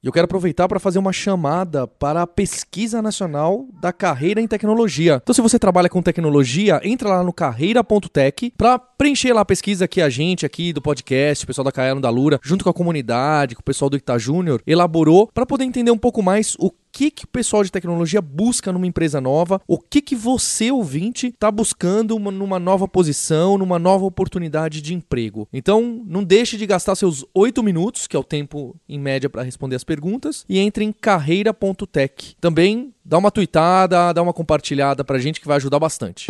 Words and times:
E 0.00 0.06
eu 0.06 0.12
quero 0.12 0.26
aproveitar 0.26 0.68
para 0.68 0.78
fazer 0.78 1.00
uma 1.00 1.12
chamada 1.12 1.84
para 1.84 2.22
a 2.22 2.26
pesquisa 2.26 3.02
nacional 3.02 3.66
da 3.80 3.92
carreira 3.92 4.40
em 4.40 4.46
tecnologia. 4.46 5.18
Então, 5.20 5.34
se 5.34 5.40
você 5.40 5.58
trabalha 5.58 5.88
com 5.88 6.00
tecnologia, 6.00 6.80
entra 6.84 7.08
lá 7.08 7.24
no 7.24 7.32
carreira.tech 7.32 8.52
para 8.56 8.78
preencher 8.78 9.32
lá 9.32 9.40
a 9.40 9.44
pesquisa 9.44 9.88
que 9.88 10.00
a 10.00 10.08
gente 10.08 10.46
aqui 10.46 10.72
do 10.72 10.80
podcast, 10.80 11.42
o 11.42 11.48
pessoal 11.48 11.64
da 11.64 11.72
Caelo 11.72 12.00
da 12.00 12.10
Lura, 12.10 12.38
junto 12.44 12.62
com 12.62 12.70
a 12.70 12.74
comunidade, 12.74 13.56
com 13.56 13.60
o 13.60 13.64
pessoal 13.64 13.90
do 13.90 13.96
Ita 13.96 14.16
Júnior, 14.20 14.62
elaborou 14.64 15.28
para 15.34 15.44
poder 15.44 15.64
entender 15.64 15.90
um 15.90 15.98
pouco 15.98 16.22
mais 16.22 16.54
o 16.60 16.70
que, 16.98 17.12
que 17.12 17.24
o 17.26 17.28
pessoal 17.28 17.62
de 17.62 17.70
tecnologia 17.70 18.20
busca 18.20 18.72
numa 18.72 18.84
empresa 18.84 19.20
nova, 19.20 19.60
o 19.68 19.78
que, 19.78 20.02
que 20.02 20.16
você, 20.16 20.72
ouvinte, 20.72 21.28
está 21.28 21.48
buscando 21.48 22.16
uma, 22.16 22.32
numa 22.32 22.58
nova 22.58 22.88
posição, 22.88 23.56
numa 23.56 23.78
nova 23.78 24.04
oportunidade 24.04 24.82
de 24.82 24.94
emprego. 24.94 25.48
Então, 25.52 26.02
não 26.04 26.24
deixe 26.24 26.56
de 26.56 26.66
gastar 26.66 26.96
seus 26.96 27.24
oito 27.32 27.62
minutos, 27.62 28.08
que 28.08 28.16
é 28.16 28.18
o 28.18 28.24
tempo 28.24 28.74
em 28.88 28.98
média 28.98 29.30
para 29.30 29.44
responder 29.44 29.76
as 29.76 29.84
perguntas, 29.84 30.44
e 30.48 30.58
entre 30.58 30.84
em 30.84 30.90
carreira.tech. 30.90 32.34
Também 32.40 32.92
dá 33.04 33.16
uma 33.16 33.30
tweetada, 33.30 34.12
dá 34.12 34.20
uma 34.20 34.32
compartilhada 34.32 35.04
pra 35.04 35.20
gente 35.20 35.40
que 35.40 35.46
vai 35.46 35.58
ajudar 35.58 35.78
bastante. 35.78 36.26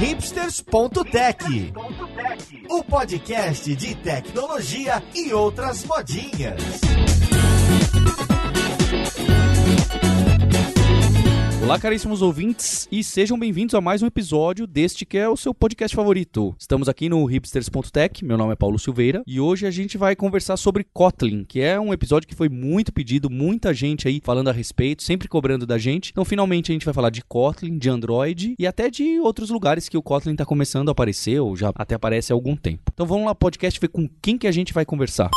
hipsters.tech, 0.00 1.72
o 2.68 2.82
podcast 2.82 3.76
de 3.76 3.94
tecnologia 3.94 5.00
e 5.14 5.32
outras 5.32 5.84
modinhas. 5.84 6.60
Olá, 11.66 11.80
caríssimos 11.80 12.22
ouvintes, 12.22 12.86
e 12.92 13.02
sejam 13.02 13.36
bem-vindos 13.36 13.74
a 13.74 13.80
mais 13.80 14.00
um 14.00 14.06
episódio 14.06 14.68
deste 14.68 15.04
que 15.04 15.18
é 15.18 15.28
o 15.28 15.36
seu 15.36 15.52
podcast 15.52 15.96
favorito. 15.96 16.54
Estamos 16.56 16.88
aqui 16.88 17.08
no 17.08 17.24
hipsters.tech, 17.24 18.24
meu 18.24 18.38
nome 18.38 18.52
é 18.52 18.56
Paulo 18.56 18.78
Silveira, 18.78 19.24
e 19.26 19.40
hoje 19.40 19.66
a 19.66 19.70
gente 19.72 19.98
vai 19.98 20.14
conversar 20.14 20.56
sobre 20.56 20.84
Kotlin, 20.84 21.44
que 21.44 21.60
é 21.60 21.78
um 21.80 21.92
episódio 21.92 22.28
que 22.28 22.36
foi 22.36 22.48
muito 22.48 22.92
pedido, 22.92 23.28
muita 23.28 23.74
gente 23.74 24.06
aí 24.06 24.20
falando 24.22 24.46
a 24.46 24.52
respeito, 24.52 25.02
sempre 25.02 25.26
cobrando 25.26 25.66
da 25.66 25.76
gente. 25.76 26.12
Então, 26.12 26.24
finalmente 26.24 26.70
a 26.70 26.72
gente 26.72 26.84
vai 26.84 26.94
falar 26.94 27.10
de 27.10 27.24
Kotlin, 27.24 27.76
de 27.78 27.90
Android 27.90 28.54
e 28.56 28.64
até 28.64 28.88
de 28.88 29.18
outros 29.18 29.50
lugares 29.50 29.88
que 29.88 29.98
o 29.98 30.02
Kotlin 30.02 30.34
está 30.34 30.46
começando 30.46 30.88
a 30.88 30.92
aparecer, 30.92 31.40
ou 31.40 31.56
já 31.56 31.72
até 31.74 31.96
aparece 31.96 32.32
há 32.32 32.36
algum 32.36 32.54
tempo. 32.54 32.92
Então 32.94 33.06
vamos 33.06 33.26
lá, 33.26 33.34
podcast, 33.34 33.80
ver 33.80 33.88
com 33.88 34.08
quem 34.22 34.38
que 34.38 34.46
a 34.46 34.52
gente 34.52 34.72
vai 34.72 34.84
conversar. 34.84 35.30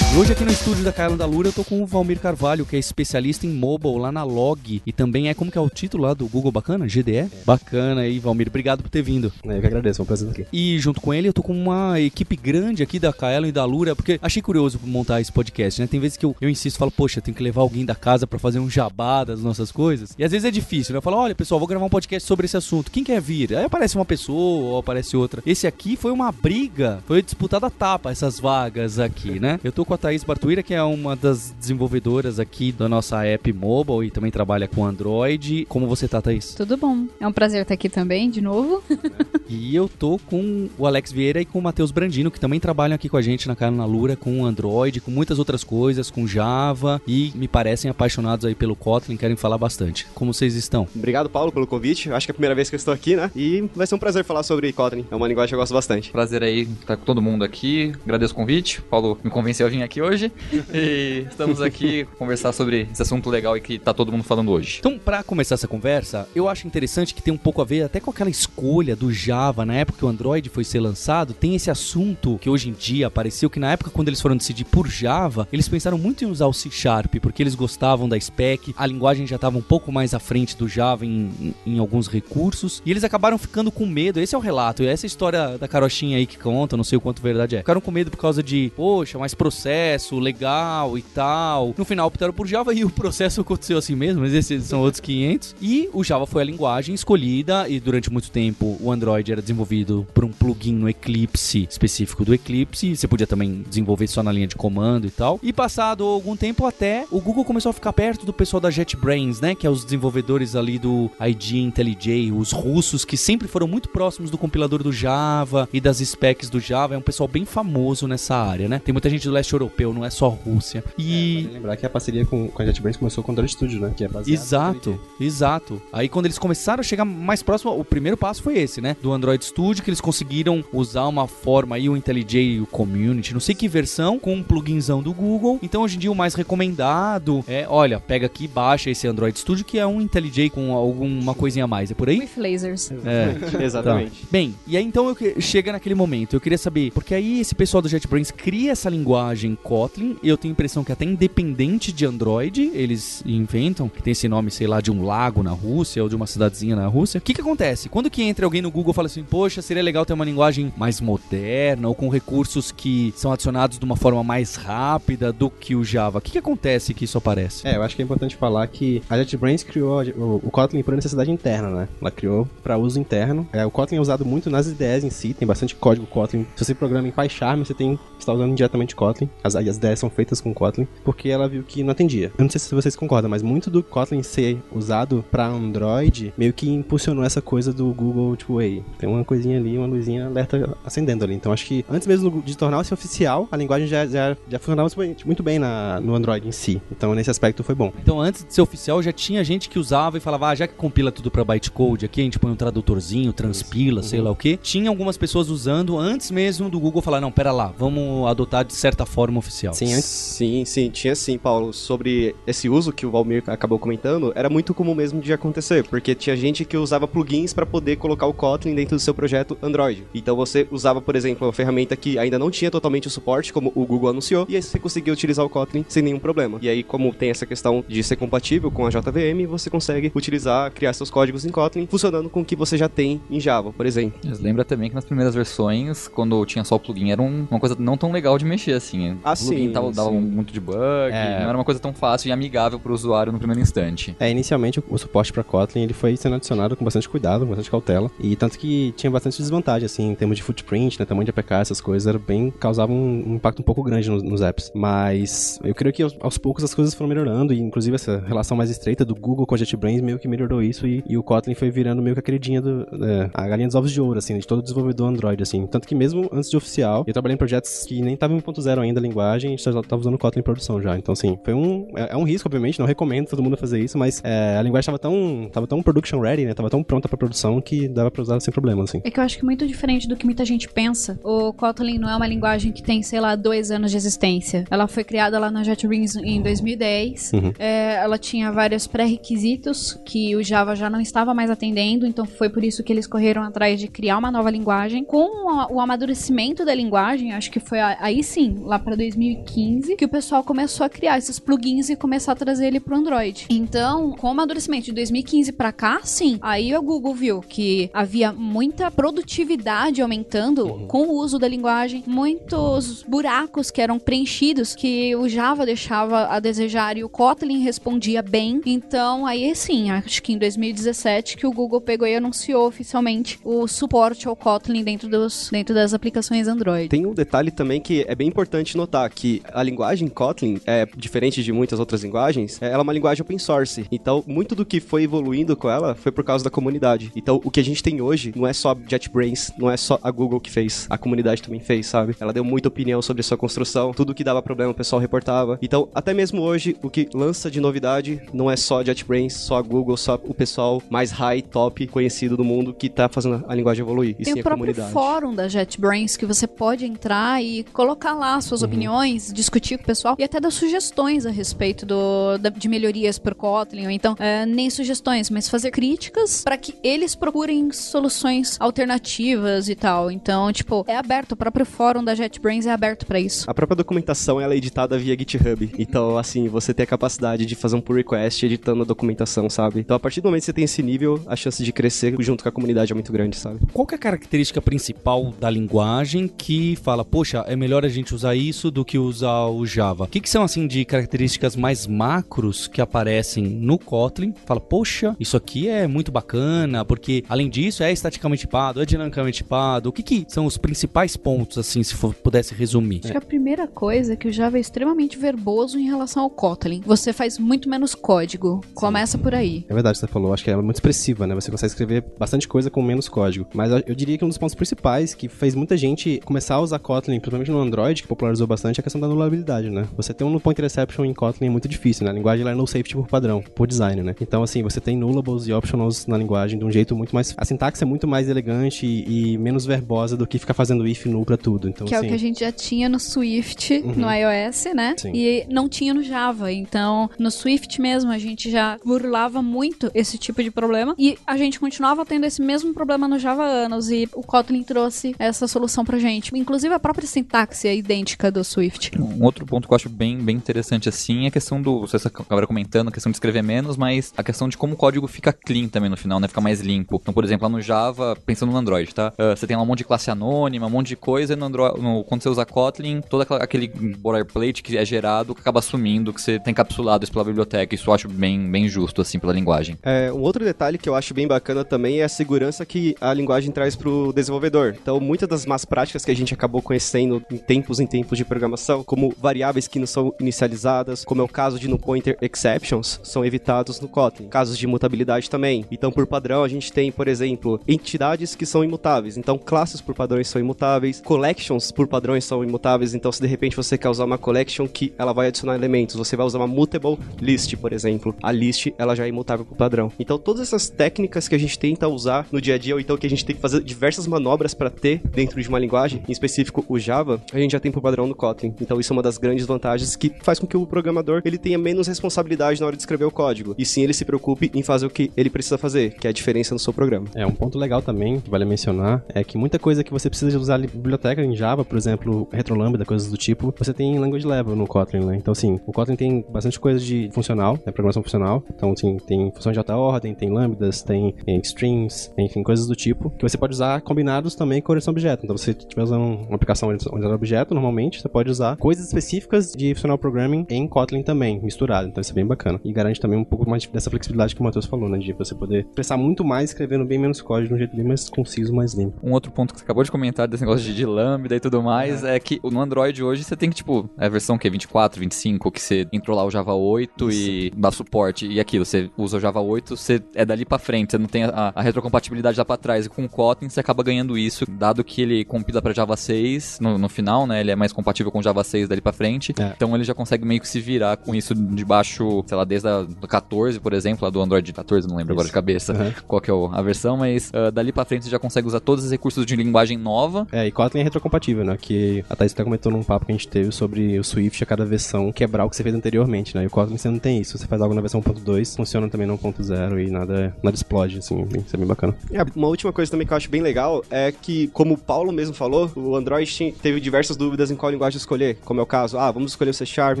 Hoje 0.18 0.32
aqui 0.32 0.44
no 0.44 0.50
estúdio 0.50 0.82
da 0.82 0.92
Kaila 0.92 1.16
da 1.16 1.24
Lura 1.24 1.46
eu 1.46 1.52
tô 1.52 1.62
com 1.62 1.80
o 1.80 1.86
Valmir 1.86 2.18
Carvalho, 2.18 2.66
que 2.66 2.74
é 2.74 2.78
especialista 2.80 3.46
em 3.46 3.50
mobile 3.50 4.00
lá 4.00 4.10
na 4.10 4.24
Log 4.24 4.82
e 4.84 4.92
também 4.92 5.28
é 5.28 5.34
como 5.34 5.48
que 5.48 5.56
é 5.56 5.60
o 5.60 5.70
título 5.70 6.02
lá 6.02 6.12
do 6.12 6.26
Google 6.26 6.50
Bacana? 6.50 6.88
GDE? 6.88 7.18
É. 7.18 7.28
Bacana 7.46 8.00
aí, 8.00 8.18
Valmir. 8.18 8.48
Obrigado 8.48 8.82
por 8.82 8.90
ter 8.90 9.00
vindo. 9.00 9.32
É, 9.46 9.56
eu 9.56 9.60
que 9.60 9.66
agradeço, 9.68 10.00
é 10.00 10.02
um 10.02 10.06
prazer 10.06 10.28
aqui. 10.28 10.44
E 10.52 10.76
junto 10.80 11.00
com 11.00 11.14
ele 11.14 11.28
eu 11.28 11.32
tô 11.32 11.40
com 11.40 11.52
uma 11.52 12.00
equipe 12.00 12.34
grande 12.34 12.82
aqui 12.82 12.98
da 12.98 13.12
Kaela 13.12 13.46
e 13.46 13.52
da 13.52 13.64
Lura, 13.64 13.94
porque 13.94 14.18
achei 14.20 14.42
curioso 14.42 14.80
montar 14.82 15.20
esse 15.20 15.30
podcast, 15.30 15.80
né? 15.80 15.86
Tem 15.86 16.00
vezes 16.00 16.16
que 16.16 16.26
eu, 16.26 16.34
eu 16.40 16.48
insisto, 16.48 16.78
falo, 16.78 16.90
poxa, 16.90 17.20
tem 17.20 17.32
que 17.32 17.42
levar 17.42 17.60
alguém 17.60 17.84
da 17.84 17.94
casa 17.94 18.26
para 18.26 18.40
fazer 18.40 18.58
um 18.58 18.68
jabá 18.68 19.22
das 19.22 19.40
nossas 19.40 19.70
coisas. 19.70 20.16
E 20.18 20.24
às 20.24 20.32
vezes 20.32 20.44
é 20.44 20.50
difícil, 20.50 20.94
né? 20.94 20.98
Eu 20.98 21.02
falo, 21.02 21.18
olha, 21.18 21.34
pessoal, 21.36 21.60
vou 21.60 21.68
gravar 21.68 21.86
um 21.86 21.88
podcast 21.88 22.26
sobre 22.26 22.46
esse 22.46 22.56
assunto. 22.56 22.90
Quem 22.90 23.04
quer 23.04 23.20
vir? 23.20 23.54
Aí 23.54 23.66
aparece 23.66 23.94
uma 23.94 24.04
pessoa 24.04 24.72
ou 24.72 24.78
aparece 24.78 25.16
outra. 25.16 25.40
Esse 25.46 25.64
aqui 25.68 25.94
foi 25.94 26.10
uma 26.10 26.32
briga, 26.32 26.98
foi 27.06 27.22
disputada 27.22 27.68
a 27.68 27.70
tapa 27.70 28.10
essas 28.10 28.40
vagas 28.40 28.98
aqui, 28.98 29.38
né? 29.38 29.60
Eu 29.62 29.70
tô 29.70 29.84
com 29.84 29.94
a 29.94 30.07
Thaís 30.08 30.24
Bartuíra, 30.24 30.62
que 30.62 30.72
é 30.72 30.82
uma 30.82 31.14
das 31.14 31.54
desenvolvedoras 31.60 32.40
aqui 32.40 32.72
da 32.72 32.88
nossa 32.88 33.26
app 33.26 33.52
mobile 33.52 34.06
e 34.06 34.10
também 34.10 34.30
trabalha 34.30 34.66
com 34.66 34.86
Android. 34.86 35.66
Como 35.68 35.86
você 35.86 36.08
tá, 36.08 36.22
Thaís? 36.22 36.54
Tudo 36.54 36.78
bom. 36.78 37.06
É 37.20 37.26
um 37.26 37.32
prazer 37.32 37.60
estar 37.60 37.74
aqui 37.74 37.90
também, 37.90 38.30
de 38.30 38.40
novo. 38.40 38.82
e 39.46 39.76
eu 39.76 39.86
tô 39.86 40.18
com 40.18 40.70
o 40.78 40.86
Alex 40.86 41.12
Vieira 41.12 41.42
e 41.42 41.44
com 41.44 41.58
o 41.58 41.62
Matheus 41.62 41.90
Brandino, 41.90 42.30
que 42.30 42.40
também 42.40 42.58
trabalham 42.58 42.94
aqui 42.94 43.06
com 43.06 43.18
a 43.18 43.22
gente 43.22 43.46
na 43.46 43.54
Cara 43.54 43.70
na 43.70 43.84
Lura, 43.84 44.16
com 44.16 44.46
Android, 44.46 44.98
com 45.02 45.10
muitas 45.10 45.38
outras 45.38 45.62
coisas, 45.62 46.10
com 46.10 46.26
Java 46.26 47.02
e 47.06 47.30
me 47.34 47.46
parecem 47.46 47.90
apaixonados 47.90 48.46
aí 48.46 48.54
pelo 48.54 48.74
Kotlin, 48.74 49.18
querem 49.18 49.36
falar 49.36 49.58
bastante. 49.58 50.06
Como 50.14 50.32
vocês 50.32 50.54
estão? 50.54 50.88
Obrigado, 50.96 51.28
Paulo, 51.28 51.52
pelo 51.52 51.66
convite. 51.66 52.10
Acho 52.10 52.26
que 52.26 52.30
é 52.30 52.32
a 52.32 52.34
primeira 52.34 52.54
vez 52.54 52.70
que 52.70 52.76
eu 52.76 52.78
estou 52.78 52.94
aqui, 52.94 53.14
né? 53.14 53.30
E 53.36 53.68
vai 53.74 53.86
ser 53.86 53.94
um 53.94 53.98
prazer 53.98 54.24
falar 54.24 54.42
sobre 54.42 54.72
Kotlin. 54.72 55.04
É 55.10 55.14
uma 55.14 55.28
linguagem 55.28 55.50
que 55.50 55.54
eu 55.54 55.58
gosto 55.58 55.74
bastante. 55.74 56.10
Prazer 56.10 56.42
aí 56.42 56.62
estar 56.62 56.96
com 56.96 57.04
todo 57.04 57.20
mundo 57.20 57.44
aqui. 57.44 57.92
Agradeço 58.04 58.32
o 58.32 58.36
convite. 58.36 58.80
Paulo 58.80 59.18
me 59.22 59.30
convenceu 59.30 59.66
a 59.66 59.70
vir 59.70 59.82
aqui 59.82 59.97
hoje. 60.00 60.32
E 60.72 61.26
estamos 61.28 61.60
aqui 61.60 62.06
conversar 62.18 62.52
sobre 62.52 62.88
esse 62.92 63.02
assunto 63.02 63.30
legal 63.30 63.56
e 63.56 63.60
que 63.60 63.78
tá 63.78 63.92
todo 63.94 64.12
mundo 64.12 64.24
falando 64.24 64.50
hoje. 64.50 64.76
Então, 64.80 64.98
para 64.98 65.22
começar 65.22 65.54
essa 65.54 65.68
conversa, 65.68 66.28
eu 66.34 66.48
acho 66.48 66.66
interessante 66.66 67.14
que 67.14 67.22
tem 67.22 67.32
um 67.32 67.38
pouco 67.38 67.60
a 67.60 67.64
ver 67.64 67.82
até 67.82 68.00
com 68.00 68.10
aquela 68.10 68.30
escolha 68.30 68.94
do 68.94 69.12
Java 69.12 69.64
na 69.64 69.74
época 69.74 69.98
que 69.98 70.04
o 70.04 70.08
Android 70.08 70.48
foi 70.48 70.64
ser 70.64 70.80
lançado. 70.80 71.34
Tem 71.34 71.54
esse 71.54 71.70
assunto 71.70 72.38
que 72.38 72.50
hoje 72.50 72.68
em 72.68 72.72
dia 72.72 73.06
apareceu 73.06 73.50
que 73.50 73.60
na 73.60 73.72
época 73.72 73.90
quando 73.90 74.08
eles 74.08 74.20
foram 74.20 74.36
decidir 74.36 74.64
por 74.64 74.88
Java, 74.88 75.48
eles 75.52 75.68
pensaram 75.68 75.98
muito 75.98 76.24
em 76.24 76.30
usar 76.30 76.46
o 76.46 76.52
C 76.52 76.70
Sharp 76.70 77.16
porque 77.20 77.42
eles 77.42 77.54
gostavam 77.54 78.08
da 78.08 78.18
spec, 78.18 78.74
a 78.76 78.86
linguagem 78.86 79.26
já 79.26 79.36
estava 79.36 79.58
um 79.58 79.62
pouco 79.62 79.90
mais 79.90 80.14
à 80.14 80.18
frente 80.18 80.56
do 80.56 80.68
Java 80.68 81.04
em, 81.04 81.30
em, 81.40 81.74
em 81.74 81.78
alguns 81.78 82.08
recursos 82.08 82.82
e 82.84 82.90
eles 82.90 83.04
acabaram 83.04 83.38
ficando 83.38 83.70
com 83.70 83.86
medo. 83.86 84.20
Esse 84.20 84.34
é 84.34 84.38
o 84.38 84.40
relato, 84.40 84.82
essa 84.82 85.06
é 85.06 85.08
história 85.08 85.58
da 85.58 85.68
carochinha 85.68 86.16
aí 86.16 86.26
que 86.26 86.38
conta, 86.38 86.76
não 86.76 86.84
sei 86.84 86.98
o 86.98 87.00
quanto 87.00 87.22
verdade 87.22 87.56
é. 87.56 87.58
Ficaram 87.58 87.80
com 87.80 87.90
medo 87.90 88.10
por 88.10 88.18
causa 88.18 88.42
de, 88.42 88.72
poxa, 88.76 89.18
mais 89.18 89.34
processo 89.34 89.87
legal 90.18 90.98
e 90.98 91.02
tal. 91.02 91.74
No 91.76 91.84
final 91.84 92.06
optaram 92.06 92.32
por 92.32 92.46
Java 92.46 92.74
e 92.74 92.84
o 92.84 92.90
processo 92.90 93.40
aconteceu 93.42 93.78
assim 93.78 93.94
mesmo, 93.94 94.22
mas 94.22 94.34
esses 94.34 94.64
são 94.64 94.80
outros 94.80 95.00
500. 95.00 95.56
E 95.60 95.88
o 95.92 96.02
Java 96.02 96.26
foi 96.26 96.42
a 96.42 96.44
linguagem 96.44 96.94
escolhida 96.94 97.68
e 97.68 97.80
durante 97.80 98.10
muito 98.10 98.30
tempo 98.30 98.76
o 98.80 98.90
Android 98.90 99.30
era 99.30 99.40
desenvolvido 99.40 100.06
por 100.12 100.24
um 100.24 100.32
plugin 100.32 100.74
no 100.74 100.88
Eclipse 100.88 101.66
específico 101.70 102.24
do 102.24 102.34
Eclipse. 102.34 102.96
Você 102.96 103.08
podia 103.08 103.26
também 103.26 103.64
desenvolver 103.68 104.06
só 104.06 104.22
na 104.22 104.32
linha 104.32 104.46
de 104.46 104.56
comando 104.56 105.06
e 105.06 105.10
tal. 105.10 105.38
E 105.42 105.52
passado 105.52 106.04
algum 106.04 106.36
tempo 106.36 106.66
até 106.66 107.06
o 107.10 107.20
Google 107.20 107.44
começou 107.44 107.70
a 107.70 107.72
ficar 107.72 107.92
perto 107.92 108.26
do 108.26 108.32
pessoal 108.32 108.60
da 108.60 108.70
JetBrains, 108.70 109.40
né, 109.40 109.54
que 109.54 109.66
é 109.66 109.70
os 109.70 109.84
desenvolvedores 109.84 110.54
ali 110.56 110.78
do 110.78 111.10
ID 111.20 111.52
IntelliJ, 111.52 112.32
os 112.32 112.52
russos 112.52 113.04
que 113.04 113.16
sempre 113.16 113.48
foram 113.48 113.66
muito 113.66 113.88
próximos 113.88 114.30
do 114.30 114.38
compilador 114.38 114.82
do 114.82 114.92
Java 114.92 115.68
e 115.72 115.80
das 115.80 115.98
specs 115.98 116.50
do 116.50 116.60
Java. 116.60 116.94
É 116.94 116.98
um 116.98 117.02
pessoal 117.02 117.28
bem 117.28 117.44
famoso 117.44 118.06
nessa 118.06 118.36
área, 118.36 118.68
né? 118.68 118.80
Tem 118.84 118.92
muita 118.92 119.10
gente 119.10 119.26
do 119.26 119.32
leste 119.32 119.52
europeu, 119.52 119.77
não 119.86 120.04
é 120.04 120.10
só 120.10 120.28
Rússia. 120.28 120.84
E 120.96 121.48
é, 121.50 121.54
lembrar 121.54 121.76
que 121.76 121.86
a 121.86 121.90
parceria 121.90 122.24
com, 122.24 122.48
com 122.48 122.62
a 122.62 122.66
JetBrains 122.66 122.96
começou 122.96 123.22
com 123.22 123.30
o 123.30 123.32
Android 123.32 123.52
Studio, 123.52 123.80
né? 123.80 123.92
Que 123.96 124.04
é 124.04 124.08
baseado 124.08 124.28
Exato, 124.32 125.00
exato. 125.20 125.82
Aí 125.92 126.08
quando 126.08 126.26
eles 126.26 126.38
começaram 126.38 126.80
a 126.80 126.84
chegar 126.84 127.04
mais 127.04 127.42
próximo, 127.42 127.78
o 127.78 127.84
primeiro 127.84 128.16
passo 128.16 128.42
foi 128.42 128.58
esse, 128.58 128.80
né? 128.80 128.96
Do 129.00 129.12
Android 129.12 129.44
Studio, 129.44 129.82
que 129.82 129.90
eles 129.90 130.00
conseguiram 130.00 130.64
usar 130.72 131.06
uma 131.06 131.26
forma 131.26 131.76
aí, 131.76 131.88
o 131.88 131.96
IntelliJ 131.96 132.56
e 132.56 132.60
o 132.60 132.66
Community, 132.66 133.32
não 133.32 133.40
sei 133.40 133.54
que 133.54 133.68
versão, 133.68 134.18
com 134.18 134.34
um 134.34 134.42
pluginzão 134.42 135.02
do 135.02 135.12
Google. 135.12 135.58
Então 135.62 135.82
hoje 135.82 135.96
em 135.96 136.00
dia 136.00 136.12
o 136.12 136.14
mais 136.14 136.34
recomendado 136.34 137.44
é, 137.46 137.66
olha, 137.68 138.00
pega 138.00 138.26
aqui, 138.26 138.46
baixa 138.46 138.90
esse 138.90 139.06
Android 139.06 139.38
Studio, 139.38 139.64
que 139.64 139.78
é 139.78 139.86
um 139.86 140.00
IntelliJ 140.00 140.50
com 140.50 140.72
alguma 140.72 141.34
coisinha 141.34 141.64
a 141.64 141.68
mais. 141.68 141.90
É 141.90 141.94
por 141.94 142.08
aí? 142.08 142.18
With 142.18 142.30
lasers. 142.36 142.90
É, 143.04 143.64
exatamente. 143.64 144.22
Tá. 144.22 144.28
Bem, 144.30 144.54
e 144.66 144.76
aí 144.76 144.84
então 144.84 145.08
eu, 145.08 145.40
chega 145.40 145.72
naquele 145.72 145.94
momento, 145.94 146.34
eu 146.34 146.40
queria 146.40 146.58
saber, 146.58 146.90
porque 146.92 147.14
aí 147.14 147.40
esse 147.40 147.54
pessoal 147.54 147.82
do 147.82 147.88
JetBrains 147.88 148.30
cria 148.30 148.72
essa 148.72 148.88
linguagem 148.88 149.57
Kotlin, 149.62 150.16
eu 150.22 150.36
tenho 150.36 150.52
a 150.52 150.54
impressão 150.54 150.84
que 150.84 150.92
até 150.92 151.04
independente 151.04 151.92
de 151.92 152.06
Android, 152.06 152.70
eles 152.74 153.22
inventam, 153.26 153.88
que 153.88 154.02
tem 154.02 154.12
esse 154.12 154.28
nome, 154.28 154.50
sei 154.50 154.66
lá, 154.66 154.80
de 154.80 154.90
um 154.90 155.04
lago 155.04 155.42
na 155.42 155.50
Rússia 155.50 156.02
ou 156.02 156.08
de 156.08 156.16
uma 156.16 156.26
cidadezinha 156.26 156.76
na 156.76 156.86
Rússia. 156.86 157.18
O 157.18 157.20
que 157.20 157.34
que 157.34 157.40
acontece? 157.40 157.88
Quando 157.88 158.10
que 158.10 158.22
entra 158.22 158.46
alguém 158.46 158.62
no 158.62 158.70
Google 158.70 158.92
e 158.92 158.94
fala 158.94 159.06
assim, 159.06 159.22
poxa, 159.22 159.62
seria 159.62 159.82
legal 159.82 160.04
ter 160.06 160.12
uma 160.12 160.24
linguagem 160.24 160.72
mais 160.76 161.00
moderna 161.00 161.88
ou 161.88 161.94
com 161.94 162.08
recursos 162.08 162.72
que 162.72 163.12
são 163.16 163.32
adicionados 163.32 163.78
de 163.78 163.84
uma 163.84 163.96
forma 163.96 164.22
mais 164.24 164.54
rápida 164.56 165.32
do 165.32 165.50
que 165.50 165.74
o 165.74 165.84
Java. 165.84 166.18
O 166.18 166.20
que 166.20 166.32
que 166.32 166.38
acontece 166.38 166.94
que 166.94 167.04
isso 167.04 167.18
aparece? 167.18 167.66
É, 167.66 167.76
eu 167.76 167.82
acho 167.82 167.94
que 167.96 168.02
é 168.02 168.04
importante 168.04 168.36
falar 168.36 168.66
que 168.66 169.02
a 169.08 169.16
JetBrains 169.16 169.62
criou 169.62 170.02
o, 170.44 170.50
Kotlin 170.50 170.82
por 170.82 170.94
necessidade 170.94 171.30
interna, 171.30 171.70
né? 171.70 171.88
Ela 172.00 172.10
criou 172.10 172.48
para 172.62 172.78
uso 172.78 172.98
interno. 172.98 173.48
É, 173.52 173.64
o 173.64 173.70
Kotlin 173.70 173.98
é 173.98 174.00
usado 174.00 174.24
muito 174.24 174.50
nas 174.50 174.66
ideias 174.66 175.04
em 175.04 175.10
si, 175.10 175.34
tem 175.34 175.46
bastante 175.46 175.74
código 175.74 176.06
Kotlin. 176.06 176.46
Se 176.56 176.64
você 176.64 176.74
programa 176.74 177.08
em 177.08 177.12
PyCharm, 177.12 177.64
você 177.64 177.74
tem 177.74 177.98
está 178.18 178.32
usando 178.32 178.54
diretamente 178.54 178.94
Kotlin. 178.94 179.28
As, 179.48 179.56
as 179.68 179.76
ideias 179.76 179.98
são 179.98 180.10
feitas 180.10 180.40
com 180.40 180.54
Kotlin, 180.54 180.86
porque 181.04 181.28
ela 181.28 181.48
viu 181.48 181.62
que 181.62 181.82
não 181.82 181.90
atendia. 181.90 182.32
Eu 182.38 182.42
não 182.44 182.50
sei 182.50 182.58
se 182.58 182.74
vocês 182.74 182.94
concordam, 182.94 183.30
mas 183.30 183.42
muito 183.42 183.70
do 183.70 183.82
Kotlin 183.82 184.22
ser 184.22 184.58
usado 184.72 185.24
para 185.30 185.46
Android 185.46 186.32
meio 186.36 186.52
que 186.52 186.68
impulsionou 186.70 187.24
essa 187.24 187.40
coisa 187.40 187.72
do 187.72 187.92
Google, 187.92 188.36
tipo, 188.36 188.60
ei, 188.60 188.82
tem 188.98 189.08
uma 189.08 189.24
coisinha 189.24 189.58
ali, 189.58 189.76
uma 189.76 189.86
luzinha 189.86 190.26
alerta 190.26 190.76
acendendo 190.84 191.24
ali. 191.24 191.34
Então 191.34 191.52
acho 191.52 191.66
que 191.66 191.84
antes 191.90 192.06
mesmo 192.06 192.42
de 192.42 192.56
tornar-se 192.56 192.92
oficial, 192.92 193.48
a 193.50 193.56
linguagem 193.56 193.86
já, 193.86 194.06
já, 194.06 194.36
já 194.48 194.58
funcionava 194.58 194.88
muito 195.24 195.42
bem 195.42 195.58
na, 195.58 196.00
no 196.00 196.14
Android 196.14 196.46
em 196.46 196.52
si. 196.52 196.80
Então 196.90 197.14
nesse 197.14 197.30
aspecto 197.30 197.62
foi 197.64 197.74
bom. 197.74 197.92
Então 198.02 198.20
antes 198.20 198.44
de 198.44 198.52
ser 198.52 198.62
oficial, 198.62 199.02
já 199.02 199.12
tinha 199.12 199.42
gente 199.42 199.68
que 199.68 199.78
usava 199.78 200.18
e 200.18 200.20
falava, 200.20 200.48
ah, 200.48 200.54
já 200.54 200.66
que 200.66 200.74
compila 200.74 201.10
tudo 201.10 201.30
para 201.30 201.44
bytecode, 201.44 202.04
aqui 202.04 202.20
a 202.20 202.24
gente 202.24 202.38
põe 202.38 202.50
um 202.50 202.56
tradutorzinho, 202.56 203.32
transpila, 203.32 204.00
uhum. 204.00 204.06
sei 204.06 204.20
lá 204.20 204.30
o 204.30 204.36
que. 204.36 204.56
Tinha 204.56 204.88
algumas 204.88 205.16
pessoas 205.16 205.48
usando 205.48 205.98
antes 205.98 206.30
mesmo 206.30 206.68
do 206.68 206.80
Google 206.80 207.02
falar, 207.02 207.20
não, 207.20 207.30
pera 207.30 207.52
lá, 207.52 207.72
vamos 207.78 208.28
adotar 208.28 208.64
de 208.64 208.74
certa 208.74 209.06
forma 209.06 209.37
oficial. 209.38 209.72
Sim, 209.74 209.92
antes. 209.94 210.04
Sim, 210.04 210.64
sim, 210.64 210.90
tinha 210.90 211.14
sim, 211.14 211.38
Paulo. 211.38 211.72
Sobre 211.72 212.34
esse 212.46 212.68
uso 212.68 212.92
que 212.92 213.06
o 213.06 213.10
Valmir 213.10 213.42
acabou 213.46 213.78
comentando, 213.78 214.32
era 214.34 214.48
muito 214.48 214.74
comum 214.74 214.94
mesmo 214.94 215.20
de 215.20 215.32
acontecer, 215.32 215.84
porque 215.88 216.14
tinha 216.14 216.36
gente 216.36 216.64
que 216.64 216.76
usava 216.76 217.06
plugins 217.08 217.52
para 217.52 217.66
poder 217.66 217.96
colocar 217.96 218.26
o 218.26 218.32
Kotlin 218.34 218.74
dentro 218.74 218.96
do 218.96 219.00
seu 219.00 219.14
projeto 219.14 219.56
Android. 219.62 220.04
Então 220.14 220.36
você 220.36 220.66
usava, 220.70 221.00
por 221.00 221.16
exemplo, 221.16 221.46
uma 221.46 221.52
ferramenta 221.52 221.96
que 221.96 222.18
ainda 222.18 222.38
não 222.38 222.50
tinha 222.50 222.70
totalmente 222.70 223.06
o 223.06 223.10
suporte, 223.10 223.52
como 223.52 223.72
o 223.74 223.84
Google 223.86 224.10
anunciou, 224.10 224.46
e 224.48 224.56
aí 224.56 224.62
você 224.62 224.78
conseguia 224.78 225.12
utilizar 225.12 225.44
o 225.44 225.48
Kotlin 225.48 225.84
sem 225.88 226.02
nenhum 226.02 226.18
problema. 226.18 226.58
E 226.60 226.68
aí, 226.68 226.82
como 226.82 227.12
tem 227.14 227.30
essa 227.30 227.46
questão 227.46 227.84
de 227.86 228.02
ser 228.02 228.16
compatível 228.16 228.70
com 228.70 228.86
a 228.86 228.90
JVM, 228.90 229.46
você 229.46 229.70
consegue 229.70 230.10
utilizar, 230.14 230.70
criar 230.72 230.92
seus 230.92 231.10
códigos 231.10 231.44
em 231.44 231.50
Kotlin, 231.50 231.86
funcionando 231.86 232.28
com 232.28 232.40
o 232.40 232.44
que 232.44 232.56
você 232.56 232.76
já 232.76 232.88
tem 232.88 233.20
em 233.30 233.40
Java, 233.40 233.72
por 233.72 233.86
exemplo. 233.86 234.18
Mas 234.24 234.40
lembra 234.40 234.64
também 234.64 234.88
que 234.88 234.94
nas 234.94 235.04
primeiras 235.04 235.34
versões, 235.34 236.08
quando 236.08 236.44
tinha 236.46 236.64
só 236.64 236.76
o 236.76 236.80
plugin, 236.80 237.10
era 237.10 237.22
um- 237.22 237.46
uma 237.50 237.60
coisa 237.60 237.76
não 237.78 237.96
tão 237.96 238.12
legal 238.12 238.36
de 238.38 238.44
mexer, 238.44 238.72
assim. 238.72 239.18
Ah, 239.28 239.32
o 239.32 239.36
plugin 239.36 239.66
sim, 239.66 239.72
tava, 239.72 239.92
dava 239.92 240.10
sim. 240.10 240.20
muito 240.20 240.52
de 240.52 240.60
bug, 240.60 240.78
É. 241.12 241.40
não 241.40 241.48
era 241.48 241.58
uma 241.58 241.64
coisa 241.64 241.80
tão 241.80 241.92
fácil 241.92 242.28
e 242.28 242.32
amigável 242.32 242.78
pro 242.78 242.92
usuário 242.94 243.32
no 243.32 243.38
primeiro 243.38 243.60
instante. 243.60 244.16
É, 244.18 244.30
inicialmente 244.30 244.78
o, 244.80 244.84
o 244.88 244.98
suporte 244.98 245.32
para 245.32 245.42
Kotlin 245.44 245.82
ele 245.82 245.92
foi 245.92 246.16
sendo 246.16 246.36
adicionado 246.36 246.76
com 246.76 246.84
bastante 246.84 247.08
cuidado, 247.08 247.40
com 247.42 247.48
bastante 247.48 247.70
cautela, 247.70 248.10
e 248.20 248.36
tanto 248.36 248.58
que 248.58 248.92
tinha 248.96 249.10
bastante 249.10 249.38
desvantagem, 249.38 249.86
assim, 249.86 250.10
em 250.10 250.14
termos 250.14 250.36
de 250.36 250.42
footprint, 250.42 250.98
né, 250.98 251.04
tamanho 251.04 251.24
de 251.24 251.30
APK, 251.30 251.54
essas 251.54 251.80
coisas, 251.80 252.06
era 252.06 252.18
bem, 252.18 252.50
causavam 252.50 252.96
um, 252.96 253.30
um 253.30 253.34
impacto 253.34 253.60
um 253.60 253.64
pouco 253.64 253.82
grande 253.82 254.10
nos, 254.10 254.22
nos 254.22 254.40
apps. 254.40 254.70
Mas 254.74 255.58
eu 255.62 255.74
creio 255.74 255.92
que 255.92 256.02
aos, 256.02 256.16
aos 256.20 256.38
poucos 256.38 256.64
as 256.64 256.74
coisas 256.74 256.94
foram 256.94 257.08
melhorando, 257.08 257.52
e 257.52 257.60
inclusive 257.60 257.94
essa 257.94 258.22
relação 258.26 258.56
mais 258.56 258.70
estreita 258.70 259.04
do 259.04 259.14
Google 259.14 259.46
com 259.46 259.54
a 259.54 259.58
JetBrains 259.58 260.00
meio 260.00 260.18
que 260.18 260.28
melhorou 260.28 260.62
isso, 260.62 260.86
e, 260.86 261.02
e 261.06 261.16
o 261.16 261.22
Kotlin 261.22 261.54
foi 261.54 261.70
virando 261.70 262.02
meio 262.02 262.14
que 262.14 262.20
a 262.20 262.22
queridinha 262.22 262.60
do, 262.60 262.86
é, 263.04 263.30
a 263.34 263.46
galinha 263.48 263.68
dos 263.68 263.74
ovos 263.74 263.92
de 263.92 264.00
ouro, 264.00 264.18
assim, 264.18 264.38
de 264.38 264.46
todo 264.46 264.62
desenvolvedor 264.62 265.08
Android, 265.08 265.42
assim. 265.42 265.66
Tanto 265.66 265.86
que 265.86 265.94
mesmo 265.94 266.28
antes 266.32 266.50
de 266.50 266.56
oficial, 266.56 267.04
eu 267.06 267.12
trabalhei 267.12 267.34
em 267.34 267.38
projetos 267.38 267.84
que 267.86 268.00
nem 268.02 268.14
estavam 268.14 268.36
em 268.36 268.40
1.0 268.40 268.78
ainda 268.80 269.00
a 269.00 269.02
linguagem, 269.02 269.17
a 269.20 269.38
gente 269.38 269.62
já 269.62 269.72
tava 269.82 270.00
usando 270.00 270.14
o 270.14 270.18
Kotlin 270.18 270.40
em 270.40 270.42
produção 270.42 270.80
já. 270.80 270.96
Então, 270.96 271.12
assim, 271.12 271.38
foi 271.44 271.54
um, 271.54 271.88
é, 271.96 272.12
é 272.12 272.16
um 272.16 272.24
risco, 272.24 272.48
obviamente, 272.48 272.78
não 272.78 272.86
recomendo 272.86 273.28
todo 273.28 273.42
mundo 273.42 273.56
fazer 273.56 273.80
isso, 273.80 273.98
mas 273.98 274.20
é, 274.24 274.56
a 274.56 274.62
linguagem 274.62 274.86
tava 274.86 274.98
tão, 274.98 275.48
tava 275.52 275.66
tão 275.66 275.82
production 275.82 276.20
ready, 276.20 276.44
né, 276.44 276.54
tava 276.54 276.70
tão 276.70 276.82
pronta 276.82 277.08
pra 277.08 277.16
produção 277.16 277.60
que 277.60 277.88
dava 277.88 278.10
pra 278.10 278.22
usar 278.22 278.40
sem 278.40 278.52
problema, 278.52 278.84
assim. 278.84 279.00
É 279.04 279.10
que 279.10 279.20
eu 279.20 279.24
acho 279.24 279.38
que 279.38 279.44
muito 279.44 279.66
diferente 279.66 280.08
do 280.08 280.16
que 280.16 280.24
muita 280.24 280.44
gente 280.44 280.68
pensa. 280.68 281.18
O 281.22 281.52
Kotlin 281.52 281.98
não 281.98 282.08
é 282.08 282.16
uma 282.16 282.26
linguagem 282.26 282.72
que 282.72 282.82
tem, 282.82 283.02
sei 283.02 283.20
lá, 283.20 283.34
dois 283.36 283.70
anos 283.70 283.90
de 283.90 283.96
existência. 283.96 284.64
Ela 284.70 284.86
foi 284.86 285.04
criada 285.04 285.38
lá 285.38 285.50
na 285.50 285.62
JetBrains 285.62 286.16
em 286.16 286.40
2010. 286.42 287.32
Uhum. 287.32 287.52
É, 287.58 287.96
ela 287.96 288.18
tinha 288.18 288.52
vários 288.52 288.86
pré-requisitos 288.86 289.98
que 290.04 290.34
o 290.36 290.42
Java 290.42 290.74
já 290.74 290.88
não 290.88 291.00
estava 291.00 291.34
mais 291.34 291.50
atendendo, 291.50 292.06
então 292.06 292.24
foi 292.24 292.48
por 292.48 292.64
isso 292.64 292.82
que 292.82 292.92
eles 292.92 293.06
correram 293.06 293.42
atrás 293.42 293.80
de 293.80 293.88
criar 293.88 294.18
uma 294.18 294.30
nova 294.30 294.50
linguagem. 294.50 295.04
Com 295.04 295.46
o 295.70 295.80
amadurecimento 295.80 296.64
da 296.64 296.74
linguagem, 296.74 297.32
acho 297.32 297.50
que 297.50 297.60
foi 297.60 297.80
aí 297.80 298.22
sim, 298.22 298.56
lá 298.60 298.78
para 298.78 298.96
2015, 299.08 299.96
que 299.96 300.04
o 300.04 300.08
pessoal 300.08 300.44
começou 300.44 300.84
a 300.84 300.88
criar 300.88 301.18
esses 301.18 301.38
plugins 301.38 301.88
e 301.88 301.96
começar 301.96 302.32
a 302.32 302.36
trazer 302.36 302.66
ele 302.66 302.80
pro 302.80 302.96
Android. 302.96 303.46
Então, 303.48 304.12
com 304.12 304.28
o 304.28 304.30
amadurecimento 304.30 304.86
de 304.86 304.92
2015 304.92 305.52
pra 305.52 305.72
cá, 305.72 306.00
sim, 306.04 306.38
aí 306.42 306.76
o 306.76 306.82
Google 306.82 307.14
viu 307.14 307.40
que 307.40 307.90
havia 307.92 308.32
muita 308.32 308.90
produtividade 308.90 310.02
aumentando 310.02 310.86
com 310.86 311.08
o 311.08 311.14
uso 311.14 311.38
da 311.38 311.48
linguagem, 311.48 312.04
muitos 312.06 313.02
buracos 313.02 313.70
que 313.70 313.80
eram 313.80 313.98
preenchidos 313.98 314.74
que 314.74 315.14
o 315.16 315.28
Java 315.28 315.64
deixava 315.64 316.26
a 316.26 316.40
desejar 316.40 316.96
e 316.96 317.04
o 317.04 317.08
Kotlin 317.08 317.60
respondia 317.60 318.22
bem. 318.22 318.60
Então, 318.66 319.26
aí 319.26 319.54
sim, 319.54 319.90
acho 319.90 320.22
que 320.22 320.32
em 320.32 320.38
2017 320.38 321.36
que 321.36 321.46
o 321.46 321.52
Google 321.52 321.80
pegou 321.80 322.06
e 322.06 322.14
anunciou 322.14 322.66
oficialmente 322.66 323.38
o 323.44 323.66
suporte 323.66 324.28
ao 324.28 324.36
Kotlin 324.36 324.84
dentro, 324.84 325.08
dos, 325.08 325.48
dentro 325.50 325.74
das 325.74 325.94
aplicações 325.94 326.48
Android. 326.48 326.88
Tem 326.88 327.06
um 327.06 327.14
detalhe 327.14 327.50
também 327.50 327.80
que 327.80 328.04
é 328.06 328.14
bem 328.14 328.28
importante 328.28 328.76
notar, 328.76 328.97
que 329.10 329.42
a 329.52 329.62
linguagem 329.62 330.08
Kotlin, 330.08 330.58
é 330.66 330.86
diferente 330.96 331.42
de 331.44 331.52
muitas 331.52 331.78
outras 331.78 332.02
linguagens, 332.02 332.56
é- 332.62 332.68
ela 332.68 332.78
é 332.78 332.82
uma 332.82 332.92
linguagem 332.94 333.20
open 333.20 333.38
source. 333.38 333.84
Então, 333.92 334.24
muito 334.26 334.54
do 334.54 334.64
que 334.64 334.80
foi 334.80 335.02
evoluindo 335.02 335.54
com 335.54 335.68
ela 335.68 335.94
foi 335.94 336.10
por 336.10 336.24
causa 336.24 336.42
da 336.42 336.48
comunidade. 336.50 337.12
Então, 337.14 337.38
o 337.44 337.50
que 337.50 337.60
a 337.60 337.64
gente 337.64 337.82
tem 337.82 338.00
hoje 338.00 338.32
não 338.34 338.46
é 338.46 338.52
só 338.54 338.74
JetBrains, 338.88 339.52
não 339.58 339.70
é 339.70 339.76
só 339.76 339.98
a 340.02 340.10
Google 340.10 340.40
que 340.40 340.50
fez, 340.50 340.86
a 340.88 340.96
comunidade 340.96 341.42
também 341.42 341.60
fez, 341.60 341.86
sabe? 341.86 342.16
Ela 342.18 342.32
deu 342.32 342.42
muita 342.44 342.68
opinião 342.68 343.02
sobre 343.02 343.22
sua 343.22 343.36
construção, 343.36 343.92
tudo 343.92 344.14
que 344.14 344.24
dava 344.24 344.40
problema 344.40 344.70
o 344.70 344.74
pessoal 344.74 345.00
reportava. 345.00 345.58
Então, 345.60 345.88
até 345.94 346.14
mesmo 346.14 346.40
hoje, 346.40 346.76
o 346.82 346.88
que 346.88 347.08
lança 347.12 347.50
de 347.50 347.60
novidade 347.60 348.22
não 348.32 348.50
é 348.50 348.56
só 348.56 348.82
JetBrains, 348.82 349.34
só 349.34 349.56
a 349.58 349.62
Google, 349.62 349.96
só 349.96 350.14
o 350.24 350.32
pessoal 350.32 350.82
mais 350.88 351.10
high, 351.10 351.42
top, 351.42 351.86
conhecido 351.88 352.36
do 352.36 352.44
mundo 352.44 352.72
que 352.72 352.88
tá 352.88 353.08
fazendo 353.08 353.44
a 353.48 353.54
linguagem 353.54 353.82
evoluir. 353.82 354.16
E 354.18 354.24
Tem 354.24 354.34
sim 354.34 354.38
o 354.38 354.40
a 354.40 354.44
próprio 354.44 354.60
comunidade. 354.66 354.92
fórum 354.92 355.34
da 355.34 355.48
JetBrains 355.48 356.16
que 356.16 356.24
você 356.24 356.46
pode 356.46 356.84
entrar 356.86 357.42
e 357.42 357.64
colocar 357.72 358.14
lá 358.14 358.40
suas 358.40 358.62
opiniões, 358.62 358.87
discutir 359.32 359.76
com 359.78 359.84
o 359.84 359.86
pessoal 359.86 360.16
e 360.18 360.24
até 360.24 360.40
dar 360.40 360.50
sugestões 360.50 361.26
a 361.26 361.30
respeito 361.30 361.84
do, 361.86 362.38
da- 362.38 362.50
de 362.50 362.68
melhorias 362.68 363.18
por 363.18 363.34
Kotlin. 363.34 363.84
Ou 363.84 363.90
então, 363.90 364.16
é, 364.18 364.44
nem 364.46 364.70
sugestões, 364.70 365.30
mas 365.30 365.48
fazer 365.48 365.70
críticas 365.70 366.42
para 366.42 366.56
que 366.56 366.74
eles 366.82 367.14
procurem 367.14 367.70
soluções 367.72 368.56
alternativas 368.60 369.68
e 369.68 369.74
tal. 369.74 370.10
Então, 370.10 370.52
tipo, 370.52 370.84
é 370.88 370.96
aberto. 370.96 371.32
O 371.32 371.36
próprio 371.36 371.66
fórum 371.66 372.02
da 372.02 372.14
JetBrains 372.14 372.66
é 372.66 372.70
aberto 372.72 373.06
para 373.06 373.20
isso. 373.20 373.48
A 373.48 373.54
própria 373.54 373.76
documentação 373.76 374.40
ela 374.40 374.54
é 374.54 374.56
editada 374.56 374.98
via 374.98 375.16
GitHub. 375.18 375.70
Então, 375.78 376.16
assim, 376.18 376.48
você 376.48 376.72
tem 376.72 376.84
a 376.84 376.86
capacidade 376.86 377.44
de 377.46 377.54
fazer 377.54 377.76
um 377.76 377.80
pull 377.80 377.96
request 377.96 378.44
editando 378.44 378.82
a 378.82 378.86
documentação, 378.86 379.48
sabe? 379.50 379.80
Então, 379.80 379.96
a 379.96 380.00
partir 380.00 380.20
do 380.20 380.24
momento 380.28 380.40
que 380.42 380.46
você 380.46 380.52
tem 380.52 380.64
esse 380.64 380.82
nível, 380.82 381.20
a 381.26 381.36
chance 381.36 381.62
de 381.62 381.72
crescer 381.72 382.14
junto 382.20 382.42
com 382.42 382.48
a 382.48 382.52
comunidade 382.52 382.92
é 382.92 382.94
muito 382.94 383.12
grande, 383.12 383.36
sabe? 383.36 383.60
Qual 383.72 383.86
que 383.86 383.94
é 383.94 383.96
a 383.96 383.98
característica 383.98 384.60
principal 384.62 385.32
da 385.38 385.50
linguagem 385.50 386.28
que 386.28 386.76
fala, 386.76 387.04
poxa, 387.04 387.44
é 387.46 387.54
melhor 387.56 387.84
a 387.84 387.88
gente 387.88 388.14
usar 388.14 388.34
isso 388.34 388.67
do 388.70 388.84
que 388.84 388.98
usar 388.98 389.46
o 389.46 389.64
Java? 389.66 390.04
O 390.04 390.06
que, 390.08 390.20
que 390.20 390.28
são, 390.30 390.42
assim, 390.42 390.66
de 390.66 390.84
características 390.84 391.56
mais 391.56 391.86
macros 391.86 392.66
que 392.68 392.80
aparecem 392.80 393.44
no 393.44 393.78
Kotlin? 393.78 394.34
Fala, 394.46 394.60
poxa, 394.60 395.16
isso 395.18 395.36
aqui 395.36 395.68
é 395.68 395.86
muito 395.86 396.10
bacana, 396.10 396.84
porque, 396.84 397.24
além 397.28 397.48
disso, 397.48 397.82
é 397.82 397.92
estaticamente 397.92 398.40
tipado, 398.40 398.80
é 398.82 398.86
dinamicamente 398.86 399.38
tipado. 399.38 399.88
O 399.88 399.92
que, 399.92 400.02
que 400.02 400.24
são 400.28 400.46
os 400.46 400.56
principais 400.56 401.16
pontos, 401.16 401.58
assim, 401.58 401.82
se 401.82 401.94
for, 401.94 402.14
pudesse 402.14 402.54
resumir? 402.54 403.00
Acho 403.04 403.12
que 403.12 403.18
a 403.18 403.20
primeira 403.20 403.66
coisa 403.66 404.12
é 404.12 404.16
que 404.16 404.28
o 404.28 404.32
Java 404.32 404.56
é 404.56 404.60
extremamente 404.60 405.18
verboso 405.18 405.78
em 405.78 405.84
relação 405.86 406.22
ao 406.22 406.30
Kotlin. 406.30 406.80
Você 406.84 407.12
faz 407.12 407.38
muito 407.38 407.68
menos 407.68 407.94
código. 407.94 408.60
Começa 408.74 409.18
por 409.18 409.34
aí. 409.34 409.64
É 409.68 409.74
verdade, 409.74 409.98
você 409.98 410.06
falou, 410.06 410.32
acho 410.32 410.44
que 410.44 410.50
é 410.50 410.56
muito 410.56 410.76
expressiva, 410.76 411.26
né? 411.26 411.34
Você 411.34 411.50
consegue 411.50 411.70
escrever 411.72 412.04
bastante 412.18 412.46
coisa 412.48 412.70
com 412.70 412.82
menos 412.82 413.08
código. 413.08 413.46
Mas 413.54 413.70
eu- 413.70 413.82
eu 413.86 413.94
diria 413.94 414.16
que 414.18 414.24
um 414.24 414.28
dos 414.28 414.38
pontos 414.38 414.54
principais 414.54 415.14
que 415.14 415.28
fez 415.28 415.54
muita 415.54 415.76
gente 415.76 416.20
começar 416.24 416.56
a 416.56 416.60
usar 416.60 416.78
Kotlin, 416.78 417.18
principalmente 417.18 417.50
no 417.50 417.58
Android, 417.60 418.02
que 418.02 418.08
popularizou 418.08 418.46
bastante, 418.46 418.57
é 418.66 418.70
a 418.70 418.82
questão 418.82 419.00
da 419.00 419.06
anulabilidade, 419.06 419.70
né? 419.70 419.86
Você 419.96 420.12
ter 420.12 420.24
um 420.24 420.30
null 420.30 420.40
pointer 420.40 420.64
exception 420.64 421.04
em 421.04 421.14
Kotlin 421.14 421.46
é 421.46 421.50
muito 421.50 421.68
difícil, 421.68 422.04
né? 422.04 422.10
A 422.10 422.14
linguagem 422.14 422.42
ela 422.42 422.50
é 422.52 422.54
null 422.54 422.66
safety 422.66 422.94
por 422.94 423.06
padrão, 423.06 423.42
por 423.54 423.66
design, 423.66 424.02
né? 424.02 424.14
Então, 424.20 424.42
assim, 424.42 424.62
você 424.62 424.80
tem 424.80 424.96
nullables 424.96 425.46
e 425.46 425.52
optionals 425.52 426.06
na 426.06 426.16
linguagem 426.16 426.58
de 426.58 426.64
um 426.64 426.70
jeito 426.70 426.94
muito 426.96 427.14
mais... 427.14 427.34
A 427.36 427.44
sintaxe 427.44 427.82
é 427.82 427.86
muito 427.86 428.06
mais 428.06 428.28
elegante 428.28 428.86
e, 428.86 429.34
e 429.34 429.38
menos 429.38 429.64
verbosa 429.66 430.16
do 430.16 430.26
que 430.26 430.38
ficar 430.38 430.54
fazendo 430.54 430.86
if 430.86 431.06
null 431.06 431.24
pra 431.24 431.36
tudo. 431.36 431.68
Então, 431.68 431.86
que 431.86 431.94
é 431.94 431.98
assim... 431.98 432.06
o 432.06 432.08
que 432.10 432.14
a 432.14 432.18
gente 432.18 432.40
já 432.40 432.52
tinha 432.52 432.88
no 432.88 432.98
Swift, 432.98 433.82
Uhum. 433.84 433.94
no 433.96 434.10
iOS, 434.10 434.64
né? 434.74 434.94
Sim. 434.96 435.12
E 435.14 435.46
não 435.50 435.68
tinha 435.68 435.92
no 435.94 436.02
Java. 436.02 436.50
Então, 436.52 437.10
no 437.18 437.30
Swift 437.30 437.80
mesmo, 437.80 438.10
a 438.10 438.18
gente 438.18 438.50
já 438.50 438.78
burlava 438.84 439.42
muito 439.42 439.90
esse 439.94 440.18
tipo 440.18 440.42
de 440.42 440.50
problema. 440.50 440.94
E 440.98 441.16
a 441.26 441.36
gente 441.36 441.60
continuava 441.60 442.04
tendo 442.04 442.24
esse 442.26 442.40
mesmo 442.42 442.72
problema 442.72 443.06
no 443.06 443.18
Java 443.18 443.44
anos. 443.44 443.90
E 443.90 444.08
o 444.14 444.22
Kotlin 444.22 444.62
trouxe 444.62 445.14
essa 445.18 445.46
solução 445.46 445.84
pra 445.84 445.98
gente. 445.98 446.30
Inclusive, 446.36 446.74
a 446.74 446.78
própria 446.78 447.06
sintaxe 447.06 447.68
é 447.68 447.76
idêntica 447.76 448.30
do 448.30 448.42
Swift. 448.48 448.92
Um 449.00 449.24
outro 449.24 449.44
ponto 449.46 449.66
que 449.68 449.72
eu 449.72 449.76
acho 449.76 449.88
bem, 449.88 450.18
bem 450.18 450.36
interessante 450.36 450.88
assim 450.88 451.24
é 451.24 451.28
a 451.28 451.30
questão 451.30 451.60
do. 451.60 451.80
Vocês 451.80 452.04
acabaram 452.06 452.46
comentando, 452.46 452.88
a 452.88 452.92
questão 452.92 453.10
de 453.10 453.16
escrever 453.16 453.42
menos, 453.42 453.76
mas 453.76 454.12
a 454.16 454.22
questão 454.22 454.48
de 454.48 454.56
como 454.56 454.74
o 454.74 454.76
código 454.76 455.06
fica 455.06 455.32
clean 455.32 455.68
também 455.68 455.90
no 455.90 455.96
final, 455.96 456.18
né? 456.20 456.28
Fica 456.28 456.40
mais 456.40 456.60
limpo. 456.60 456.98
Então, 457.00 457.12
por 457.14 457.24
exemplo, 457.24 457.44
lá 457.46 457.48
no 457.50 457.60
Java, 457.60 458.16
pensando 458.26 458.50
no 458.52 458.58
Android, 458.58 458.94
tá? 458.94 459.12
Ah, 459.18 459.34
você 459.36 459.46
tem 459.46 459.56
lá 459.56 459.62
um 459.62 459.66
monte 459.66 459.78
de 459.78 459.84
classe 459.84 460.10
anônima, 460.10 460.66
um 460.66 460.70
monte 460.70 460.88
de 460.88 460.96
coisa, 460.96 461.32
e 461.32 461.36
no 461.36 461.46
Android, 461.46 461.80
no- 461.80 462.04
quando 462.04 462.22
você 462.22 462.28
usa 462.28 462.44
Kotlin, 462.44 463.00
todo 463.00 463.22
aquele 463.34 463.68
boilerplate 463.68 464.62
que 464.62 464.76
é 464.76 464.84
gerado 464.84 465.36
acaba 465.38 465.60
sumindo, 465.60 466.12
que 466.12 466.20
você 466.20 466.38
tem 466.38 466.52
encapsulado 466.52 467.04
isso 467.04 467.12
pela 467.12 467.24
biblioteca. 467.24 467.74
Isso 467.74 467.88
eu 467.90 467.94
acho 467.94 468.08
bem, 468.08 468.50
bem 468.50 468.68
justo, 468.68 469.02
assim, 469.02 469.18
pela 469.18 469.32
linguagem. 469.32 469.76
É, 469.82 470.12
um 470.12 470.20
outro 470.20 470.44
detalhe 470.44 470.78
que 470.78 470.88
eu 470.88 470.94
acho 470.94 471.12
bem 471.14 471.26
bacana 471.26 471.64
também 471.64 472.00
é 472.00 472.04
a 472.04 472.08
segurança 472.08 472.64
que 472.64 472.94
a 473.00 473.12
linguagem 473.12 473.50
traz 473.50 473.76
pro 473.76 474.12
desenvolvedor. 474.12 474.74
Então, 474.80 474.98
muitas 475.00 475.28
das 475.28 475.44
más 475.46 475.64
práticas 475.64 476.04
que 476.04 476.10
a 476.10 476.16
gente 476.16 476.32
acabou 476.34 476.62
conhecendo 476.62 477.22
em 477.30 477.36
tempos 477.38 477.80
em 477.80 477.86
tempos 477.86 478.16
de 478.18 478.24
programação, 478.38 478.84
como 478.84 479.12
variáveis 479.18 479.66
que 479.66 479.80
não 479.80 479.86
são 479.86 480.14
inicializadas, 480.20 481.04
como 481.04 481.20
é 481.20 481.24
o 481.24 481.28
caso 481.28 481.58
de 481.58 481.66
no 481.66 481.78
pointer 481.78 482.16
exceptions, 482.22 483.00
são 483.02 483.24
evitados 483.24 483.80
no 483.80 483.88
Kotlin. 483.88 484.28
Casos 484.28 484.56
de 484.56 484.66
mutabilidade 484.66 485.28
também. 485.28 485.64
Então, 485.72 485.90
por 485.90 486.06
padrão, 486.06 486.44
a 486.44 486.48
gente 486.48 486.72
tem, 486.72 486.92
por 486.92 487.08
exemplo, 487.08 487.60
entidades 487.66 488.36
que 488.36 488.46
são 488.46 488.62
imutáveis. 488.62 489.16
Então, 489.16 489.36
classes 489.36 489.80
por 489.80 489.94
padrões 489.94 490.28
são 490.28 490.40
imutáveis, 490.40 491.02
collections 491.04 491.72
por 491.72 491.88
padrões 491.88 492.24
são 492.24 492.44
imutáveis. 492.44 492.94
Então, 492.94 493.10
se 493.10 493.20
de 493.20 493.26
repente 493.26 493.56
você 493.56 493.76
quer 493.76 493.88
usar 493.88 494.04
uma 494.04 494.18
collection 494.18 494.68
que 494.68 494.92
ela 494.96 495.12
vai 495.12 495.26
adicionar 495.26 495.56
elementos, 495.56 495.96
você 495.96 496.14
vai 496.14 496.24
usar 496.24 496.38
uma 496.38 496.46
mutable 496.46 496.96
list, 497.20 497.56
por 497.56 497.72
exemplo. 497.72 498.14
A 498.22 498.30
list, 498.30 498.68
ela 498.78 498.94
já 498.94 499.04
é 499.04 499.08
imutável 499.08 499.44
por 499.44 499.56
padrão. 499.56 499.90
Então, 499.98 500.16
todas 500.16 500.42
essas 500.42 500.68
técnicas 500.68 501.26
que 501.26 501.34
a 501.34 501.38
gente 501.38 501.58
tenta 501.58 501.88
usar 501.88 502.26
no 502.30 502.40
dia 502.40 502.54
a 502.54 502.58
dia, 502.58 502.74
ou 502.74 502.80
então 502.80 502.96
que 502.96 503.06
a 503.06 503.10
gente 503.10 503.24
tem 503.24 503.34
que 503.34 503.42
fazer 503.42 503.62
diversas 503.62 504.06
manobras 504.06 504.54
para 504.54 504.70
ter 504.70 505.00
dentro 505.08 505.42
de 505.42 505.48
uma 505.48 505.58
linguagem, 505.58 506.02
em 506.06 506.12
específico 506.12 506.64
o 506.68 506.78
Java, 506.78 507.20
a 507.32 507.38
gente 507.38 507.52
já 507.52 507.60
tem 507.60 507.72
por 507.72 507.80
padrão 507.80 508.06
no 508.06 508.14
Kotlin. 508.14 508.27
Kotlin. 508.28 508.54
Então 508.60 508.78
isso 508.78 508.92
é 508.92 508.94
uma 508.94 509.02
das 509.02 509.18
grandes 509.18 509.46
vantagens 509.46 509.96
que 509.96 510.12
faz 510.22 510.38
com 510.38 510.46
que 510.46 510.56
o 510.56 510.66
programador 510.66 511.22
ele 511.24 511.38
tenha 511.38 511.58
menos 511.58 511.86
responsabilidade 511.86 512.60
na 512.60 512.66
hora 512.66 512.76
de 512.76 512.82
escrever 512.82 513.04
o 513.04 513.10
código. 513.10 513.54
E 513.58 513.64
sim 513.64 513.82
ele 513.82 513.92
se 513.92 514.04
preocupe 514.04 514.50
em 514.54 514.62
fazer 514.62 514.86
o 514.86 514.90
que 514.90 515.10
ele 515.16 515.30
precisa 515.30 515.58
fazer, 515.58 515.94
que 515.94 516.06
é 516.06 516.10
a 516.10 516.12
diferença 516.12 516.54
no 516.54 516.58
seu 516.58 516.72
programa. 516.72 517.06
É, 517.14 517.26
um 517.26 517.32
ponto 517.32 517.58
legal 517.58 517.82
também, 517.82 518.20
que 518.20 518.30
vale 518.30 518.44
mencionar, 518.44 519.04
é 519.08 519.24
que 519.24 519.38
muita 519.38 519.58
coisa 519.58 519.82
que 519.82 519.92
você 519.92 520.08
precisa 520.08 520.38
usar 520.38 520.58
biblioteca 520.58 521.22
em 521.22 521.34
Java, 521.34 521.64
por 521.64 521.76
exemplo, 521.76 522.28
retrolambda, 522.32 522.84
coisas 522.84 523.10
do 523.10 523.16
tipo, 523.16 523.54
você 523.56 523.72
tem 523.72 523.96
em 523.96 523.98
language 523.98 524.26
level 524.26 524.54
no 524.54 524.66
Kotlin, 524.66 525.04
né? 525.04 525.16
Então, 525.16 525.32
assim, 525.32 525.58
o 525.66 525.72
Kotlin 525.72 525.96
tem 525.96 526.24
bastante 526.28 526.58
coisa 526.58 526.80
de 526.80 527.10
funcional, 527.12 527.54
né? 527.64 527.72
Programação 527.72 528.02
funcional. 528.02 528.42
Então, 528.54 528.72
assim, 528.72 528.96
tem 528.98 529.30
função 529.32 529.52
de 529.52 529.58
alta 529.58 529.76
ordem, 529.76 530.14
tem 530.14 530.30
lambdas, 530.30 530.82
tem, 530.82 531.14
tem 531.24 531.40
strings, 531.40 532.12
enfim, 532.18 532.42
coisas 532.42 532.66
do 532.66 532.74
tipo, 532.74 533.10
que 533.10 533.22
você 533.22 533.36
pode 533.36 533.52
usar 533.52 533.80
combinados 533.80 534.34
também 534.34 534.60
com 534.60 534.72
orientação 534.72 534.92
objeto. 534.92 535.24
Então, 535.24 535.36
se 535.36 535.44
você 535.44 535.50
estiver 535.52 535.82
usando 535.82 536.02
uma 536.02 536.34
aplicação 536.34 536.68
orientada 536.68 537.06
a 537.06 537.14
objeto, 537.14 537.54
normalmente, 537.54 538.00
você 538.00 538.08
pode 538.08 538.17
usar 538.26 538.56
coisas 538.56 538.86
específicas 538.86 539.52
de 539.52 539.74
funcional 539.74 539.98
programming 539.98 540.46
em 540.48 540.66
Kotlin 540.66 541.02
também, 541.02 541.40
misturado. 541.40 541.88
Então, 541.88 542.00
isso 542.00 542.12
é 542.12 542.14
bem 542.14 542.26
bacana. 542.26 542.60
E 542.64 542.72
garante 542.72 543.00
também 543.00 543.18
um 543.18 543.24
pouco 543.24 543.48
mais 543.48 543.66
dessa 543.66 543.90
flexibilidade 543.90 544.34
que 544.34 544.40
o 544.40 544.44
Matheus 544.44 544.66
falou, 544.66 544.88
né? 544.88 544.98
De 544.98 545.12
você 545.12 545.34
poder 545.34 545.60
expressar 545.60 545.96
muito 545.96 546.24
mais 546.24 546.50
escrevendo 546.50 546.84
bem 546.84 546.98
menos 546.98 547.20
código 547.20 547.48
de 547.48 547.54
um 547.54 547.58
jeito 547.58 547.76
bem 547.76 547.86
mais 547.86 548.08
conciso, 548.08 548.54
mais 548.54 548.74
limpo. 548.74 548.98
Um 549.02 549.12
outro 549.12 549.30
ponto 549.30 549.52
que 549.52 549.60
você 549.60 549.64
acabou 549.64 549.84
de 549.84 549.90
comentar 549.90 550.26
desse 550.26 550.42
negócio 550.42 550.64
de, 550.64 550.74
de 550.74 550.86
lambda 550.86 551.36
e 551.36 551.40
tudo 551.40 551.62
mais 551.62 552.02
é. 552.02 552.16
é. 552.16 552.20
que 552.20 552.40
no 552.42 552.60
Android 552.60 553.02
hoje 553.02 553.22
você 553.22 553.36
tem 553.36 553.50
que, 553.50 553.56
tipo, 553.56 553.88
é 553.98 554.06
a 554.06 554.08
versão 554.08 554.38
que 554.38 554.48
24, 554.48 554.98
25, 554.98 555.50
que 555.50 555.60
você 555.60 555.86
entrou 555.92 556.16
lá 556.16 556.24
o 556.24 556.30
Java 556.30 556.54
8 556.54 557.10
Isso. 557.10 557.30
e 557.30 557.52
dá 557.56 557.70
suporte 557.70 558.26
e 558.26 558.40
aquilo, 558.40 558.64
você 558.64 558.90
usa 558.96 559.18
o 559.18 559.20
Java 559.20 559.40
8, 559.40 559.76
você 559.76 560.02
é 560.14 560.24
dali 560.24 560.44
para 560.44 560.58
frente, 560.58 560.92
você 560.92 560.98
não 560.98 561.06
tem 561.06 561.24
a, 561.24 561.52
a 561.54 561.62
retrocompatibilidade 561.62 562.38
lá 562.38 562.44
para 562.44 562.56
trás 562.56 562.86
e 562.86 562.88
com 562.88 563.04
o 563.04 563.08
Kotlin 563.08 563.48
você 563.48 563.60
acaba 563.60 563.82
ganhando 563.82 564.16
isso, 564.16 564.44
dado 564.50 564.82
que 564.82 565.02
ele 565.02 565.24
compila 565.24 565.60
para 565.60 565.72
Java 565.72 565.96
6 565.96 566.58
no, 566.60 566.78
no, 566.78 566.88
final, 566.88 567.26
né? 567.26 567.40
Ele 567.40 567.50
é 567.50 567.56
mais 567.56 567.72
compatível 567.72 568.07
com 568.10 568.22
Java 568.22 568.44
6 568.44 568.68
dali 568.68 568.80
para 568.80 568.92
frente. 568.92 569.34
É. 569.38 569.52
Então 569.56 569.74
ele 569.74 569.84
já 569.84 569.94
consegue 569.94 570.24
meio 570.24 570.40
que 570.40 570.48
se 570.48 570.60
virar 570.60 570.96
com 570.96 571.14
isso 571.14 571.34
de 571.34 571.64
baixo, 571.64 572.24
sei 572.26 572.36
lá, 572.36 572.44
desde 572.44 572.68
a 572.68 572.86
14, 573.08 573.60
por 573.60 573.72
exemplo, 573.72 574.04
lá 574.04 574.10
do 574.10 574.20
Android 574.20 574.52
14, 574.52 574.86
não 574.88 574.96
lembro 574.96 575.12
isso. 575.12 575.20
agora 575.20 575.28
de 575.28 575.32
cabeça 575.32 575.72
uhum. 575.72 575.92
qual 576.06 576.20
que 576.20 576.30
é 576.30 576.34
a 576.34 576.62
versão, 576.62 576.96
mas 576.96 577.30
uh, 577.30 577.50
dali 577.50 577.72
para 577.72 577.84
frente 577.84 578.04
você 578.04 578.10
já 578.10 578.18
consegue 578.18 578.46
usar 578.46 578.60
todos 578.60 578.84
os 578.84 578.90
recursos 578.90 579.24
de 579.24 579.36
linguagem 579.36 579.76
nova. 579.76 580.26
É, 580.32 580.46
e 580.46 580.52
Kotlin 580.52 580.80
é 580.80 580.84
retrocompatível, 580.84 581.44
né? 581.44 581.56
Que 581.60 582.04
a 582.08 582.16
Thais 582.16 582.32
até 582.32 582.44
comentou 582.44 582.70
num 582.72 582.82
papo 582.82 583.06
que 583.06 583.12
a 583.12 583.14
gente 583.14 583.28
teve 583.28 583.52
sobre 583.52 583.98
o 583.98 584.04
Swift 584.04 584.42
a 584.42 584.46
cada 584.46 584.64
versão 584.64 585.12
quebrar 585.12 585.44
o 585.44 585.50
que 585.50 585.56
você 585.56 585.62
fez 585.62 585.74
anteriormente, 585.74 586.34
né? 586.34 586.44
E 586.44 586.46
o 586.46 586.50
Kotlin 586.50 586.76
você 586.76 586.88
não 586.88 586.98
tem 586.98 587.20
isso. 587.20 587.38
Você 587.38 587.46
faz 587.46 587.60
algo 587.60 587.74
na 587.74 587.80
versão 587.80 588.02
1.2, 588.02 588.56
funciona 588.56 588.88
também 588.88 589.06
no 589.06 589.18
1.0 589.18 589.86
e 589.86 589.90
nada, 589.90 590.34
nada 590.42 590.54
explode, 590.54 590.98
assim. 590.98 591.26
Isso 591.46 591.54
é 591.54 591.58
bem 591.58 591.66
bacana. 591.66 591.94
É, 592.12 592.24
uma 592.34 592.48
última 592.48 592.72
coisa 592.72 592.90
também 592.90 593.06
que 593.06 593.12
eu 593.12 593.16
acho 593.16 593.30
bem 593.30 593.42
legal 593.42 593.84
é 593.90 594.12
que, 594.12 594.48
como 594.48 594.74
o 594.74 594.78
Paulo 594.78 595.12
mesmo 595.12 595.34
falou, 595.34 595.70
o 595.74 595.96
Android 595.96 596.54
teve 596.62 596.80
diversas 596.80 597.16
dúvidas 597.16 597.50
em 597.50 597.56
qual 597.56 597.70
linguagem 597.70 597.97
escolher. 597.98 598.38
Como 598.44 598.60
é 598.60 598.62
o 598.62 598.66
caso, 598.66 598.98
ah, 598.98 599.10
vamos 599.10 599.32
escolher 599.32 599.50
o 599.50 599.54
C 599.54 599.66
Sharp 599.66 600.00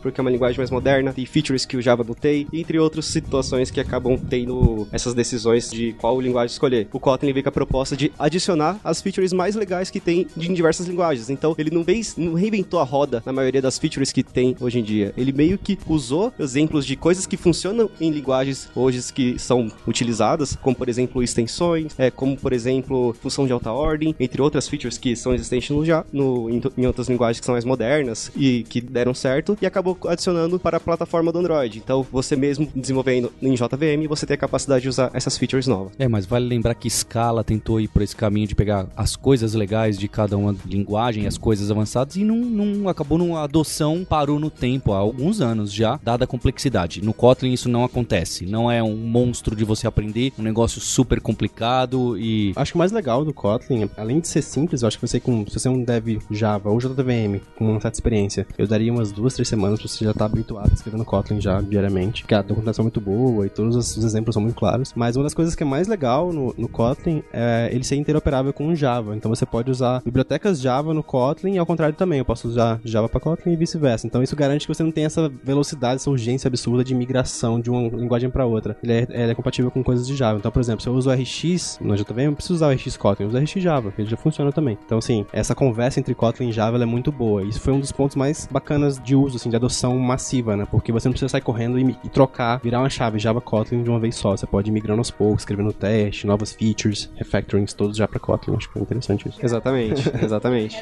porque 0.00 0.20
é 0.20 0.22
uma 0.22 0.30
linguagem 0.30 0.58
mais 0.58 0.70
moderna, 0.70 1.12
tem 1.12 1.26
features 1.26 1.64
que 1.64 1.76
o 1.76 1.82
Java 1.82 2.04
não 2.04 2.14
tem, 2.14 2.46
entre 2.52 2.78
outras 2.78 3.06
situações 3.06 3.70
que 3.70 3.80
acabam 3.80 4.16
tendo 4.16 4.86
essas 4.92 5.14
decisões 5.14 5.70
de 5.70 5.92
qual 5.94 6.20
linguagem 6.20 6.52
escolher. 6.52 6.88
O 6.92 7.00
Kotlin 7.00 7.32
veio 7.32 7.42
com 7.42 7.48
a 7.48 7.52
proposta 7.52 7.96
de 7.96 8.12
adicionar 8.18 8.78
as 8.84 9.00
features 9.00 9.32
mais 9.32 9.54
legais 9.54 9.90
que 9.90 10.00
tem 10.00 10.26
em 10.36 10.54
diversas 10.54 10.86
linguagens. 10.86 11.30
Então, 11.30 11.54
ele 11.58 11.70
não 11.70 11.84
fez, 11.84 12.16
não 12.16 12.34
reinventou 12.34 12.80
a 12.80 12.84
roda 12.84 13.22
na 13.24 13.32
maioria 13.32 13.62
das 13.62 13.78
features 13.78 14.12
que 14.12 14.22
tem 14.22 14.56
hoje 14.60 14.78
em 14.78 14.82
dia. 14.82 15.12
Ele 15.16 15.32
meio 15.32 15.58
que 15.58 15.78
usou 15.86 16.32
exemplos 16.38 16.86
de 16.86 16.96
coisas 16.96 17.26
que 17.26 17.36
funcionam 17.36 17.90
em 18.00 18.10
linguagens 18.10 18.68
hoje 18.74 19.00
que 19.12 19.38
são 19.38 19.70
utilizadas, 19.86 20.56
como 20.56 20.76
por 20.76 20.88
exemplo 20.88 21.22
extensões, 21.22 21.94
é, 21.98 22.10
como 22.10 22.36
por 22.36 22.52
exemplo 22.52 23.14
função 23.20 23.46
de 23.46 23.52
alta 23.52 23.72
ordem, 23.72 24.14
entre 24.18 24.42
outras 24.42 24.68
features 24.68 24.98
que 24.98 25.16
são 25.16 25.34
existentes 25.34 25.70
no, 25.70 25.84
já, 25.84 26.04
no, 26.12 26.50
em, 26.50 26.60
em 26.76 26.86
outras 26.86 27.08
linguagens 27.08 27.40
que 27.40 27.46
são 27.46 27.54
mais 27.54 27.64
modernas 27.70 28.30
e 28.36 28.64
que 28.64 28.80
deram 28.80 29.14
certo, 29.14 29.56
e 29.62 29.66
acabou 29.66 29.96
adicionando 30.08 30.58
para 30.58 30.76
a 30.78 30.80
plataforma 30.80 31.30
do 31.32 31.38
Android. 31.38 31.78
Então, 31.78 32.04
você 32.10 32.34
mesmo 32.34 32.68
desenvolvendo 32.74 33.32
em 33.40 33.54
JVM, 33.54 34.08
você 34.08 34.26
tem 34.26 34.34
a 34.34 34.38
capacidade 34.38 34.82
de 34.82 34.88
usar 34.88 35.10
essas 35.14 35.38
features 35.38 35.66
novas. 35.66 35.92
É, 35.98 36.08
mas 36.08 36.26
vale 36.26 36.46
lembrar 36.46 36.74
que 36.74 36.90
Scala 36.90 37.44
tentou 37.44 37.80
ir 37.80 37.88
por 37.88 38.02
esse 38.02 38.16
caminho 38.16 38.48
de 38.48 38.54
pegar 38.54 38.86
as 38.96 39.14
coisas 39.14 39.54
legais 39.54 39.98
de 39.98 40.08
cada 40.08 40.36
uma 40.36 40.54
linguagem, 40.66 41.26
as 41.26 41.38
coisas 41.38 41.70
avançadas, 41.70 42.16
e 42.16 42.24
não, 42.24 42.36
não 42.36 42.88
acabou 42.88 43.18
numa 43.18 43.44
adoção, 43.44 44.04
parou 44.08 44.40
no 44.40 44.50
tempo 44.50 44.92
há 44.92 44.98
alguns 44.98 45.40
anos 45.40 45.72
já, 45.72 45.98
dada 46.02 46.24
a 46.24 46.26
complexidade. 46.26 47.02
No 47.02 47.14
Kotlin 47.14 47.52
isso 47.52 47.68
não 47.68 47.84
acontece. 47.84 48.46
Não 48.46 48.70
é 48.70 48.82
um 48.82 48.96
monstro 48.96 49.54
de 49.54 49.64
você 49.64 49.86
aprender, 49.86 50.32
um 50.38 50.42
negócio 50.42 50.80
super 50.80 51.20
complicado 51.20 52.18
e. 52.18 52.52
Acho 52.56 52.72
que 52.72 52.76
o 52.76 52.78
mais 52.78 52.92
legal 52.92 53.24
do 53.24 53.32
Kotlin, 53.32 53.88
além 53.96 54.20
de 54.20 54.28
ser 54.28 54.42
simples, 54.42 54.82
eu 54.82 54.88
acho 54.88 54.98
que 54.98 55.06
você 55.06 55.20
com. 55.20 55.46
Se 55.46 55.58
você 55.58 55.68
é 55.68 55.70
um 55.70 55.82
dev 55.82 56.18
Java 56.30 56.70
ou 56.70 56.78
JVM 56.78 57.40
com 57.60 57.78
certa 57.78 57.96
experiência, 57.96 58.46
eu 58.56 58.66
daria 58.66 58.90
umas 58.90 59.12
duas, 59.12 59.34
três 59.34 59.46
semanas 59.46 59.78
pra 59.78 59.86
você 59.86 60.04
já 60.04 60.12
estar 60.12 60.26
tá 60.26 60.32
habituado 60.32 60.70
a 60.70 60.74
escrever 60.74 60.96
no 60.96 61.04
Kotlin 61.04 61.40
já 61.40 61.60
diariamente. 61.60 62.22
Porque 62.22 62.34
a 62.34 62.42
documentação 62.42 62.82
é 62.82 62.84
muito 62.84 63.00
boa 63.00 63.46
e 63.46 63.50
todos 63.50 63.76
os 63.76 64.02
exemplos 64.02 64.34
são 64.34 64.42
muito 64.42 64.56
claros. 64.56 64.92
Mas 64.96 65.14
uma 65.16 65.24
das 65.24 65.34
coisas 65.34 65.54
que 65.54 65.62
é 65.62 65.66
mais 65.66 65.86
legal 65.86 66.32
no, 66.32 66.54
no 66.56 66.68
Kotlin 66.68 67.22
é 67.32 67.68
ele 67.70 67.84
ser 67.84 67.96
interoperável 67.96 68.52
com 68.52 68.68
o 68.68 68.74
Java. 68.74 69.14
Então 69.14 69.28
você 69.28 69.44
pode 69.44 69.70
usar 69.70 70.02
bibliotecas 70.02 70.60
Java 70.60 70.94
no 70.94 71.02
Kotlin 71.02 71.54
e 71.54 71.58
ao 71.58 71.66
contrário 71.66 71.94
também. 71.94 72.20
Eu 72.20 72.24
posso 72.24 72.48
usar 72.48 72.80
Java 72.84 73.08
para 73.08 73.20
Kotlin 73.20 73.52
e 73.52 73.56
vice-versa. 73.56 74.06
Então 74.06 74.22
isso 74.22 74.34
garante 74.34 74.66
que 74.66 74.74
você 74.74 74.82
não 74.82 74.90
tem 74.90 75.04
essa 75.04 75.30
velocidade, 75.44 75.96
essa 75.96 76.10
urgência 76.10 76.48
absurda 76.48 76.82
de 76.82 76.94
migração 76.94 77.60
de 77.60 77.70
uma 77.70 77.88
linguagem 77.88 78.30
para 78.30 78.46
outra. 78.46 78.76
Ele 78.82 78.92
é, 78.92 79.06
ele 79.10 79.32
é, 79.32 79.34
compatível 79.34 79.70
com 79.70 79.84
coisas 79.84 80.06
de 80.06 80.16
Java. 80.16 80.38
Então, 80.38 80.50
por 80.50 80.60
exemplo, 80.60 80.82
se 80.82 80.88
eu 80.88 80.94
uso 80.94 81.10
RX 81.10 81.78
no 81.80 81.94
JVM, 81.94 82.20
eu 82.20 82.32
preciso 82.32 82.54
usar 82.54 82.68
o 82.68 82.72
RX 82.72 82.96
Kotlin. 82.96 83.24
Eu 83.24 83.28
uso 83.28 83.38
RX 83.38 83.62
Java, 83.62 83.92
ele 83.98 84.08
já 84.08 84.16
funciona 84.16 84.50
também. 84.50 84.78
Então, 84.84 84.98
assim, 84.98 85.26
essa 85.32 85.54
conversa 85.54 86.00
entre 86.00 86.14
Kotlin 86.14 86.48
e 86.48 86.52
Java 86.52 86.82
é 86.82 86.86
muito 86.86 87.12
boa. 87.12 87.49
Isso 87.50 87.60
foi 87.60 87.72
um 87.72 87.80
dos 87.80 87.90
pontos 87.90 88.16
mais 88.16 88.48
bacanas 88.50 89.00
de 89.02 89.16
uso, 89.16 89.36
assim, 89.36 89.50
de 89.50 89.56
adoção 89.56 89.98
massiva, 89.98 90.56
né? 90.56 90.66
Porque 90.70 90.92
você 90.92 91.08
não 91.08 91.12
precisa 91.12 91.28
sair 91.28 91.40
correndo 91.40 91.78
e, 91.78 91.96
e 92.04 92.08
trocar, 92.08 92.60
virar 92.62 92.78
uma 92.78 92.88
chave 92.88 93.18
Java 93.18 93.40
Kotlin 93.40 93.82
de 93.82 93.90
uma 93.90 93.98
vez 93.98 94.14
só. 94.14 94.36
Você 94.36 94.46
pode 94.46 94.70
ir 94.70 94.72
migrando 94.72 95.00
aos 95.00 95.10
poucos, 95.10 95.42
escrevendo 95.42 95.72
teste, 95.72 96.26
novas 96.26 96.52
features, 96.52 97.10
refactorings 97.16 97.72
todos 97.74 97.96
já 97.96 98.06
para 98.06 98.20
Kotlin. 98.20 98.54
Acho 98.56 98.68
que 98.68 98.74
foi 98.74 98.82
interessante 98.82 99.28
isso. 99.28 99.44
Exatamente, 99.44 100.02
exatamente. 100.22 100.76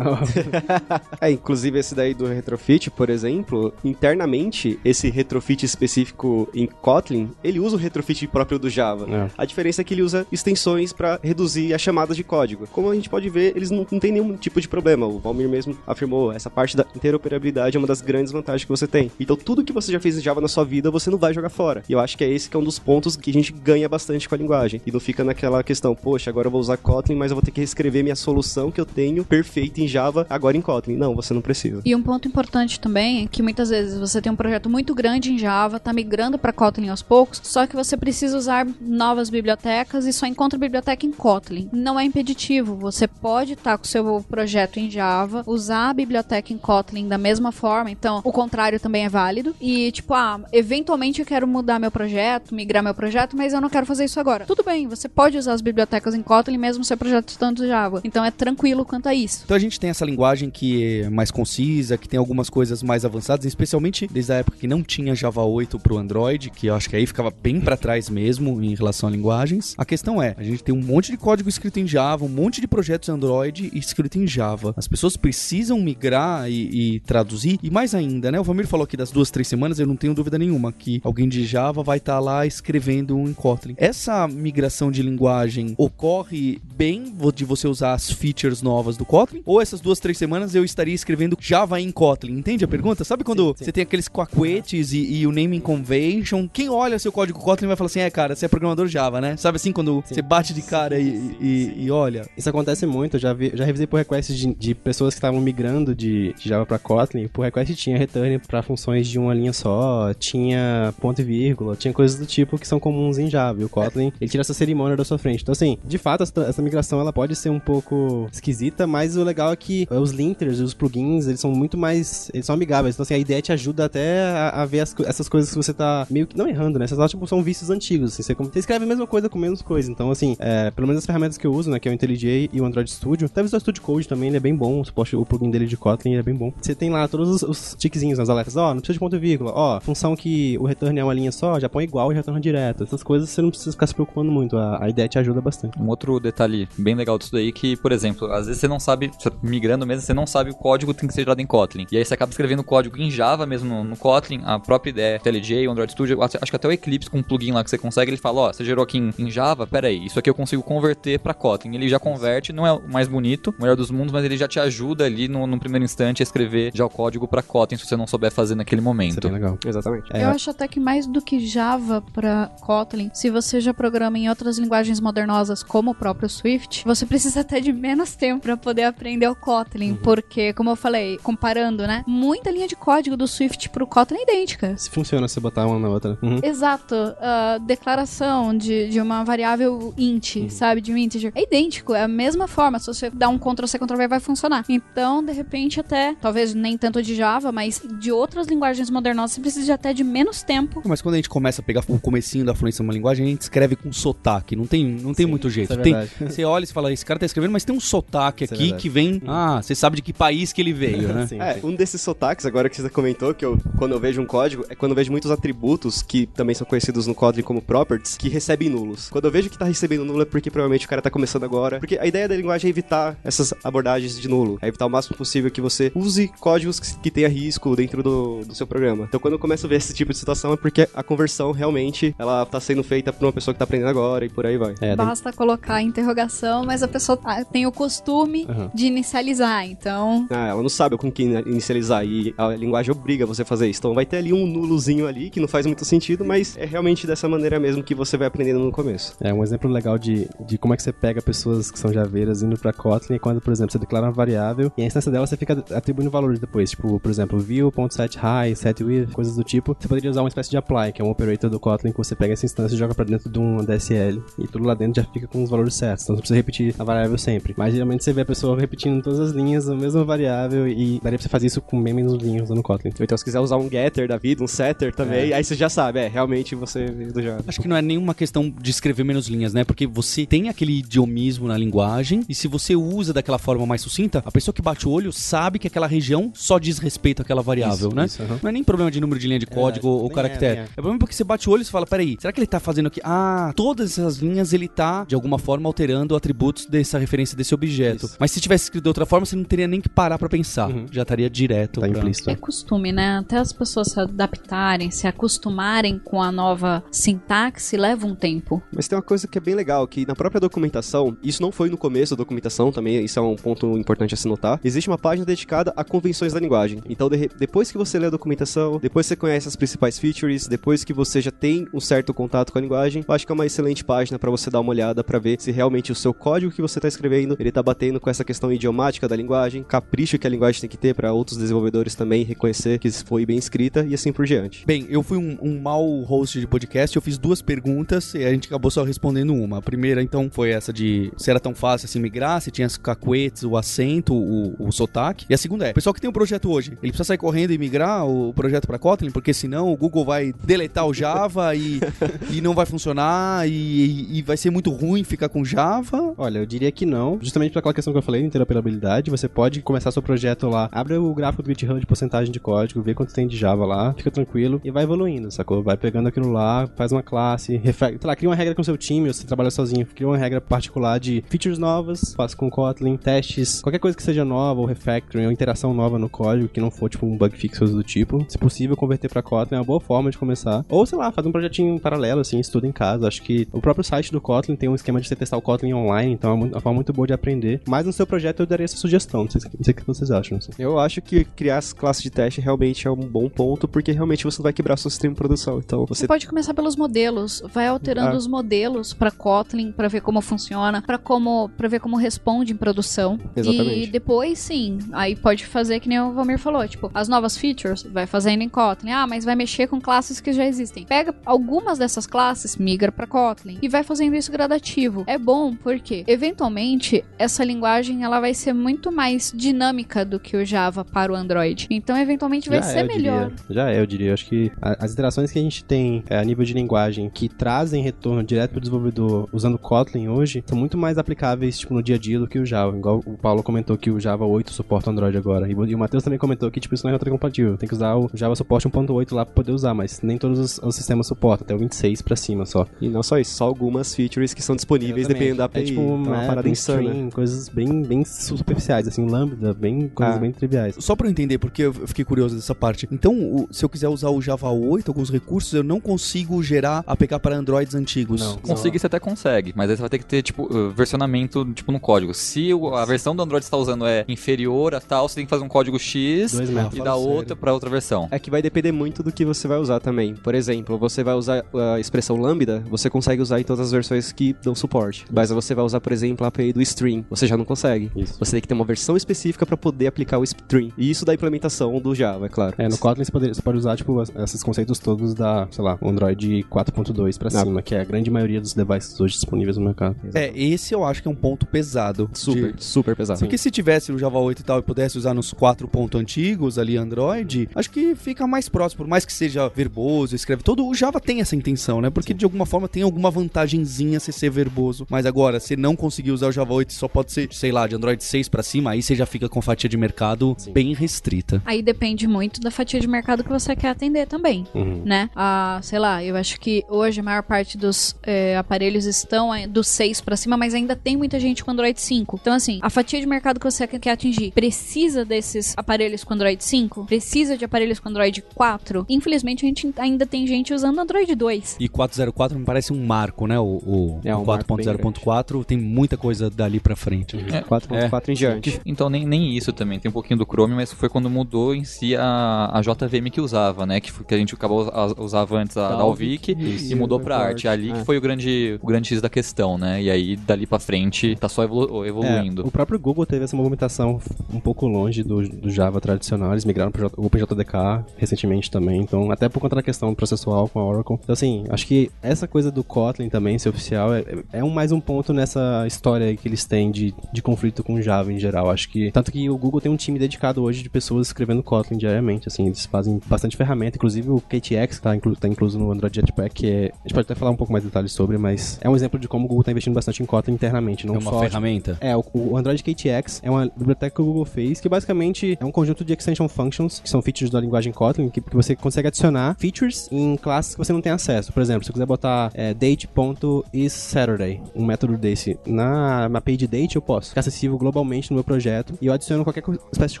é, 1.20 1.30
inclusive 1.30 1.78
esse 1.78 1.94
daí 1.94 2.14
do 2.14 2.26
retrofit, 2.26 2.90
por 2.90 3.10
exemplo, 3.10 3.72
internamente, 3.84 4.80
esse 4.82 5.10
retrofit 5.10 5.66
específico 5.66 6.48
em 6.54 6.66
Kotlin, 6.66 7.30
ele 7.44 7.60
usa 7.60 7.76
o 7.76 7.78
retrofit 7.78 8.26
próprio 8.28 8.58
do 8.58 8.70
Java. 8.70 9.06
É. 9.10 9.30
A 9.36 9.44
diferença 9.44 9.82
é 9.82 9.84
que 9.84 9.92
ele 9.92 10.02
usa 10.02 10.26
extensões 10.32 10.92
para 10.92 11.20
reduzir 11.22 11.74
as 11.74 11.80
chamadas 11.82 12.16
de 12.16 12.24
código. 12.24 12.66
Como 12.68 12.88
a 12.90 12.94
gente 12.94 13.10
pode 13.10 13.28
ver, 13.28 13.54
eles 13.54 13.70
não, 13.70 13.86
não 13.90 14.00
têm 14.00 14.12
nenhum 14.12 14.36
tipo 14.36 14.58
de 14.60 14.68
problema. 14.68 15.06
O 15.06 15.18
Valmir 15.18 15.48
mesmo 15.48 15.76
afirmou, 15.86 16.29
essa 16.32 16.50
parte 16.50 16.76
da 16.76 16.84
interoperabilidade 16.94 17.76
é 17.76 17.78
uma 17.78 17.86
das 17.86 18.00
grandes 18.00 18.32
vantagens 18.32 18.64
que 18.64 18.70
você 18.70 18.86
tem. 18.86 19.10
Então, 19.18 19.36
tudo 19.36 19.64
que 19.64 19.72
você 19.72 19.92
já 19.92 20.00
fez 20.00 20.18
em 20.18 20.20
Java 20.20 20.40
na 20.40 20.48
sua 20.48 20.64
vida, 20.64 20.90
você 20.90 21.10
não 21.10 21.18
vai 21.18 21.32
jogar 21.32 21.50
fora. 21.50 21.82
E 21.88 21.92
eu 21.92 22.00
acho 22.00 22.16
que 22.16 22.24
é 22.24 22.30
esse 22.30 22.48
que 22.48 22.56
é 22.56 22.60
um 22.60 22.64
dos 22.64 22.78
pontos 22.78 23.16
que 23.16 23.30
a 23.30 23.32
gente 23.32 23.52
ganha 23.52 23.88
bastante 23.88 24.28
com 24.28 24.34
a 24.34 24.38
linguagem. 24.38 24.80
E 24.86 24.92
não 24.92 25.00
fica 25.00 25.24
naquela 25.24 25.62
questão, 25.62 25.94
poxa, 25.94 26.30
agora 26.30 26.46
eu 26.46 26.50
vou 26.50 26.60
usar 26.60 26.76
Kotlin, 26.76 27.16
mas 27.16 27.30
eu 27.30 27.36
vou 27.36 27.42
ter 27.42 27.50
que 27.50 27.60
reescrever 27.60 28.02
minha 28.02 28.16
solução 28.16 28.70
que 28.70 28.80
eu 28.80 28.86
tenho 28.86 29.24
perfeita 29.24 29.80
em 29.80 29.88
Java 29.88 30.26
agora 30.28 30.56
em 30.56 30.60
Kotlin. 30.60 30.96
Não, 30.96 31.14
você 31.14 31.34
não 31.34 31.40
precisa. 31.40 31.82
E 31.84 31.94
um 31.94 32.02
ponto 32.02 32.26
importante 32.26 32.80
também 32.80 33.24
é 33.24 33.26
que 33.26 33.42
muitas 33.42 33.70
vezes 33.70 33.98
você 33.98 34.20
tem 34.20 34.32
um 34.32 34.36
projeto 34.36 34.68
muito 34.68 34.94
grande 34.94 35.32
em 35.32 35.38
Java, 35.38 35.80
tá 35.80 35.92
migrando 35.92 36.38
para 36.38 36.52
Kotlin 36.52 36.88
aos 36.88 37.02
poucos, 37.02 37.40
só 37.42 37.66
que 37.66 37.76
você 37.76 37.96
precisa 37.96 38.36
usar 38.36 38.66
novas 38.80 39.30
bibliotecas 39.30 40.06
e 40.06 40.12
só 40.12 40.26
encontra 40.26 40.58
biblioteca 40.58 41.04
em 41.04 41.12
Kotlin. 41.12 41.68
Não 41.72 41.98
é 41.98 42.04
impeditivo, 42.04 42.76
você 42.76 43.06
pode 43.06 43.54
estar 43.54 43.72
tá 43.72 43.78
com 43.78 43.84
o 43.84 43.88
seu 43.88 44.24
projeto 44.28 44.78
em 44.78 44.90
Java, 44.90 45.42
usar 45.46 45.90
a 45.90 45.94
biblioteca 45.94 46.19
em 46.52 46.58
Kotlin 46.58 47.08
da 47.08 47.18
mesma 47.18 47.52
forma, 47.52 47.90
então 47.90 48.20
o 48.24 48.32
contrário 48.32 48.78
também 48.80 49.04
é 49.04 49.08
válido. 49.08 49.54
E 49.60 49.90
tipo, 49.92 50.14
ah, 50.14 50.40
eventualmente 50.52 51.20
eu 51.20 51.26
quero 51.26 51.46
mudar 51.46 51.78
meu 51.78 51.90
projeto, 51.90 52.54
migrar 52.54 52.82
meu 52.82 52.94
projeto, 52.94 53.36
mas 53.36 53.52
eu 53.52 53.60
não 53.60 53.68
quero 53.68 53.86
fazer 53.86 54.04
isso 54.04 54.20
agora. 54.20 54.44
Tudo 54.46 54.62
bem, 54.62 54.86
você 54.86 55.08
pode 55.08 55.36
usar 55.36 55.52
as 55.52 55.60
bibliotecas 55.60 56.14
em 56.14 56.22
Kotlin 56.22 56.58
mesmo 56.58 56.84
seu 56.84 56.96
projeto 56.96 57.28
estando 57.28 57.66
Java. 57.66 58.00
Então 58.04 58.24
é 58.24 58.30
tranquilo 58.30 58.84
quanto 58.84 59.08
a 59.08 59.14
isso. 59.14 59.42
Então 59.44 59.56
a 59.56 59.60
gente 59.60 59.78
tem 59.78 59.90
essa 59.90 60.04
linguagem 60.04 60.50
que 60.50 61.02
é 61.02 61.10
mais 61.10 61.30
concisa, 61.30 61.96
que 61.96 62.08
tem 62.08 62.18
algumas 62.18 62.50
coisas 62.50 62.82
mais 62.82 63.04
avançadas, 63.04 63.46
especialmente 63.46 64.06
desde 64.06 64.32
a 64.32 64.36
época 64.36 64.58
que 64.58 64.66
não 64.66 64.82
tinha 64.82 65.14
Java 65.14 65.42
8 65.42 65.78
pro 65.78 65.98
Android, 65.98 66.50
que 66.50 66.66
eu 66.66 66.74
acho 66.74 66.88
que 66.88 66.96
aí 66.96 67.06
ficava 67.06 67.30
bem 67.30 67.60
para 67.60 67.76
trás 67.76 68.08
mesmo 68.08 68.62
em 68.62 68.74
relação 68.74 69.08
a 69.08 69.12
linguagens. 69.12 69.74
A 69.78 69.84
questão 69.84 70.22
é, 70.22 70.34
a 70.36 70.42
gente 70.42 70.62
tem 70.62 70.74
um 70.74 70.82
monte 70.82 71.10
de 71.10 71.16
código 71.16 71.48
escrito 71.48 71.78
em 71.78 71.86
Java, 71.86 72.24
um 72.24 72.28
monte 72.28 72.60
de 72.60 72.66
projetos 72.66 73.08
Android 73.08 73.70
escrito 73.74 74.18
em 74.18 74.26
Java. 74.26 74.74
As 74.76 74.88
pessoas 74.88 75.16
precisam 75.16 75.78
migrar 75.80 76.09
e, 76.48 76.96
e 76.96 77.00
traduzir, 77.00 77.58
e 77.62 77.70
mais 77.70 77.94
ainda, 77.94 78.30
né? 78.30 78.40
O 78.40 78.44
Valmir 78.44 78.66
falou 78.66 78.84
aqui 78.84 78.96
das 78.96 79.10
duas, 79.10 79.30
três 79.30 79.48
semanas, 79.48 79.78
eu 79.78 79.86
não 79.86 79.96
tenho 79.96 80.14
dúvida 80.14 80.38
nenhuma 80.38 80.72
que 80.72 81.00
alguém 81.04 81.28
de 81.28 81.44
Java 81.44 81.82
vai 81.82 81.98
estar 81.98 82.14
tá 82.14 82.20
lá 82.20 82.46
escrevendo 82.46 83.18
em 83.18 83.32
Kotlin. 83.32 83.74
Essa 83.76 84.26
migração 84.26 84.90
de 84.90 85.02
linguagem 85.02 85.74
ocorre 85.76 86.60
bem 86.76 87.14
de 87.34 87.44
você 87.44 87.68
usar 87.68 87.92
as 87.92 88.10
features 88.10 88.62
novas 88.62 88.96
do 88.96 89.04
Kotlin? 89.04 89.42
Ou 89.44 89.60
essas 89.60 89.80
duas, 89.80 90.00
três 90.00 90.16
semanas 90.16 90.54
eu 90.54 90.64
estaria 90.64 90.94
escrevendo 90.94 91.36
Java 91.40 91.80
em 91.80 91.90
Kotlin? 91.90 92.38
Entende 92.38 92.64
a 92.64 92.68
pergunta? 92.68 93.04
Sabe 93.04 93.24
quando 93.24 93.48
sim, 93.48 93.54
sim. 93.58 93.64
você 93.64 93.72
tem 93.72 93.82
aqueles 93.82 94.08
quaquetes 94.08 94.92
e, 94.92 95.20
e, 95.20 95.26
o 95.26 95.32
naming 95.32 95.60
convention? 95.60 96.48
Quem 96.48 96.68
olha 96.68 96.98
seu 96.98 97.12
código 97.12 97.38
Kotlin 97.38 97.66
vai 97.66 97.76
falar 97.76 97.86
assim: 97.86 98.00
é, 98.00 98.10
cara, 98.10 98.34
você 98.34 98.46
é 98.46 98.48
programador 98.48 98.86
Java, 98.86 99.20
né? 99.20 99.36
Sabe 99.36 99.56
assim, 99.56 99.72
quando 99.72 100.02
sim. 100.06 100.14
você 100.14 100.22
bate 100.22 100.54
de 100.54 100.62
cara 100.62 100.98
e, 100.98 101.36
e, 101.40 101.84
e, 101.84 101.90
olha? 101.90 102.26
Isso 102.36 102.48
acontece 102.48 102.86
muito. 102.86 103.16
Eu 103.16 103.20
já, 103.20 103.32
vi, 103.32 103.52
já 103.54 103.64
revisei 103.64 103.86
por 103.86 103.98
requests 103.98 104.36
de, 104.36 104.54
de 104.54 104.74
pessoas 104.74 105.14
que 105.14 105.18
estavam 105.18 105.40
migrando 105.40 105.94
de 106.00 106.34
Java 106.38 106.64
para 106.64 106.78
Kotlin, 106.78 107.26
o 107.26 107.28
pull 107.28 107.44
request 107.44 107.74
tinha 107.74 107.98
return 107.98 108.38
para 108.38 108.62
funções 108.62 109.06
de 109.06 109.18
uma 109.18 109.34
linha 109.34 109.52
só, 109.52 110.12
tinha 110.14 110.94
ponto 111.00 111.20
e 111.20 111.24
vírgula, 111.24 111.76
tinha 111.76 111.92
coisas 111.92 112.18
do 112.18 112.26
tipo 112.26 112.58
que 112.58 112.66
são 112.66 112.80
comuns 112.80 113.18
em 113.18 113.28
Java. 113.28 113.60
E 113.60 113.64
o 113.64 113.68
Kotlin, 113.68 114.12
ele 114.20 114.30
tira 114.30 114.40
essa 114.40 114.54
cerimônia 114.54 114.96
da 114.96 115.04
sua 115.04 115.18
frente. 115.18 115.42
Então, 115.42 115.52
assim, 115.52 115.78
de 115.84 115.98
fato, 115.98 116.22
essa, 116.22 116.40
essa 116.42 116.62
migração 116.62 117.00
ela 117.00 117.12
pode 117.12 117.36
ser 117.36 117.50
um 117.50 117.60
pouco 117.60 118.28
esquisita, 118.32 118.86
mas 118.86 119.16
o 119.16 119.22
legal 119.22 119.52
é 119.52 119.56
que 119.56 119.86
os 119.90 120.10
linters 120.10 120.58
e 120.58 120.62
os 120.62 120.74
plugins, 120.74 121.26
eles 121.26 121.40
são 121.40 121.50
muito 121.50 121.76
mais. 121.76 122.30
Eles 122.32 122.46
são 122.46 122.54
amigáveis. 122.54 122.94
Então, 122.94 123.02
assim, 123.02 123.14
a 123.14 123.18
ideia 123.18 123.42
te 123.42 123.52
ajuda 123.52 123.84
até 123.84 124.22
a, 124.22 124.62
a 124.62 124.66
ver 124.66 124.80
as, 124.80 124.94
essas 125.00 125.28
coisas 125.28 125.50
que 125.50 125.56
você 125.56 125.74
tá 125.74 126.06
meio 126.10 126.26
que 126.26 126.36
não 126.36 126.48
errando, 126.48 126.78
né? 126.78 126.84
Essas 126.84 126.96
só, 126.96 127.08
tipo, 127.08 127.26
são 127.26 127.42
vícios 127.42 127.70
antigos. 127.70 128.12
Assim, 128.12 128.22
você, 128.22 128.34
você 128.34 128.58
escreve 128.58 128.84
a 128.84 128.88
mesma 128.88 129.06
coisa 129.06 129.28
com 129.28 129.38
menos 129.38 129.62
coisa. 129.62 129.90
Então, 129.90 130.10
assim, 130.10 130.36
é, 130.38 130.70
pelo 130.70 130.86
menos 130.86 131.02
as 131.02 131.06
ferramentas 131.06 131.36
que 131.36 131.46
eu 131.46 131.52
uso, 131.52 131.70
né? 131.70 131.78
Que 131.78 131.88
é 131.88 131.92
o 131.92 131.94
IntelliJ 131.94 132.50
e 132.52 132.60
o 132.60 132.64
Android 132.64 132.90
Studio. 132.90 133.26
Até 133.26 133.42
o 133.42 133.60
Studio 133.60 133.82
Code 133.82 134.08
também, 134.08 134.28
ele 134.28 134.36
é 134.36 134.40
bem 134.40 134.54
bom. 134.54 134.80
O, 134.80 134.84
suporte, 134.84 135.16
o 135.16 135.26
plugin 135.26 135.50
dele 135.50 135.66
de 135.66 135.76
Kotlin 135.76 135.89
é 135.92 136.22
bem 136.22 136.34
bom. 136.34 136.52
Você 136.60 136.74
tem 136.74 136.90
lá 136.90 137.06
todos 137.08 137.28
os, 137.28 137.42
os 137.42 137.76
tiquezinhos 137.78 138.18
nas 138.18 138.28
alertas. 138.28 138.56
Ó, 138.56 138.70
oh, 138.70 138.74
não 138.74 138.80
precisa 138.80 138.94
de 138.94 138.98
ponto 138.98 139.16
e 139.16 139.18
vírgula. 139.18 139.52
Ó, 139.54 139.76
oh, 139.76 139.80
função 139.80 140.16
que 140.16 140.56
o 140.58 140.64
return 140.64 140.98
é 140.98 141.04
uma 141.04 141.14
linha 141.14 141.32
só, 141.32 141.58
já 141.58 141.68
põe 141.68 141.84
igual 141.84 142.12
e 142.12 142.14
retorna 142.14 142.40
direto. 142.40 142.84
Essas 142.84 143.02
coisas 143.02 143.30
você 143.30 143.42
não 143.42 143.50
precisa 143.50 143.72
ficar 143.72 143.86
se 143.86 143.94
preocupando 143.94 144.30
muito. 144.30 144.56
A, 144.56 144.84
a 144.84 144.88
ideia 144.88 145.08
te 145.08 145.18
ajuda 145.18 145.40
bastante. 145.40 145.78
Um 145.80 145.88
outro 145.88 146.18
detalhe 146.20 146.68
bem 146.76 146.94
legal 146.94 147.18
disso 147.18 147.32
daí 147.32 147.52
que, 147.52 147.76
por 147.76 147.92
exemplo, 147.92 148.30
às 148.32 148.46
vezes 148.46 148.60
você 148.60 148.68
não 148.68 148.80
sabe, 148.80 149.10
você 149.16 149.30
tá 149.30 149.36
migrando 149.42 149.86
mesmo, 149.86 150.02
você 150.02 150.14
não 150.14 150.26
sabe 150.26 150.50
o 150.50 150.54
código 150.54 150.92
que 150.94 151.00
tem 151.00 151.08
que 151.08 151.14
ser 151.14 151.22
gerado 151.22 151.40
em 151.40 151.46
Kotlin. 151.46 151.86
E 151.90 151.96
aí 151.96 152.04
você 152.04 152.14
acaba 152.14 152.30
escrevendo 152.30 152.62
código 152.62 152.96
em 152.98 153.10
Java 153.10 153.46
mesmo 153.46 153.68
no, 153.68 153.84
no 153.84 153.96
Kotlin, 153.96 154.40
a 154.44 154.58
própria 154.58 154.90
ideia, 154.90 155.16
IntelliJ, 155.16 155.68
o 155.68 155.70
Android 155.70 155.92
Studio, 155.92 156.22
acho 156.22 156.38
que 156.38 156.56
até 156.56 156.68
o 156.68 156.72
Eclipse 156.72 157.10
com 157.10 157.18
um 157.18 157.22
plugin 157.22 157.52
lá 157.52 157.64
que 157.64 157.70
você 157.70 157.78
consegue, 157.78 158.10
ele 158.10 158.16
fala, 158.16 158.40
ó, 158.40 158.48
oh, 158.48 158.52
você 158.52 158.64
gerou 158.64 158.82
aqui 158.82 158.98
em, 158.98 159.12
em 159.18 159.30
Java, 159.30 159.66
pera 159.66 159.88
aí, 159.88 160.04
isso 160.04 160.18
aqui 160.18 160.28
eu 160.28 160.34
consigo 160.34 160.62
converter 160.62 161.18
para 161.18 161.34
Kotlin. 161.34 161.74
Ele 161.74 161.88
já 161.88 161.98
converte, 161.98 162.52
não 162.52 162.66
é 162.66 162.72
o 162.72 162.80
mais 162.88 163.08
bonito, 163.08 163.54
o 163.58 163.62
melhor 163.62 163.76
dos 163.76 163.90
mundos, 163.90 164.12
mas 164.12 164.24
ele 164.24 164.36
já 164.36 164.48
te 164.48 164.58
ajuda 164.58 165.04
ali 165.04 165.28
no, 165.28 165.46
no 165.46 165.58
primeiro 165.58 165.79
instante 165.84 166.22
a 166.22 166.24
escrever 166.24 166.72
já 166.74 166.84
o 166.84 166.90
código 166.90 167.26
para 167.26 167.42
Kotlin 167.42 167.78
se 167.78 167.86
você 167.86 167.96
não 167.96 168.06
souber 168.06 168.32
fazer 168.32 168.54
naquele 168.54 168.80
momento. 168.80 169.18
Isso 169.18 169.28
é 169.28 169.30
legal. 169.30 169.58
Exatamente. 169.64 170.10
É. 170.12 170.24
Eu 170.24 170.28
acho 170.28 170.50
até 170.50 170.66
que 170.68 170.80
mais 170.80 171.06
do 171.06 171.20
que 171.20 171.40
Java 171.40 172.02
para 172.12 172.50
Kotlin, 172.60 173.10
se 173.12 173.30
você 173.30 173.60
já 173.60 173.72
programa 173.72 174.18
em 174.18 174.28
outras 174.28 174.58
linguagens 174.58 175.00
modernosas 175.00 175.62
como 175.62 175.90
o 175.92 175.94
próprio 175.94 176.28
Swift, 176.28 176.84
você 176.84 177.06
precisa 177.06 177.40
até 177.40 177.60
de 177.60 177.72
menos 177.72 178.14
tempo 178.14 178.42
para 178.42 178.56
poder 178.56 178.84
aprender 178.84 179.28
o 179.28 179.34
Kotlin, 179.34 179.92
uhum. 179.92 179.96
porque 179.96 180.52
como 180.52 180.70
eu 180.70 180.76
falei, 180.76 181.18
comparando, 181.22 181.86
né, 181.86 182.04
muita 182.06 182.50
linha 182.50 182.68
de 182.68 182.76
código 182.76 183.16
do 183.16 183.26
Swift 183.26 183.68
pro 183.70 183.86
Kotlin 183.86 184.18
é 184.18 184.22
idêntica. 184.22 184.76
Se 184.76 184.90
funciona 184.90 185.28
se 185.28 185.40
botar 185.40 185.66
uma 185.66 185.78
na 185.78 185.88
outra. 185.88 186.18
Uhum. 186.22 186.40
Exato. 186.42 186.94
Uh, 186.94 187.60
declaração 187.60 188.56
de, 188.56 188.88
de 188.88 189.00
uma 189.00 189.24
variável 189.24 189.94
int, 189.96 190.36
uhum. 190.36 190.50
sabe, 190.50 190.80
de 190.80 190.92
um 190.92 190.96
integer, 190.96 191.32
é 191.34 191.42
idêntico, 191.42 191.94
é 191.94 192.02
a 192.02 192.08
mesma 192.08 192.46
forma. 192.46 192.78
Se 192.78 192.86
você 192.86 193.10
dar 193.10 193.28
um 193.28 193.38
Ctrl 193.38 193.66
C, 193.66 193.78
Ctrl 193.78 193.96
V, 193.96 194.08
vai 194.08 194.20
funcionar. 194.20 194.64
Então, 194.68 195.24
de 195.24 195.32
repente, 195.32 195.59
até, 195.80 196.14
talvez 196.20 196.54
nem 196.54 196.78
tanto 196.78 197.02
de 197.02 197.14
Java, 197.14 197.52
mas 197.52 197.82
de 197.98 198.10
outras 198.10 198.46
linguagens 198.46 198.88
modernas, 198.90 199.32
você 199.32 199.40
precisa 199.40 199.66
de 199.66 199.72
até 199.72 199.92
de 199.92 200.02
menos 200.02 200.42
tempo. 200.42 200.82
Mas 200.84 201.02
quando 201.02 201.14
a 201.14 201.18
gente 201.18 201.28
começa 201.28 201.60
a 201.60 201.64
pegar 201.64 201.82
o 201.88 201.98
comecinho 201.98 202.44
da 202.44 202.54
fluência 202.54 202.82
uma 202.82 202.92
linguagem, 202.92 203.26
a 203.26 203.28
gente 203.28 203.42
escreve 203.42 203.76
com 203.76 203.92
sotaque. 203.92 204.56
Não 204.56 204.66
tem, 204.66 204.84
não 204.84 205.14
tem 205.14 205.26
Sim, 205.26 205.30
muito 205.30 205.50
jeito. 205.50 205.72
É 205.72 205.76
tem, 205.76 205.94
você 206.20 206.44
olha 206.44 206.64
e 206.64 206.68
fala, 206.68 206.92
esse 206.92 207.04
cara 207.04 207.18
tá 207.18 207.26
escrevendo, 207.26 207.52
mas 207.52 207.64
tem 207.64 207.74
um 207.74 207.80
sotaque 207.80 208.44
isso 208.44 208.54
é 208.54 208.56
aqui 208.56 208.72
é 208.72 208.76
que 208.76 208.88
vem. 208.88 209.22
Ah, 209.26 209.60
você 209.62 209.74
sabe 209.74 209.96
de 209.96 210.02
que 210.02 210.12
país 210.12 210.52
que 210.52 210.60
ele 210.60 210.72
veio, 210.72 211.08
né? 211.08 211.26
Sim, 211.28 211.40
é, 211.40 211.60
um 211.62 211.74
desses 211.74 212.00
sotaques, 212.00 212.46
agora 212.46 212.68
que 212.68 212.80
você 212.80 212.88
comentou, 212.88 213.34
que 213.34 213.44
eu, 213.44 213.58
quando 213.76 213.92
eu 213.92 214.00
vejo 214.00 214.20
um 214.20 214.26
código, 214.26 214.64
é 214.68 214.74
quando 214.74 214.92
eu 214.92 214.96
vejo 214.96 215.10
muitos 215.10 215.30
atributos 215.30 216.02
que 216.02 216.26
também 216.26 216.54
são 216.54 216.66
conhecidos 216.66 217.06
no 217.06 217.14
Kotlin 217.14 217.42
como 217.42 217.60
properties, 217.60 218.16
que 218.16 218.28
recebem 218.28 218.68
nulos. 218.68 219.08
Quando 219.10 219.24
eu 219.26 219.30
vejo 219.30 219.50
que 219.50 219.58
tá 219.58 219.64
recebendo 219.64 220.04
nulo 220.04 220.22
é 220.22 220.24
porque 220.24 220.50
provavelmente 220.50 220.86
o 220.86 220.88
cara 220.88 221.02
tá 221.02 221.10
começando 221.10 221.44
agora. 221.44 221.78
Porque 221.78 221.98
a 221.98 222.06
ideia 222.06 222.28
da 222.28 222.36
linguagem 222.36 222.68
é 222.68 222.70
evitar 222.70 223.18
essas 223.24 223.52
abordagens 223.64 224.18
de 224.18 224.28
nulo. 224.28 224.58
É 224.62 224.68
evitar 224.68 224.86
o 224.86 224.90
máximo 224.90 225.16
possível 225.16 225.49
que 225.50 225.60
você 225.60 225.90
use 225.94 226.28
códigos 226.40 226.80
que, 226.80 226.98
que 226.98 227.10
tenha 227.10 227.28
risco 227.28 227.74
dentro 227.76 228.02
do, 228.02 228.44
do 228.44 228.54
seu 228.54 228.66
programa. 228.66 229.04
Então 229.08 229.20
quando 229.20 229.34
eu 229.34 229.38
começo 229.38 229.66
a 229.66 229.68
ver 229.68 229.76
esse 229.76 229.94
tipo 229.94 230.12
de 230.12 230.18
situação 230.18 230.52
é 230.52 230.56
porque 230.56 230.88
a 230.94 231.02
conversão 231.02 231.52
realmente 231.52 232.14
ela 232.18 232.44
tá 232.46 232.60
sendo 232.60 232.82
feita 232.82 233.12
por 233.12 233.26
uma 233.26 233.32
pessoa 233.32 233.54
que 233.54 233.58
tá 233.58 233.64
aprendendo 233.64 233.88
agora 233.88 234.24
e 234.24 234.28
por 234.28 234.46
aí 234.46 234.56
vai. 234.56 234.74
É, 234.80 234.96
Basta 234.96 235.30
tem... 235.30 235.36
colocar 235.36 235.74
a 235.74 235.82
interrogação, 235.82 236.64
mas 236.64 236.82
a 236.82 236.88
pessoa 236.88 237.16
tá, 237.16 237.44
tem 237.44 237.66
o 237.66 237.72
costume 237.72 238.46
uhum. 238.48 238.70
de 238.74 238.86
inicializar, 238.86 239.66
então. 239.66 240.26
Ah, 240.30 240.48
ela 240.48 240.62
não 240.62 240.68
sabe 240.68 240.96
com 240.96 241.10
quem 241.10 241.32
inicializar 241.40 242.04
e 242.04 242.34
a 242.36 242.48
linguagem 242.48 242.92
obriga 242.92 243.26
você 243.26 243.42
a 243.42 243.44
fazer 243.44 243.68
isso. 243.68 243.80
Então 243.80 243.94
vai 243.94 244.06
ter 244.06 244.18
ali 244.18 244.32
um 244.32 244.46
nulozinho 244.46 245.06
ali 245.06 245.30
que 245.30 245.40
não 245.40 245.48
faz 245.48 245.66
muito 245.66 245.84
sentido, 245.84 246.24
mas 246.24 246.56
é 246.56 246.64
realmente 246.64 247.06
dessa 247.06 247.28
maneira 247.28 247.58
mesmo 247.58 247.82
que 247.82 247.94
você 247.94 248.16
vai 248.16 248.26
aprendendo 248.26 248.60
no 248.60 248.72
começo. 248.72 249.14
É 249.20 249.32
um 249.32 249.42
exemplo 249.42 249.70
legal 249.70 249.98
de, 249.98 250.28
de 250.46 250.58
como 250.58 250.74
é 250.74 250.76
que 250.76 250.82
você 250.82 250.92
pega 250.92 251.22
pessoas 251.22 251.70
que 251.70 251.78
são 251.78 251.92
javeiras 251.92 252.42
indo 252.42 252.58
pra 252.58 252.72
Kotlin 252.72 253.16
e 253.16 253.18
quando, 253.18 253.40
por 253.40 253.52
exemplo, 253.52 253.72
você 253.72 253.78
declara 253.78 254.06
uma 254.06 254.12
variável 254.12 254.72
e 254.76 254.82
a 254.82 254.86
instância 254.86 255.10
dela 255.10 255.26
você 255.26 255.36
fica 255.40 255.64
atribuindo 255.74 256.10
valores 256.10 256.38
depois, 256.38 256.70
tipo, 256.70 257.00
por 257.00 257.10
exemplo, 257.10 257.38
view.setHigh, 257.38 258.54
setWidth, 258.54 259.12
coisas 259.12 259.34
do 259.34 259.42
tipo. 259.42 259.74
Você 259.78 259.88
poderia 259.88 260.10
usar 260.10 260.22
uma 260.22 260.28
espécie 260.28 260.50
de 260.50 260.56
apply, 260.56 260.92
que 260.92 261.00
é 261.00 261.04
um 261.04 261.10
operator 261.10 261.48
do 261.48 261.58
Kotlin 261.58 261.92
que 261.92 261.98
você 261.98 262.14
pega 262.14 262.34
essa 262.34 262.44
instância 262.44 262.74
e 262.74 262.78
joga 262.78 262.94
pra 262.94 263.04
dentro 263.04 263.30
de 263.30 263.38
um 263.38 263.64
DSL 263.64 264.22
e 264.38 264.46
tudo 264.46 264.64
lá 264.64 264.74
dentro 264.74 265.02
já 265.02 265.08
fica 265.10 265.26
com 265.26 265.42
os 265.42 265.50
valores 265.50 265.74
certos. 265.74 266.04
Então 266.04 266.16
você 266.16 266.20
precisa 266.20 266.36
repetir 266.36 266.74
a 266.78 266.84
variável 266.84 267.16
sempre. 267.16 267.54
Mas 267.56 267.72
geralmente 267.72 268.04
você 268.04 268.12
vê 268.12 268.20
a 268.20 268.24
pessoa 268.24 268.58
repetindo 268.58 269.02
todas 269.02 269.18
as 269.18 269.30
linhas 269.32 269.68
a 269.68 269.74
mesma 269.74 270.04
variável 270.04 270.68
e 270.68 271.00
daria 271.02 271.18
pra 271.18 271.22
você 271.22 271.28
fazer 271.28 271.46
isso 271.46 271.60
com 271.60 271.82
bem 271.82 271.94
menos 271.94 272.22
linhas 272.22 272.44
usando 272.44 272.62
Kotlin. 272.62 272.92
Então 273.00 273.16
se 273.16 273.24
quiser 273.24 273.40
usar 273.40 273.56
um 273.56 273.68
getter 273.68 274.06
da 274.06 274.18
vida, 274.18 274.44
um 274.44 274.46
setter 274.48 274.94
também, 274.94 275.30
é. 275.30 275.34
aí 275.34 275.44
você 275.44 275.54
já 275.54 275.68
sabe, 275.68 276.00
é, 276.00 276.08
realmente 276.08 276.54
você 276.54 276.86
veio 276.86 277.12
do 277.12 277.22
Java. 277.22 277.44
Acho 277.46 277.60
que 277.60 277.68
não 277.68 277.76
é 277.76 277.82
nenhuma 277.82 278.14
questão 278.14 278.50
de 278.50 278.70
escrever 278.70 279.04
menos 279.04 279.28
linhas, 279.28 279.54
né? 279.54 279.64
Porque 279.64 279.86
você 279.86 280.26
tem 280.26 280.48
aquele 280.48 280.78
idiomismo 280.78 281.48
na 281.48 281.56
linguagem 281.56 282.22
e 282.28 282.34
se 282.34 282.46
você 282.46 282.76
usa 282.76 283.12
daquela 283.12 283.38
forma 283.38 283.64
mais 283.64 283.80
sucinta, 283.80 284.22
a 284.24 284.30
pessoa 284.30 284.52
que 284.52 284.60
bate 284.60 284.86
o 284.86 284.90
olho 284.90 285.12
sabe 285.30 285.60
que 285.60 285.68
aquela 285.68 285.86
região 285.86 286.32
só 286.34 286.58
diz 286.58 286.78
respeito 286.78 287.22
àquela 287.22 287.40
variável, 287.40 287.88
isso, 287.88 287.96
né? 287.96 288.04
Isso, 288.06 288.22
uhum. 288.22 288.38
Não 288.42 288.48
é 288.50 288.52
nem 288.52 288.64
problema 288.64 288.90
de 288.90 289.00
número 289.00 289.20
de 289.20 289.26
linha 289.26 289.38
de 289.38 289.46
código 289.46 289.86
é, 289.86 289.90
ou 289.90 290.10
caractere. 290.10 290.60
É, 290.60 290.62
é. 290.62 290.64
é 290.64 290.74
problema 290.74 290.98
porque 290.98 291.14
você 291.14 291.22
bate 291.22 291.48
o 291.48 291.52
olho 291.52 291.62
e 291.62 291.64
fala, 291.64 291.86
peraí, 291.86 292.16
será 292.18 292.32
que 292.32 292.40
ele 292.40 292.46
tá 292.46 292.58
fazendo 292.58 292.86
aqui? 292.86 293.00
Ah, 293.04 293.52
todas 293.54 293.92
essas 293.92 294.18
linhas 294.18 294.52
ele 294.52 294.66
tá, 294.66 295.04
de 295.04 295.14
alguma 295.14 295.38
forma, 295.38 295.68
alterando 295.68 296.16
atributos 296.16 296.66
dessa 296.66 296.98
referência 296.98 297.36
desse 297.36 297.54
objeto. 297.54 298.06
Isso. 298.06 298.16
Mas 298.18 298.32
se 298.32 298.40
tivesse 298.40 298.64
escrito 298.64 298.82
de 298.82 298.88
outra 298.88 299.06
forma, 299.06 299.24
você 299.24 299.36
não 299.36 299.44
teria 299.44 299.68
nem 299.68 299.80
que 299.80 299.88
parar 299.88 300.18
para 300.18 300.28
pensar. 300.28 300.68
Uhum. 300.68 300.86
Já 300.90 301.02
estaria 301.02 301.30
direto. 301.30 301.80
Tá 301.80 301.88
pra... 301.88 301.98
implícito. 301.98 302.30
É 302.30 302.34
costume, 302.34 302.90
né? 302.90 303.18
Até 303.18 303.36
as 303.36 303.52
pessoas 303.52 303.88
se 303.92 304.00
adaptarem, 304.00 304.90
se 304.90 305.06
acostumarem 305.06 305.98
com 305.98 306.20
a 306.20 306.32
nova 306.32 306.82
sintaxe, 306.90 307.76
leva 307.76 308.06
um 308.06 308.14
tempo. 308.14 308.60
Mas 308.74 308.88
tem 308.88 308.96
uma 308.96 309.02
coisa 309.02 309.28
que 309.28 309.38
é 309.38 309.40
bem 309.40 309.54
legal, 309.54 309.86
que 309.86 310.04
na 310.06 310.16
própria 310.16 310.40
documentação, 310.40 311.16
isso 311.22 311.40
não 311.40 311.52
foi 311.52 311.70
no 311.70 311.76
começo 311.76 312.16
da 312.16 312.18
documentação 312.18 312.72
também, 312.72 313.04
isso 313.04 313.18
é 313.18 313.22
um 313.22 313.36
ponto 313.36 313.78
importante 313.78 314.14
a 314.14 314.16
se 314.16 314.26
notar, 314.26 314.60
existe 314.64 314.88
uma 314.88 314.98
página 314.98 315.19
dedicada 315.24 315.72
a 315.76 315.84
convenções 315.84 316.32
da 316.32 316.40
linguagem. 316.40 316.82
Então, 316.88 317.08
de, 317.08 317.28
depois 317.38 317.70
que 317.70 317.78
você 317.78 317.98
lê 317.98 318.06
a 318.06 318.10
documentação, 318.10 318.78
depois 318.78 319.06
que 319.06 319.08
você 319.10 319.16
conhece 319.16 319.48
as 319.48 319.56
principais 319.56 319.98
features, 319.98 320.46
depois 320.46 320.84
que 320.84 320.92
você 320.92 321.20
já 321.20 321.30
tem 321.30 321.66
um 321.72 321.80
certo 321.80 322.12
contato 322.12 322.52
com 322.52 322.58
a 322.58 322.62
linguagem, 322.62 323.04
eu 323.06 323.14
acho 323.14 323.26
que 323.26 323.32
é 323.32 323.34
uma 323.34 323.46
excelente 323.46 323.84
página 323.84 324.18
para 324.18 324.30
você 324.30 324.50
dar 324.50 324.60
uma 324.60 324.70
olhada 324.70 325.02
para 325.02 325.18
ver 325.18 325.40
se 325.40 325.50
realmente 325.50 325.92
o 325.92 325.94
seu 325.94 326.12
código 326.12 326.52
que 326.52 326.62
você 326.62 326.78
está 326.78 326.88
escrevendo, 326.88 327.36
ele 327.38 327.52
tá 327.52 327.62
batendo 327.62 328.00
com 328.00 328.10
essa 328.10 328.24
questão 328.24 328.52
idiomática 328.52 329.08
da 329.08 329.16
linguagem, 329.16 329.62
capricho 329.62 330.18
que 330.18 330.26
a 330.26 330.30
linguagem 330.30 330.60
tem 330.60 330.70
que 330.70 330.76
ter 330.76 330.94
para 330.94 331.12
outros 331.12 331.38
desenvolvedores 331.38 331.94
também 331.94 332.24
reconhecer 332.24 332.78
que 332.78 332.90
foi 332.90 333.24
bem 333.26 333.38
escrita 333.38 333.84
e 333.88 333.94
assim 333.94 334.12
por 334.12 334.26
diante. 334.26 334.64
Bem, 334.66 334.86
eu 334.88 335.02
fui 335.02 335.18
um, 335.18 335.38
um 335.40 335.60
mau 335.60 336.02
host 336.02 336.38
de 336.38 336.46
podcast, 336.46 336.96
eu 336.96 337.02
fiz 337.02 337.18
duas 337.18 337.42
perguntas 337.42 338.14
e 338.14 338.24
a 338.24 338.30
gente 338.30 338.48
acabou 338.48 338.70
só 338.70 338.82
respondendo 338.82 339.34
uma. 339.34 339.58
A 339.58 339.62
primeira, 339.62 340.02
então, 340.02 340.28
foi 340.30 340.50
essa 340.50 340.72
de 340.72 341.12
se 341.16 341.30
era 341.30 341.40
tão 341.40 341.54
fácil 341.54 341.86
assim 341.86 342.00
migrar, 342.00 342.40
se 342.40 342.50
tinha 342.50 342.66
as 342.66 342.76
cacuetes, 342.76 343.44
o 343.44 343.56
acento, 343.56 344.14
o, 344.14 344.54
o 344.58 344.72
sotaque. 344.72 345.09
E 345.28 345.34
a 345.34 345.38
segunda 345.38 345.66
é, 345.66 345.70
o 345.70 345.74
pessoal 345.74 345.94
que 345.94 346.00
tem 346.00 346.08
um 346.08 346.12
projeto 346.12 346.50
hoje, 346.50 346.72
ele 346.82 346.92
precisa 346.92 347.04
sair 347.04 347.18
correndo 347.18 347.52
e 347.52 347.58
migrar 347.58 348.06
o 348.06 348.32
projeto 348.32 348.66
para 348.66 348.78
Kotlin, 348.78 349.10
porque 349.10 349.32
senão 349.32 349.72
o 349.72 349.76
Google 349.76 350.04
vai 350.04 350.32
deletar 350.44 350.86
o 350.86 350.94
Java 350.94 351.54
e, 351.54 351.80
e 352.30 352.40
não 352.40 352.54
vai 352.54 352.66
funcionar 352.66 353.48
e, 353.48 354.18
e 354.18 354.22
vai 354.22 354.36
ser 354.36 354.50
muito 354.50 354.70
ruim 354.70 355.04
ficar 355.04 355.28
com 355.28 355.44
Java. 355.44 356.14
Olha, 356.16 356.38
eu 356.38 356.46
diria 356.46 356.70
que 356.72 356.86
não, 356.86 357.18
justamente 357.20 357.52
para 357.52 357.60
aquela 357.60 357.74
questão 357.74 357.92
que 357.92 357.98
eu 357.98 358.02
falei, 358.02 358.22
interoperabilidade, 358.22 359.10
você 359.10 359.28
pode 359.28 359.62
começar 359.62 359.90
seu 359.90 360.02
projeto 360.02 360.48
lá, 360.48 360.68
abre 360.72 360.96
o 360.96 361.14
gráfico 361.14 361.42
do 361.42 361.48
GitHub 361.48 361.78
de 361.80 361.86
porcentagem 361.86 362.32
de 362.32 362.40
código, 362.40 362.82
vê 362.82 362.94
quanto 362.94 363.12
tem 363.12 363.26
de 363.26 363.36
Java 363.36 363.64
lá, 363.64 363.92
fica 363.94 364.10
tranquilo 364.10 364.60
e 364.64 364.70
vai 364.70 364.84
evoluindo, 364.84 365.30
sacou? 365.30 365.62
Vai 365.62 365.76
pegando 365.76 366.08
aquilo 366.08 366.30
lá, 366.30 366.68
faz 366.76 366.92
uma 366.92 367.02
classe, 367.02 367.56
refere, 367.56 367.98
sei 368.00 368.06
lá, 368.06 368.16
cria 368.16 368.28
uma 368.28 368.36
regra 368.36 368.54
com 368.54 368.62
seu 368.62 368.76
time, 368.76 369.08
ou 369.08 369.14
você 369.14 369.26
trabalha 369.26 369.50
sozinho, 369.50 369.86
cria 369.86 370.06
uma 370.06 370.16
regra 370.16 370.40
particular 370.40 370.98
de 370.98 371.24
features 371.28 371.58
novas, 371.58 372.14
faz 372.14 372.34
com 372.34 372.50
Kotlin, 372.50 372.96
testes, 372.96 373.60
qualquer 373.60 373.78
coisa 373.78 373.96
que 373.96 374.02
seja 374.02 374.24
nova, 374.24 374.60
ou 374.60 374.66
refactoring, 375.00 375.26
ou 375.26 375.32
interação 375.32 375.74
nova 375.74 375.98
no 375.98 376.08
código, 376.08 376.48
que 376.48 376.60
não 376.60 376.70
for 376.70 376.88
tipo 376.88 377.06
um 377.06 377.16
bug 377.16 377.36
fix 377.36 377.58
do 377.58 377.82
tipo. 377.82 378.24
Se 378.28 378.38
possível, 378.38 378.76
converter 378.76 379.08
para 379.08 379.22
Kotlin 379.22 379.56
é 379.56 379.60
uma 379.60 379.64
boa 379.64 379.80
forma 379.80 380.10
de 380.10 380.18
começar. 380.18 380.64
Ou, 380.68 380.86
sei 380.86 380.98
lá, 380.98 381.10
fazer 381.10 381.28
um 381.28 381.32
projetinho 381.32 381.78
paralelo, 381.80 382.20
assim, 382.20 382.38
estuda 382.38 382.66
em 382.66 382.72
casa. 382.72 383.08
Acho 383.08 383.22
que 383.22 383.48
o 383.52 383.60
próprio 383.60 383.84
site 383.84 384.12
do 384.12 384.20
Kotlin 384.20 384.56
tem 384.56 384.68
um 384.68 384.74
esquema 384.74 385.00
de 385.00 385.08
você 385.08 385.16
testar 385.16 385.36
o 385.36 385.42
Kotlin 385.42 385.72
online, 385.72 386.12
então 386.12 386.30
é 386.30 386.34
uma 386.34 386.60
forma 386.60 386.76
muito 386.76 386.92
boa 386.92 387.06
de 387.06 387.12
aprender. 387.12 387.60
Mas 387.66 387.86
no 387.86 387.92
seu 387.92 388.06
projeto 388.06 388.40
eu 388.40 388.46
daria 388.46 388.64
essa 388.64 388.76
sugestão, 388.76 389.24
não 389.24 389.30
sei, 389.30 389.40
não 389.56 389.64
sei 389.64 389.72
o 389.72 389.76
que 389.76 389.86
vocês 389.86 390.10
acham. 390.10 390.38
Assim. 390.38 390.50
Eu 390.58 390.78
acho 390.78 391.00
que 391.00 391.24
criar 391.24 391.58
as 391.58 391.72
classes 391.72 392.02
de 392.02 392.10
teste 392.10 392.40
realmente 392.40 392.86
é 392.86 392.90
um 392.90 392.96
bom 392.96 393.28
ponto, 393.28 393.66
porque 393.66 393.92
realmente 393.92 394.24
você 394.24 394.42
vai 394.42 394.52
quebrar 394.52 394.76
seu 394.76 394.90
sistema 394.90 395.14
de 395.14 395.18
produção. 395.18 395.58
Então 395.58 395.86
você, 395.86 396.02
você 396.02 396.06
pode 396.06 396.26
começar 396.26 396.54
pelos 396.54 396.76
modelos, 396.76 397.42
vai 397.52 397.66
alterando 397.66 398.14
ah. 398.14 398.16
os 398.16 398.26
modelos 398.26 398.92
para 398.92 399.10
Kotlin 399.10 399.72
para 399.72 399.88
ver 399.88 400.00
como 400.00 400.20
funciona, 400.20 400.82
para 400.82 400.98
como 400.98 401.48
para 401.56 401.68
ver 401.68 401.80
como 401.80 401.96
responde 401.96 402.52
em 402.52 402.56
produção. 402.56 403.18
Exatamente. 403.36 403.82
E 403.82 403.86
depois 403.86 404.38
sim, 404.38 404.78
aí 404.92 405.16
pode 405.16 405.46
fazer 405.46 405.80
que 405.80 405.88
nem 405.88 406.00
o 406.00 406.12
Valmir 406.12 406.38
falou, 406.38 406.66
tipo, 406.66 406.90
as 406.94 407.08
novas 407.08 407.36
features 407.36 407.82
vai 407.82 408.06
fazendo 408.06 408.42
em 408.42 408.48
Kotlin. 408.48 408.90
Ah, 408.90 409.06
mas 409.06 409.24
vai 409.24 409.34
mexer 409.34 409.66
com 409.66 409.80
classes 409.80 410.20
que 410.20 410.32
já 410.32 410.46
existem. 410.46 410.84
Pega 410.84 411.14
algumas 411.24 411.78
dessas 411.78 412.06
classes, 412.06 412.56
migra 412.56 412.92
para 412.92 413.06
Kotlin 413.06 413.58
e 413.62 413.68
vai 413.68 413.82
fazendo 413.82 414.14
isso 414.14 414.32
gradativo. 414.32 415.04
É 415.06 415.18
bom 415.18 415.54
porque 415.54 416.04
eventualmente 416.06 417.04
essa 417.18 417.44
linguagem 417.44 418.04
ela 418.04 418.20
vai 418.20 418.34
ser 418.34 418.52
muito 418.52 418.92
mais 418.92 419.32
dinâmica 419.34 420.04
do 420.04 420.18
que 420.18 420.36
o 420.36 420.44
Java 420.44 420.84
para 420.84 421.12
o 421.12 421.14
Android. 421.14 421.66
Então 421.70 421.96
eventualmente 421.96 422.48
vai 422.48 422.58
Já 422.58 422.64
ser 422.64 422.78
é, 422.78 422.82
eu 422.82 422.86
melhor. 422.86 423.30
Diria. 423.30 423.44
Já 423.50 423.70
é, 423.70 423.80
eu 423.80 423.86
diria. 423.86 424.14
Acho 424.14 424.26
que 424.26 424.52
as 424.60 424.92
interações 424.92 425.30
que 425.30 425.38
a 425.38 425.42
gente 425.42 425.64
tem 425.64 426.04
é, 426.08 426.18
a 426.18 426.24
nível 426.24 426.44
de 426.44 426.52
linguagem 426.52 427.08
que 427.10 427.28
trazem 427.28 427.82
retorno 427.82 428.22
direto 428.22 428.50
para 428.50 428.58
o 428.58 428.60
desenvolvedor 428.60 429.28
usando 429.32 429.58
Kotlin 429.58 430.08
hoje 430.08 430.42
são 430.46 430.58
muito 430.58 430.76
mais 430.76 430.98
aplicáveis 430.98 431.58
tipo, 431.58 431.74
no 431.74 431.82
dia 431.82 431.96
a 431.96 431.98
dia 431.98 432.18
do 432.18 432.26
que 432.26 432.38
o 432.38 432.46
Java. 432.46 432.76
Igual 432.76 433.02
o 433.06 433.16
Paulo 433.16 433.42
comentou 433.42 433.76
que 433.76 433.90
o 433.90 434.00
Java 434.00 434.24
8 434.24 434.52
suporta 434.70 434.88
o 434.88 434.92
Android 434.92 435.16
agora. 435.18 435.50
E, 435.50 435.54
o- 435.54 435.66
e 435.66 435.74
o 435.74 435.78
Matheus 435.78 436.04
também 436.04 436.18
comentou 436.18 436.48
que 436.50 436.60
tipo, 436.60 436.74
isso 436.74 436.84
não 436.86 436.90
é 436.90 436.92
retrocompatível. 436.92 437.56
Tem 437.56 437.68
que 437.68 437.74
usar 437.74 437.96
o 437.96 438.08
Java 438.14 438.36
suporte 438.36 438.68
1.8 438.68 439.12
lá 439.14 439.26
para 439.26 439.34
poder 439.34 439.50
usar, 439.52 439.74
mas 439.74 440.00
nem 440.00 440.16
todos 440.16 440.38
os, 440.38 440.60
os 440.62 440.74
sistemas 440.76 441.08
suportam, 441.08 441.44
até 441.44 441.54
o 441.54 441.58
26 441.58 442.00
para 442.02 442.14
cima 442.14 442.46
só. 442.46 442.66
E 442.80 442.88
não 442.88 443.02
só 443.02 443.18
isso, 443.18 443.34
só 443.34 443.44
algumas 443.46 443.92
features 443.94 444.32
que 444.32 444.40
são 444.42 444.54
disponíveis 444.54 445.08
dependendo 445.08 445.38
da 445.38 445.46
API. 445.46 445.62
É 445.62 445.64
tipo 445.64 445.80
Então, 445.80 445.94
uma 445.94 446.10
uma 446.20 446.26
parada 446.26 446.48
insana. 446.48 446.82
stream, 446.84 447.10
coisas 447.10 447.48
bem, 447.48 447.82
bem 447.82 448.04
superficiais, 448.04 448.86
assim, 448.86 449.06
lambda, 449.08 449.52
bem, 449.52 449.88
coisas 449.88 450.16
Ah. 450.16 450.18
bem 450.18 450.30
triviais. 450.30 450.76
Só 450.78 450.94
pra 450.94 451.06
eu 451.08 451.10
entender, 451.10 451.38
porque 451.38 451.62
eu 451.62 451.72
fiquei 451.72 452.04
curioso 452.04 452.36
dessa 452.36 452.54
parte. 452.54 452.86
Então, 452.92 453.12
o- 453.14 453.48
se 453.50 453.64
eu 453.64 453.68
quiser 453.68 453.88
usar 453.88 454.10
o 454.10 454.22
Java 454.22 454.50
8, 454.50 454.88
alguns 454.90 455.10
recursos, 455.10 455.52
eu 455.52 455.64
não 455.64 455.80
consigo 455.80 456.40
gerar 456.42 456.84
APK 456.86 457.18
para 457.18 457.36
Androids 457.36 457.74
antigos. 457.74 458.20
Não. 458.20 458.36
Conseguir 458.36 458.78
você 458.78 458.86
até 458.86 459.00
consegue, 459.00 459.52
mas 459.56 459.68
aí 459.68 459.76
você 459.76 459.80
vai 459.80 459.90
ter 459.90 459.98
que 459.98 460.06
ter, 460.06 460.22
tipo, 460.22 460.44
uh, 460.44 460.70
versionamento, 460.70 461.44
tipo, 461.54 461.72
no 461.72 461.80
código. 461.80 462.14
Se 462.14 462.54
o- 462.54 462.74
a 462.76 462.84
versão 462.84 463.16
do 463.16 463.22
Android 463.22 463.40
que 463.42 463.46
você 463.46 463.50
tá 463.50 463.56
usando 463.56 463.84
é 463.86 464.04
inferior 464.08 464.59
a 464.74 464.80
tal, 464.80 465.08
você 465.08 465.16
tem 465.16 465.24
que 465.24 465.30
fazer 465.30 465.44
um 465.44 465.48
código 465.48 465.78
X 465.78 466.32
Dois 466.32 466.50
e 466.50 466.82
dar 466.82 466.96
outra 466.96 467.34
pra 467.34 467.52
outra 467.52 467.68
versão. 467.70 468.08
É 468.10 468.18
que 468.18 468.30
vai 468.30 468.42
depender 468.42 468.72
muito 468.72 469.02
do 469.02 469.10
que 469.12 469.24
você 469.24 469.48
vai 469.48 469.58
usar 469.58 469.80
também. 469.80 470.14
Por 470.14 470.34
exemplo, 470.34 470.78
você 470.78 471.02
vai 471.02 471.14
usar 471.14 471.44
a 471.74 471.80
expressão 471.80 472.16
lambda, 472.16 472.62
você 472.68 472.88
consegue 472.90 473.20
usar 473.22 473.40
em 473.40 473.44
todas 473.44 473.66
as 473.66 473.72
versões 473.72 474.12
que 474.12 474.34
dão 474.42 474.54
suporte. 474.54 475.04
Mas 475.12 475.30
você 475.30 475.54
vai 475.54 475.64
usar, 475.64 475.80
por 475.80 475.92
exemplo, 475.92 476.24
a 476.24 476.28
API 476.28 476.52
do 476.52 476.60
stream, 476.62 477.04
você 477.08 477.26
já 477.26 477.36
não 477.36 477.44
consegue. 477.44 477.90
Isso. 477.96 478.18
Você 478.18 478.32
tem 478.32 478.40
que 478.40 478.48
ter 478.48 478.54
uma 478.54 478.64
versão 478.64 478.96
específica 478.96 479.44
para 479.46 479.56
poder 479.56 479.86
aplicar 479.86 480.18
o 480.18 480.24
stream. 480.24 480.70
E 480.76 480.90
isso 480.90 481.04
da 481.04 481.14
implementação 481.14 481.78
do 481.80 481.94
Java, 481.94 482.26
é 482.26 482.28
claro. 482.28 482.54
É, 482.58 482.68
no 482.68 482.76
Kotlin 482.78 483.04
você 483.04 483.12
pode, 483.12 483.28
você 483.28 483.42
pode 483.42 483.58
usar, 483.58 483.76
tipo, 483.76 484.02
esses 484.02 484.42
conceitos 484.42 484.78
todos 484.78 485.14
da, 485.14 485.48
sei 485.50 485.64
lá, 485.64 485.78
Android 485.82 486.44
4.2 486.50 487.18
pra 487.18 487.28
Ah. 487.28 487.44
cima, 487.44 487.62
que 487.62 487.74
é 487.74 487.80
a 487.80 487.84
grande 487.84 488.10
maioria 488.10 488.40
dos 488.40 488.54
devices 488.54 488.98
hoje 489.00 489.14
disponíveis 489.14 489.56
no 489.56 489.64
mercado. 489.64 489.96
É, 490.14 490.30
esse 490.36 490.74
eu 490.74 490.84
acho 490.84 491.02
que 491.02 491.08
é 491.08 491.10
um 491.10 491.14
ponto 491.14 491.46
pesado. 491.46 492.08
Super, 492.12 492.52
de- 492.52 492.64
super 492.64 492.96
pesado. 492.96 493.20
Porque 493.20 493.38
se 493.38 493.50
tivesse 493.50 493.92
o 493.92 493.98
Java 493.98 494.18
8 494.18 494.40
e 494.40 494.42
tal 494.50 494.58
e 494.58 494.62
pudesse 494.62 494.98
usar 494.98 495.14
nos 495.14 495.32
4 495.32 495.68
pontos 495.68 496.00
antigos 496.00 496.58
ali 496.58 496.76
Android, 496.76 497.48
acho 497.54 497.70
que 497.70 497.94
fica 497.94 498.26
mais 498.26 498.48
próximo, 498.48 498.78
por 498.78 498.88
mais 498.88 499.04
que 499.04 499.12
seja 499.12 499.48
verboso, 499.48 500.16
escreve 500.16 500.42
todo, 500.42 500.66
o 500.66 500.74
Java 500.74 501.00
tem 501.00 501.20
essa 501.20 501.36
intenção, 501.36 501.80
né? 501.80 501.88
Porque 501.88 502.12
de 502.12 502.24
alguma 502.24 502.44
forma 502.44 502.68
tem 502.68 502.82
alguma 502.82 503.12
vantagenzinha 503.12 504.00
você 504.00 504.10
ser 504.10 504.28
verboso. 504.28 504.86
Mas 504.90 505.06
agora, 505.06 505.38
se 505.38 505.56
não 505.56 505.76
conseguir 505.76 506.10
usar 506.10 506.26
o 506.26 506.32
Java 506.32 506.52
8 506.52 506.72
só 506.72 506.88
pode 506.88 507.12
ser, 507.12 507.28
sei 507.32 507.52
lá, 507.52 507.68
de 507.68 507.76
Android 507.76 508.02
6 508.02 508.28
pra 508.28 508.42
cima, 508.42 508.72
aí 508.72 508.82
você 508.82 508.96
já 508.96 509.06
fica 509.06 509.28
com 509.28 509.40
fatia 509.40 509.70
de 509.70 509.76
mercado 509.76 510.36
bem 510.52 510.74
restrita. 510.74 511.40
Aí 511.46 511.62
depende 511.62 512.08
muito 512.08 512.40
da 512.40 512.50
fatia 512.50 512.80
de 512.80 512.88
mercado 512.88 513.22
que 513.22 513.30
você 513.30 513.54
quer 513.54 513.68
atender 513.68 514.06
também. 514.08 514.46
Uhum. 514.54 514.82
né? 514.84 515.10
Ah, 515.14 515.60
sei 515.62 515.78
lá, 515.78 516.02
eu 516.02 516.16
acho 516.16 516.40
que 516.40 516.64
hoje 516.68 517.00
a 517.00 517.02
maior 517.02 517.22
parte 517.22 517.56
dos 517.56 517.94
é, 518.02 518.36
aparelhos 518.36 518.84
estão 518.84 519.30
do 519.48 519.62
6 519.62 520.00
pra 520.00 520.16
cima, 520.16 520.36
mas 520.36 520.54
ainda 520.54 520.74
tem 520.74 520.96
muita 520.96 521.20
gente 521.20 521.44
com 521.44 521.52
Android 521.52 521.80
5. 521.80 522.18
Então, 522.20 522.34
assim, 522.34 522.58
a 522.62 522.70
fatia 522.70 523.00
de 523.00 523.06
mercado 523.06 523.38
que 523.38 523.44
você 523.44 523.66
quer 523.66 523.92
atingir 523.92 524.32
precisa 524.40 525.04
desses 525.04 525.52
aparelhos 525.54 526.02
com 526.02 526.14
Android 526.14 526.42
5? 526.42 526.86
Precisa 526.86 527.36
de 527.36 527.44
aparelhos 527.44 527.78
com 527.78 527.90
Android 527.90 528.22
4? 528.34 528.86
Infelizmente, 528.88 529.44
a 529.44 529.48
gente 529.48 529.70
ainda 529.76 530.06
tem 530.06 530.26
gente 530.26 530.54
usando 530.54 530.78
Android 530.78 531.14
2. 531.14 531.58
E 531.60 531.68
404 531.68 532.38
me 532.38 532.44
parece 532.46 532.72
um 532.72 532.86
marco, 532.86 533.26
né? 533.26 533.38
O, 533.38 533.44
o, 533.44 534.00
É, 534.02 534.16
um 534.16 534.24
marco 534.24 534.56
bem 534.56 534.64
4.0.4 534.64 535.44
tem 535.44 535.58
muita 535.58 535.98
coisa 535.98 536.30
dali 536.30 536.58
pra 536.58 536.74
frente. 536.74 537.16
É, 537.18 537.42
4.4 537.42 538.08
em 538.08 538.14
diante. 538.14 538.58
Então 538.64 538.88
nem, 538.88 539.04
nem 539.06 539.36
isso 539.36 539.52
também, 539.52 539.78
tem 539.78 539.90
um 539.90 539.92
pouquinho 539.92 540.18
do 540.18 540.24
Chrome, 540.24 540.54
mas 540.54 540.72
foi 540.72 540.88
quando 540.88 541.10
mudou 541.10 541.54
em 541.54 541.64
si 541.64 541.94
a, 541.94 542.50
a 542.50 542.62
JVM 542.62 543.10
que 543.10 543.20
usava, 543.20 543.66
né? 543.66 543.78
Que, 543.78 543.92
foi- 543.92 544.06
que 544.06 544.14
a 544.14 544.18
gente 544.18 544.34
acabou 544.34 544.70
a- 544.70 544.94
usava 545.02 545.36
antes 545.36 545.54
a, 545.58 545.68
da 545.68 545.82
Alvic 545.82 546.30
e 546.32 546.74
mudou 546.74 546.98
pra 546.98 547.18
arte. 547.18 547.46
Ali 547.46 547.72
que 547.72 547.80
É. 547.80 547.84
foi 547.84 547.98
o 547.98 548.00
grande, 548.00 548.58
o 548.62 548.66
grande 548.66 548.88
X 548.88 549.02
da 549.02 549.10
questão, 549.10 549.58
né? 549.58 549.82
E 549.82 549.90
aí 549.90 550.16
dali 550.16 550.46
pra 550.46 550.58
frente 550.58 551.14
tá 551.16 551.28
só 551.28 551.44
evolu- 551.44 551.84
evoluindo. 551.84 552.40
É, 552.40 552.46
o 552.46 552.50
próprio 552.50 552.78
Google 552.78 553.04
teve 553.04 553.24
essa 553.24 553.36
movimentação 553.36 554.00
um 554.32 554.40
pouco 554.40 554.66
longe 554.66 555.02
do, 555.02 555.22
do 555.28 555.50
Java 555.50 555.80
tradicional, 555.80 556.32
eles 556.32 556.44
migraram 556.44 556.70
para 556.70 556.86
o 556.96 557.06
OpenJDK 557.06 557.84
recentemente 557.96 558.50
também, 558.50 558.80
então 558.80 559.10
até 559.10 559.28
por 559.28 559.40
conta 559.40 559.56
da 559.56 559.62
questão 559.62 559.94
processual 559.94 560.48
com 560.48 560.58
a 560.60 560.64
Oracle. 560.64 560.98
Então 561.02 561.12
assim, 561.12 561.44
acho 561.50 561.66
que 561.66 561.90
essa 562.02 562.26
coisa 562.26 562.50
do 562.50 562.62
Kotlin 562.64 563.08
também 563.08 563.38
ser 563.38 563.48
oficial 563.48 563.94
é, 563.94 564.04
é 564.32 564.44
um 564.44 564.50
mais 564.50 564.72
um 564.72 564.80
ponto 564.80 565.12
nessa 565.12 565.64
história 565.66 566.14
que 566.16 566.28
eles 566.28 566.44
têm 566.44 566.70
de, 566.70 566.94
de 567.12 567.22
conflito 567.22 567.62
com 567.62 567.80
Java 567.80 568.12
em 568.12 568.18
geral. 568.18 568.50
Acho 568.50 568.68
que 568.68 568.90
tanto 568.90 569.10
que 569.12 569.28
o 569.28 569.36
Google 569.36 569.60
tem 569.60 569.70
um 569.70 569.76
time 569.76 569.98
dedicado 569.98 570.42
hoje 570.42 570.62
de 570.62 570.68
pessoas 570.68 571.08
escrevendo 571.08 571.42
Kotlin 571.42 571.78
diariamente, 571.78 572.28
assim, 572.28 572.46
eles 572.46 572.66
fazem 572.66 573.00
bastante 573.06 573.36
ferramenta, 573.36 573.76
inclusive 573.76 574.10
o 574.10 574.20
KTX 574.20 574.76
que 574.76 574.82
tá, 574.82 574.94
inclu, 574.94 575.16
tá 575.16 575.28
incluso 575.28 575.58
no 575.58 575.70
Android 575.72 575.94
Jetpack, 575.96 576.34
que 576.34 576.46
é, 576.46 576.64
a 576.66 576.82
gente 576.82 576.94
pode 576.94 577.00
até 577.06 577.14
falar 577.14 577.30
um 577.30 577.36
pouco 577.36 577.52
mais 577.52 577.64
de 577.64 577.70
detalhes 577.70 577.92
sobre, 577.92 578.18
mas 578.18 578.58
é 578.62 578.68
um 578.68 578.76
exemplo 578.76 578.98
de 578.98 579.08
como 579.08 579.24
o 579.24 579.28
Google 579.28 579.44
tá 579.44 579.50
investindo 579.50 579.74
bastante 579.74 580.02
em 580.02 580.06
Kotlin 580.06 580.34
internamente, 580.34 580.86
não 580.86 580.94
É 580.94 580.98
uma 580.98 581.10
só 581.10 581.18
tipo, 581.18 581.28
ferramenta. 581.30 581.76
é, 581.80 581.96
o, 581.96 582.04
o 582.14 582.36
Android 582.36 582.62
KTX 582.62 583.20
é 583.22 583.30
uma 583.30 583.50
biblioteca 583.56 583.94
que 583.94 584.02
o 584.02 584.04
Google 584.04 584.19
fez, 584.24 584.60
que 584.60 584.68
basicamente 584.68 585.36
é 585.40 585.44
um 585.44 585.50
conjunto 585.50 585.84
de 585.84 585.92
extension 585.92 586.28
functions, 586.28 586.78
que 586.80 586.88
são 586.88 587.02
features 587.02 587.30
da 587.30 587.40
linguagem 587.40 587.72
Kotlin, 587.72 588.08
que, 588.08 588.20
que 588.20 588.36
você 588.36 588.54
consegue 588.54 588.86
adicionar 588.88 589.36
features 589.38 589.88
em 589.90 590.16
classes 590.16 590.54
que 590.54 590.58
você 590.58 590.72
não 590.72 590.80
tem 590.80 590.92
acesso. 590.92 591.32
Por 591.32 591.42
exemplo, 591.42 591.64
se 591.64 591.70
eu 591.70 591.74
quiser 591.74 591.86
botar 591.86 592.30
é, 592.34 592.54
date.isSaturday, 592.54 594.40
um 594.54 594.64
método 594.64 594.96
desse, 594.96 595.36
na, 595.46 596.08
na 596.08 596.18
API 596.18 596.36
de 596.36 596.46
date 596.46 596.76
eu 596.76 596.82
posso. 596.82 597.08
Fica 597.10 597.20
acessível 597.20 597.58
globalmente 597.58 598.10
no 598.10 598.16
meu 598.16 598.24
projeto 598.24 598.74
e 598.80 598.86
eu 598.86 598.92
adiciono 598.92 599.24
qualquer 599.24 599.42
espécie 599.72 599.94
de 599.94 600.00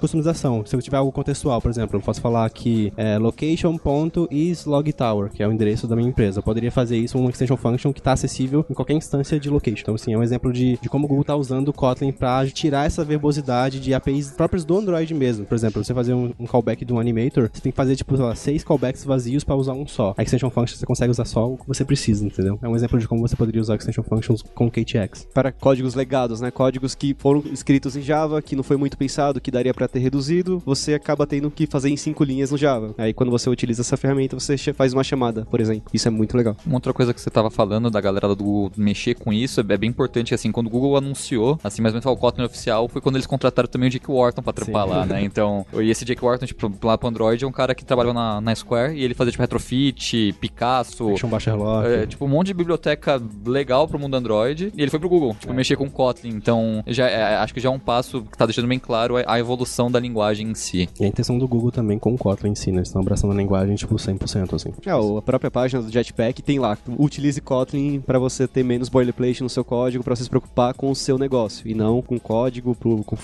customização. 0.00 0.64
Se 0.64 0.76
eu 0.76 0.82
tiver 0.82 0.96
algo 0.96 1.12
contextual, 1.12 1.60
por 1.60 1.70
exemplo, 1.70 1.96
eu 1.96 2.00
posso 2.00 2.20
falar 2.20 2.44
aqui 2.44 2.92
é, 2.96 3.18
location.islogtower, 3.18 5.30
que 5.30 5.40
é 5.42 5.48
o 5.48 5.52
endereço 5.52 5.86
da 5.86 5.96
minha 5.96 6.08
empresa. 6.08 6.40
Eu 6.40 6.42
poderia 6.42 6.70
fazer 6.70 6.98
isso 6.98 7.18
uma 7.18 7.30
extension 7.30 7.56
function 7.56 7.92
que 7.92 8.00
está 8.00 8.12
acessível 8.12 8.64
em 8.68 8.74
qualquer 8.74 8.94
instância 8.94 9.38
de 9.38 9.48
location. 9.50 9.82
Então, 9.82 9.94
assim, 9.94 10.12
é 10.12 10.18
um 10.18 10.22
exemplo 10.22 10.52
de, 10.52 10.78
de 10.80 10.88
como 10.88 11.06
o 11.06 11.08
Google 11.08 11.22
está 11.22 11.36
usando 11.36 11.68
o 11.68 11.72
Kotlin 11.72 12.12
para 12.12 12.46
tirar 12.48 12.86
essa 12.86 13.04
verbosidade 13.04 13.80
de 13.80 13.94
APIs 14.10 14.32
próprias 14.32 14.64
do 14.64 14.76
Android 14.76 15.12
mesmo. 15.14 15.46
Por 15.46 15.54
exemplo, 15.54 15.82
você 15.82 15.94
fazer 15.94 16.14
um, 16.14 16.32
um 16.38 16.46
callback 16.46 16.84
de 16.84 16.92
um 16.92 16.98
animator, 16.98 17.48
você 17.52 17.60
tem 17.60 17.72
que 17.72 17.76
fazer, 17.76 17.96
tipo, 17.96 18.16
sei 18.16 18.24
lá, 18.24 18.34
seis 18.34 18.64
callbacks 18.64 19.04
vazios 19.04 19.44
para 19.44 19.54
usar 19.54 19.72
um 19.72 19.86
só. 19.86 20.14
A 20.16 20.22
extension 20.22 20.50
function 20.50 20.76
você 20.76 20.86
consegue 20.86 21.10
usar 21.10 21.24
só 21.24 21.46
o 21.46 21.56
que 21.56 21.66
você 21.66 21.84
precisa, 21.84 22.24
entendeu? 22.24 22.58
É 22.62 22.68
um 22.68 22.74
exemplo 22.74 22.98
de 22.98 23.06
como 23.06 23.26
você 23.26 23.36
poderia 23.36 23.60
usar 23.60 23.76
extension 23.76 24.04
functions 24.04 24.42
com 24.42 24.66
o 24.66 24.70
KTX. 24.70 25.28
Para 25.32 25.52
códigos 25.52 25.94
legados, 25.94 26.40
né? 26.40 26.50
Códigos 26.50 26.94
que 26.94 27.14
foram 27.18 27.42
escritos 27.52 27.96
em 27.96 28.02
Java, 28.02 28.42
que 28.42 28.56
não 28.56 28.62
foi 28.62 28.76
muito 28.76 28.96
pensado, 28.96 29.40
que 29.40 29.50
daria 29.50 29.72
para 29.72 29.88
ter 29.88 30.00
reduzido, 30.00 30.62
você 30.64 30.94
acaba 30.94 31.26
tendo 31.26 31.50
que 31.50 31.66
fazer 31.66 31.90
em 31.90 31.96
cinco 31.96 32.24
linhas 32.24 32.50
no 32.50 32.58
Java. 32.58 32.94
Aí 32.98 33.12
quando 33.12 33.30
você 33.30 33.48
utiliza 33.48 33.82
essa 33.82 33.96
ferramenta, 33.96 34.38
você 34.38 34.56
faz 34.72 34.92
uma 34.92 35.04
chamada, 35.04 35.44
por 35.46 35.60
exemplo. 35.60 35.90
Isso 35.92 36.08
é 36.08 36.10
muito 36.10 36.36
legal. 36.36 36.56
Uma 36.66 36.76
outra 36.76 36.92
coisa 36.92 37.14
que 37.14 37.20
você 37.20 37.30
tava 37.30 37.50
falando 37.50 37.90
da 37.90 38.00
galera 38.00 38.28
do 38.28 38.36
Google 38.36 38.72
mexer 38.76 39.14
com 39.14 39.32
isso, 39.32 39.60
é 39.60 39.76
bem 39.76 39.90
importante, 39.90 40.34
assim, 40.34 40.50
quando 40.50 40.66
o 40.66 40.70
Google 40.70 40.96
anunciou, 40.96 41.58
assim, 41.62 41.82
mais 41.82 41.94
ou 41.94 42.00
menos 42.00 42.06
o 42.06 42.16
Kotlin 42.16 42.44
oficial, 42.44 42.88
foi 42.88 43.00
quando 43.00 43.16
eles 43.16 43.26
contrataram 43.26 43.68
também 43.68 43.88
o 43.88 43.90
Jake 44.00 44.10
Wharton 44.10 44.42
pra 44.42 44.52
trampar 44.52 44.86
lá, 44.88 45.06
né? 45.06 45.22
Então, 45.22 45.64
e 45.74 45.90
esse 45.90 46.04
Jake 46.04 46.24
Wharton, 46.24 46.46
tipo, 46.46 46.70
lá 46.82 46.96
pro 46.96 47.08
Android, 47.08 47.44
é 47.44 47.46
um 47.46 47.52
cara 47.52 47.74
que 47.74 47.84
trabalhava 47.84 48.14
na, 48.14 48.40
na 48.40 48.54
Square, 48.54 48.94
e 48.96 49.02
ele 49.04 49.14
fazia, 49.14 49.30
tipo, 49.32 49.42
Retrofit, 49.42 50.34
Picasso, 50.40 51.10
Action 51.10 51.28
Basher 51.28 51.56
Lock. 51.56 51.86
é, 51.86 52.06
tipo, 52.06 52.24
um 52.24 52.28
monte 52.28 52.48
de 52.48 52.54
biblioteca 52.54 53.20
legal 53.44 53.86
pro 53.86 53.98
mundo 53.98 54.14
Android. 54.16 54.72
E 54.76 54.80
ele 54.82 54.90
foi 54.90 54.98
pro 54.98 55.08
Google, 55.08 55.34
tipo, 55.38 55.52
mexer 55.52 55.76
com 55.76 55.88
Kotlin. 55.90 56.30
Então, 56.30 56.82
já, 56.86 57.08
é, 57.08 57.36
acho 57.36 57.52
que 57.54 57.60
já 57.60 57.68
é 57.68 57.72
um 57.72 57.78
passo 57.78 58.22
que 58.22 58.36
tá 58.36 58.46
deixando 58.46 58.66
bem 58.68 58.78
claro 58.78 59.16
a, 59.16 59.22
a 59.34 59.38
evolução 59.38 59.90
da 59.90 60.00
linguagem 60.00 60.48
em 60.48 60.54
si. 60.54 60.88
E 60.98 61.04
a 61.04 61.08
intenção 61.08 61.38
do 61.38 61.46
Google 61.46 61.70
também 61.70 61.98
com 61.98 62.14
o 62.14 62.18
Kotlin 62.18 62.50
em 62.50 62.54
si, 62.54 62.70
né? 62.70 62.78
Eles 62.78 62.88
estão 62.88 63.02
abraçando 63.02 63.32
a 63.32 63.36
linguagem, 63.36 63.74
tipo, 63.76 63.94
100%, 63.94 64.54
assim. 64.54 64.72
É, 64.86 64.90
a 64.90 65.22
própria 65.22 65.50
página 65.50 65.82
do 65.82 65.90
Jetpack 65.90 66.42
tem 66.42 66.58
lá, 66.58 66.76
utilize 66.98 67.40
Kotlin 67.40 68.00
para 68.00 68.18
você 68.18 68.46
ter 68.48 68.62
menos 68.62 68.88
boilerplate 68.88 69.42
no 69.42 69.48
seu 69.48 69.64
código, 69.64 70.02
para 70.02 70.14
você 70.16 70.24
se 70.24 70.30
preocupar 70.30 70.74
com 70.74 70.90
o 70.90 70.94
seu 70.96 71.18
negócio, 71.18 71.68
e 71.68 71.74
não 71.74 72.00
com 72.02 72.18
código, 72.18 72.74
pro- 72.74 73.02
com 73.04 73.16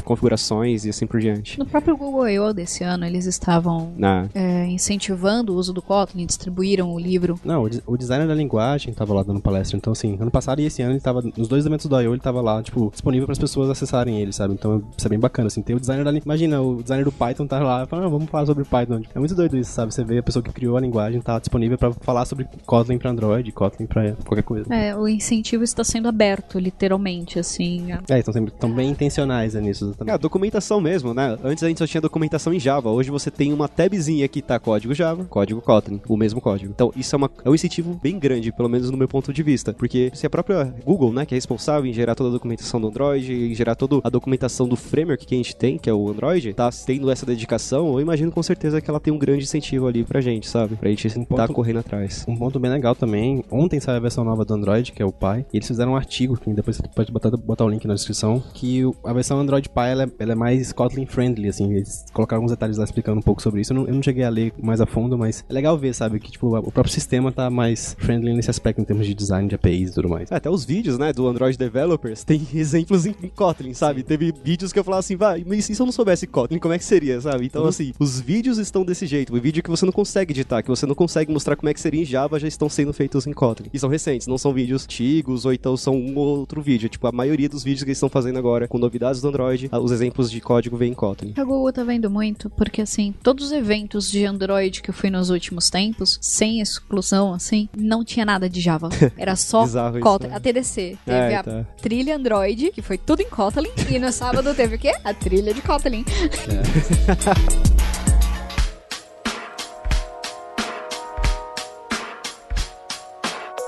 e 0.64 0.90
assim 0.90 1.07
por 1.07 1.21
diante. 1.21 1.59
No 1.59 1.66
próprio 1.66 1.97
Google 1.97 2.29
I.O. 2.29 2.53
desse 2.53 2.85
ano, 2.85 3.05
eles 3.05 3.27
estavam 3.27 3.92
Na, 3.97 4.29
é, 4.35 4.66
incentivando 4.66 5.53
o 5.53 5.57
uso 5.57 5.73
do 5.73 5.83
Kotlin, 5.83 6.27
distribuíram 6.27 6.92
o 6.92 6.99
livro. 6.99 7.38
Não, 7.45 7.64
o, 7.64 7.71
o 7.87 7.97
designer 7.97 8.27
da 8.27 8.35
linguagem 8.35 8.92
tava 8.92 9.14
lá 9.14 9.23
dando 9.23 9.40
palestra. 9.40 9.77
Então, 9.77 9.92
assim, 9.92 10.16
ano 10.21 10.31
passado 10.31 10.61
e 10.61 10.64
esse 10.66 10.83
ano 10.83 10.92
ele 10.92 11.01
tava. 11.01 11.23
Nos 11.37 11.49
dois 11.49 11.66
eventos 11.66 11.87
do 11.87 12.01
I.O. 12.01 12.12
ele 12.14 12.21
tava 12.21 12.40
lá, 12.40 12.62
tipo, 12.62 12.90
disponível 12.90 13.27
para 13.27 13.33
as 13.33 13.38
pessoas 13.38 13.71
acessarem 13.71 14.21
ele, 14.21 14.33
sabe? 14.33 14.55
Então, 14.55 14.83
isso 14.97 15.07
é 15.07 15.11
bem 15.11 15.19
bacana, 15.19 15.49
assim. 15.49 15.62
Tem 15.62 15.77
o 15.77 15.81
designer 15.81 16.05
da 16.05 16.11
linguagem. 16.11 16.27
Imagina, 16.27 16.61
o 16.61 16.83
designer 16.83 17.05
do 17.05 17.12
Python 17.12 17.47
tá 17.47 17.59
lá 17.59 17.87
falando, 17.87 18.07
ah, 18.07 18.09
vamos 18.09 18.29
falar 18.29 18.47
sobre 18.47 18.64
Python. 18.64 19.03
É 19.14 19.19
muito 19.19 19.35
doido 19.35 19.57
isso, 19.57 19.73
sabe? 19.73 19.92
Você 19.92 20.05
vê 20.05 20.19
a 20.19 20.23
pessoa 20.23 20.42
que 20.42 20.53
criou 20.53 20.77
a 20.77 20.81
linguagem 20.81 21.21
tá 21.21 21.38
disponível 21.38 21.79
para 21.79 21.92
falar 21.92 22.25
sobre 22.25 22.47
Kotlin 22.64 22.99
pra 22.99 23.11
Android, 23.11 23.51
Kotlin 23.53 23.87
pra 23.87 24.12
qualquer 24.25 24.42
coisa. 24.42 24.75
É, 24.75 24.97
o 24.97 25.09
incentivo 25.09 25.64
está 25.64 25.85
sendo 25.85 26.09
aberto, 26.09 26.59
literalmente, 26.59 27.38
assim. 27.38 27.92
É, 28.09 28.19
estão 28.19 28.33
sempre 28.33 28.53
tão 28.53 28.73
bem 28.73 28.90
intencionais 28.90 29.55
é, 29.55 29.61
nisso 29.61 29.85
É, 29.85 29.87
a 29.87 29.90
exatamente. 29.90 30.21
Documentação 30.46 30.80
mesmo, 30.80 31.12
né? 31.12 31.37
Antes 31.42 31.62
a 31.64 31.68
gente 31.68 31.78
só 31.78 31.87
tinha 31.87 32.00
documentação 32.00 32.52
em 32.52 32.61
Java, 32.61 32.90
hoje 32.90 33.11
você 33.11 33.30
tem 33.30 33.52
uma 33.52 33.68
tabzinha 33.68 34.26
que 34.28 34.40
tá 34.40 34.59
código 34.59 34.94
Java, 34.94 35.24
código 35.24 35.61
Kotlin, 35.61 36.00
o 36.09 36.16
mesmo 36.16 36.40
código. 36.40 36.70
Então 36.74 36.92
isso 36.96 37.14
é, 37.14 37.16
uma, 37.16 37.30
é 37.44 37.50
um 37.50 37.54
incentivo 37.54 37.98
bem 38.00 38.18
grande, 38.18 38.52
pelo 38.52 38.68
menos 38.68 38.90
no 38.90 38.96
meu 38.96 39.09
ponto 39.09 39.32
de 39.32 39.42
vista, 39.42 39.72
porque 39.72 40.11
se 40.14 40.26
a 40.26 40.30
própria 40.30 40.72
Google, 40.85 41.12
né, 41.12 41.26
que 41.26 41.35
é 41.35 41.37
responsável 41.37 41.88
em 41.90 41.92
gerar 41.92 42.14
toda 42.14 42.30
a 42.30 42.32
documentação 42.32 42.80
do 42.80 42.88
Android, 42.88 43.32
em 43.32 43.54
gerar 43.54 43.74
toda 43.74 44.00
a 44.04 44.09
documentação 44.11 44.68
do 44.68 44.76
framework 44.76 45.26
que 45.26 45.35
a 45.35 45.38
gente 45.38 45.56
tem, 45.56 45.78
que 45.78 45.90
é 45.90 45.92
o 45.94 46.09
Android, 46.09 46.52
tá 46.54 46.70
tendo 46.87 47.11
essa 47.11 47.26
dedicação, 47.26 47.94
eu 47.94 48.00
imagino 48.00 48.30
com 48.30 48.42
certeza 48.42 48.80
que 48.80 48.88
ela 48.88 49.00
tem 49.00 49.12
um 49.12 49.18
grande 49.18 49.44
incentivo 49.44 49.87
ali 49.87 50.04
pra 50.04 50.20
gente, 50.20 50.48
sabe? 50.48 50.76
Pra 50.76 50.88
gente 50.90 51.09
ponto- 51.09 51.35
tá 51.37 51.48
correndo 51.48 51.78
atrás. 51.80 52.24
Um 52.28 52.37
ponto 52.37 52.59
bem 52.61 52.70
legal 52.70 52.94
também, 52.94 53.44
ontem 53.50 53.80
saiu 53.80 53.96
a 53.96 54.00
versão 54.00 54.24
nova 54.24 54.44
do 54.44 54.54
Android, 54.54 54.92
que 54.92 55.02
é 55.02 55.06
o 55.06 55.12
Pie, 55.12 55.44
e 55.52 55.56
eles 55.56 55.66
fizeram 55.66 55.92
um 55.92 55.96
artigo, 55.96 56.37
que 56.37 56.52
depois 56.52 56.76
você 56.76 56.82
pode 56.94 57.11
botar, 57.12 57.30
botar 57.30 57.64
o 57.64 57.68
link 57.68 57.85
na 57.87 57.94
descrição, 57.94 58.42
que 58.54 58.82
a 59.04 59.12
versão 59.12 59.38
Android 59.40 59.68
Pie 59.68 59.80
ela 59.87 60.04
é, 60.04 60.09
ela 60.18 60.32
é 60.32 60.35
mais 60.37 60.72
Kotlin 60.72 61.07
friendly, 61.07 61.49
assim, 61.49 61.72
eles 61.72 62.05
colocaram 62.12 62.38
alguns 62.38 62.53
detalhes 62.53 62.77
lá 62.77 62.85
explicando 62.85 63.18
um 63.18 63.22
pouco 63.22 63.42
sobre 63.42 63.61
isso. 63.61 63.72
Eu 63.72 63.77
não, 63.77 63.87
eu 63.88 63.94
não 63.94 64.03
cheguei 64.03 64.25
a 64.25 64.29
ler 64.29 64.53
mais 64.62 64.81
a 64.81 64.87
fundo, 64.87 65.18
mas 65.18 65.44
é 65.49 65.53
legal 65.53 65.77
ver, 65.77 65.94
sabe, 65.94 66.20
que 66.20 66.31
tipo, 66.31 66.57
o 66.57 66.72
próprio 66.72 66.92
sistema 66.92 67.33
tá 67.33 67.51
mais 67.51 67.96
friendly 67.99 68.35
nesse 68.35 68.51
aspecto 68.51 68.81
em 68.81 68.85
termos 68.85 69.07
de 69.07 69.14
design 69.14 69.49
de 69.49 69.55
APIs 69.55 69.90
e 69.90 69.94
tudo 69.94 70.09
mais. 70.09 70.31
É, 70.31 70.37
Até 70.37 70.49
os 70.49 70.64
vídeos, 70.64 70.99
né, 70.99 71.12
do 71.12 71.27
Android 71.27 71.59
Developers 71.59 72.22
tem 72.22 72.46
exemplos 72.55 73.05
em 73.05 73.16
em 73.22 73.29
Kotlin, 73.29 73.75
sabe? 73.75 74.03
Teve 74.03 74.33
vídeos 74.44 74.72
que 74.72 74.79
eu 74.79 74.85
falava 74.85 75.01
assim, 75.01 75.16
vai, 75.16 75.44
mas 75.46 75.68
e 75.68 75.75
se 75.75 75.81
eu 75.81 75.87
não 75.87 75.92
soubesse 75.92 76.27
Kotlin, 76.27 76.59
como 76.59 76.75
é 76.75 76.79
que 76.79 76.85
seria, 76.85 77.20
sabe? 77.20 77.46
Então, 77.46 77.64
assim, 77.66 77.92
os 77.99 78.20
vídeos 78.20 78.59
estão 78.59 78.85
desse 78.85 79.07
jeito. 79.07 79.35
O 79.35 79.40
vídeo 79.40 79.62
que 79.62 79.70
você 79.70 79.85
não 79.85 79.92
consegue 79.92 80.33
editar, 80.33 80.62
que 80.62 80.68
você 80.68 80.87
não 80.87 80.94
consegue 80.94 81.33
mostrar 81.33 81.57
como 81.57 81.68
é 81.68 81.75
que 81.75 81.81
seria 81.81 82.03
em 82.03 82.05
Java, 82.05 82.38
já 82.38 82.49
estão 82.49 82.68
sendo 82.68 82.92
feitos 82.92 83.27
em 83.27 83.33
Kotlin. 83.33 83.68
E 83.72 83.79
são 83.79 83.88
recentes, 83.88 84.27
não 84.27 84.38
são 84.38 84.53
vídeos 84.53 84.85
antigos, 84.85 85.44
ou 85.44 85.53
então 85.53 85.77
são 85.77 85.94
um 85.96 86.16
ou 86.16 86.38
outro 86.38 86.61
vídeo. 86.61 86.88
Tipo, 86.88 87.07
a 87.07 87.12
maioria 87.12 87.49
dos 87.49 87.64
vídeos 87.64 87.83
que 87.83 87.90
eles 87.90 87.99
estão 87.99 88.09
fazendo 88.09 88.38
agora, 88.38 88.68
com 88.68 88.79
novidades 88.79 89.20
do 89.20 89.29
Android, 89.29 89.68
os 89.72 89.90
exemplos 89.90 90.25
de 90.30 90.40
código 90.40 90.76
vêm 90.76 90.92
em 90.92 90.94
Kotlin. 90.94 91.32
A 91.36 91.44
Google 91.44 91.72
tá 91.72 91.82
vendo 91.84 92.10
muito, 92.10 92.48
porque 92.50 92.82
assim, 92.82 93.14
todos 93.22 93.46
os 93.46 93.52
eventos 93.52 94.10
de 94.10 94.24
Android 94.24 94.82
que 94.82 94.90
eu 94.90 94.94
fui 94.94 95.10
nos 95.10 95.30
últimos 95.30 95.70
tempos, 95.70 96.18
sem 96.20 96.60
exclusão, 96.60 97.32
assim, 97.34 97.68
não 97.76 98.04
tinha 98.04 98.24
nada 98.24 98.48
de 98.48 98.60
Java. 98.60 98.88
Era 99.16 99.36
só 99.36 99.62
Bizarro 99.62 99.96
isso, 99.98 100.02
Kotlin. 100.04 100.28
né? 100.28 100.36
A 100.36 100.40
TDC 100.40 100.98
teve 101.04 101.18
É, 101.18 101.36
a 101.36 101.42
tá. 101.42 101.64
trilha 101.80 102.16
Android, 102.16 102.70
que 102.72 102.82
foi 102.82 102.98
tudo 102.98 103.20
em 103.22 103.28
Kotlin, 103.30 103.70
e 103.90 103.98
no 103.98 104.12
sábado 104.12 104.54
teve 104.54 104.76
o 104.76 104.78
quê? 104.78 104.92
A 105.04 105.12
trilha 105.14 105.52
de 105.54 105.62
Kotlin. 105.62 106.04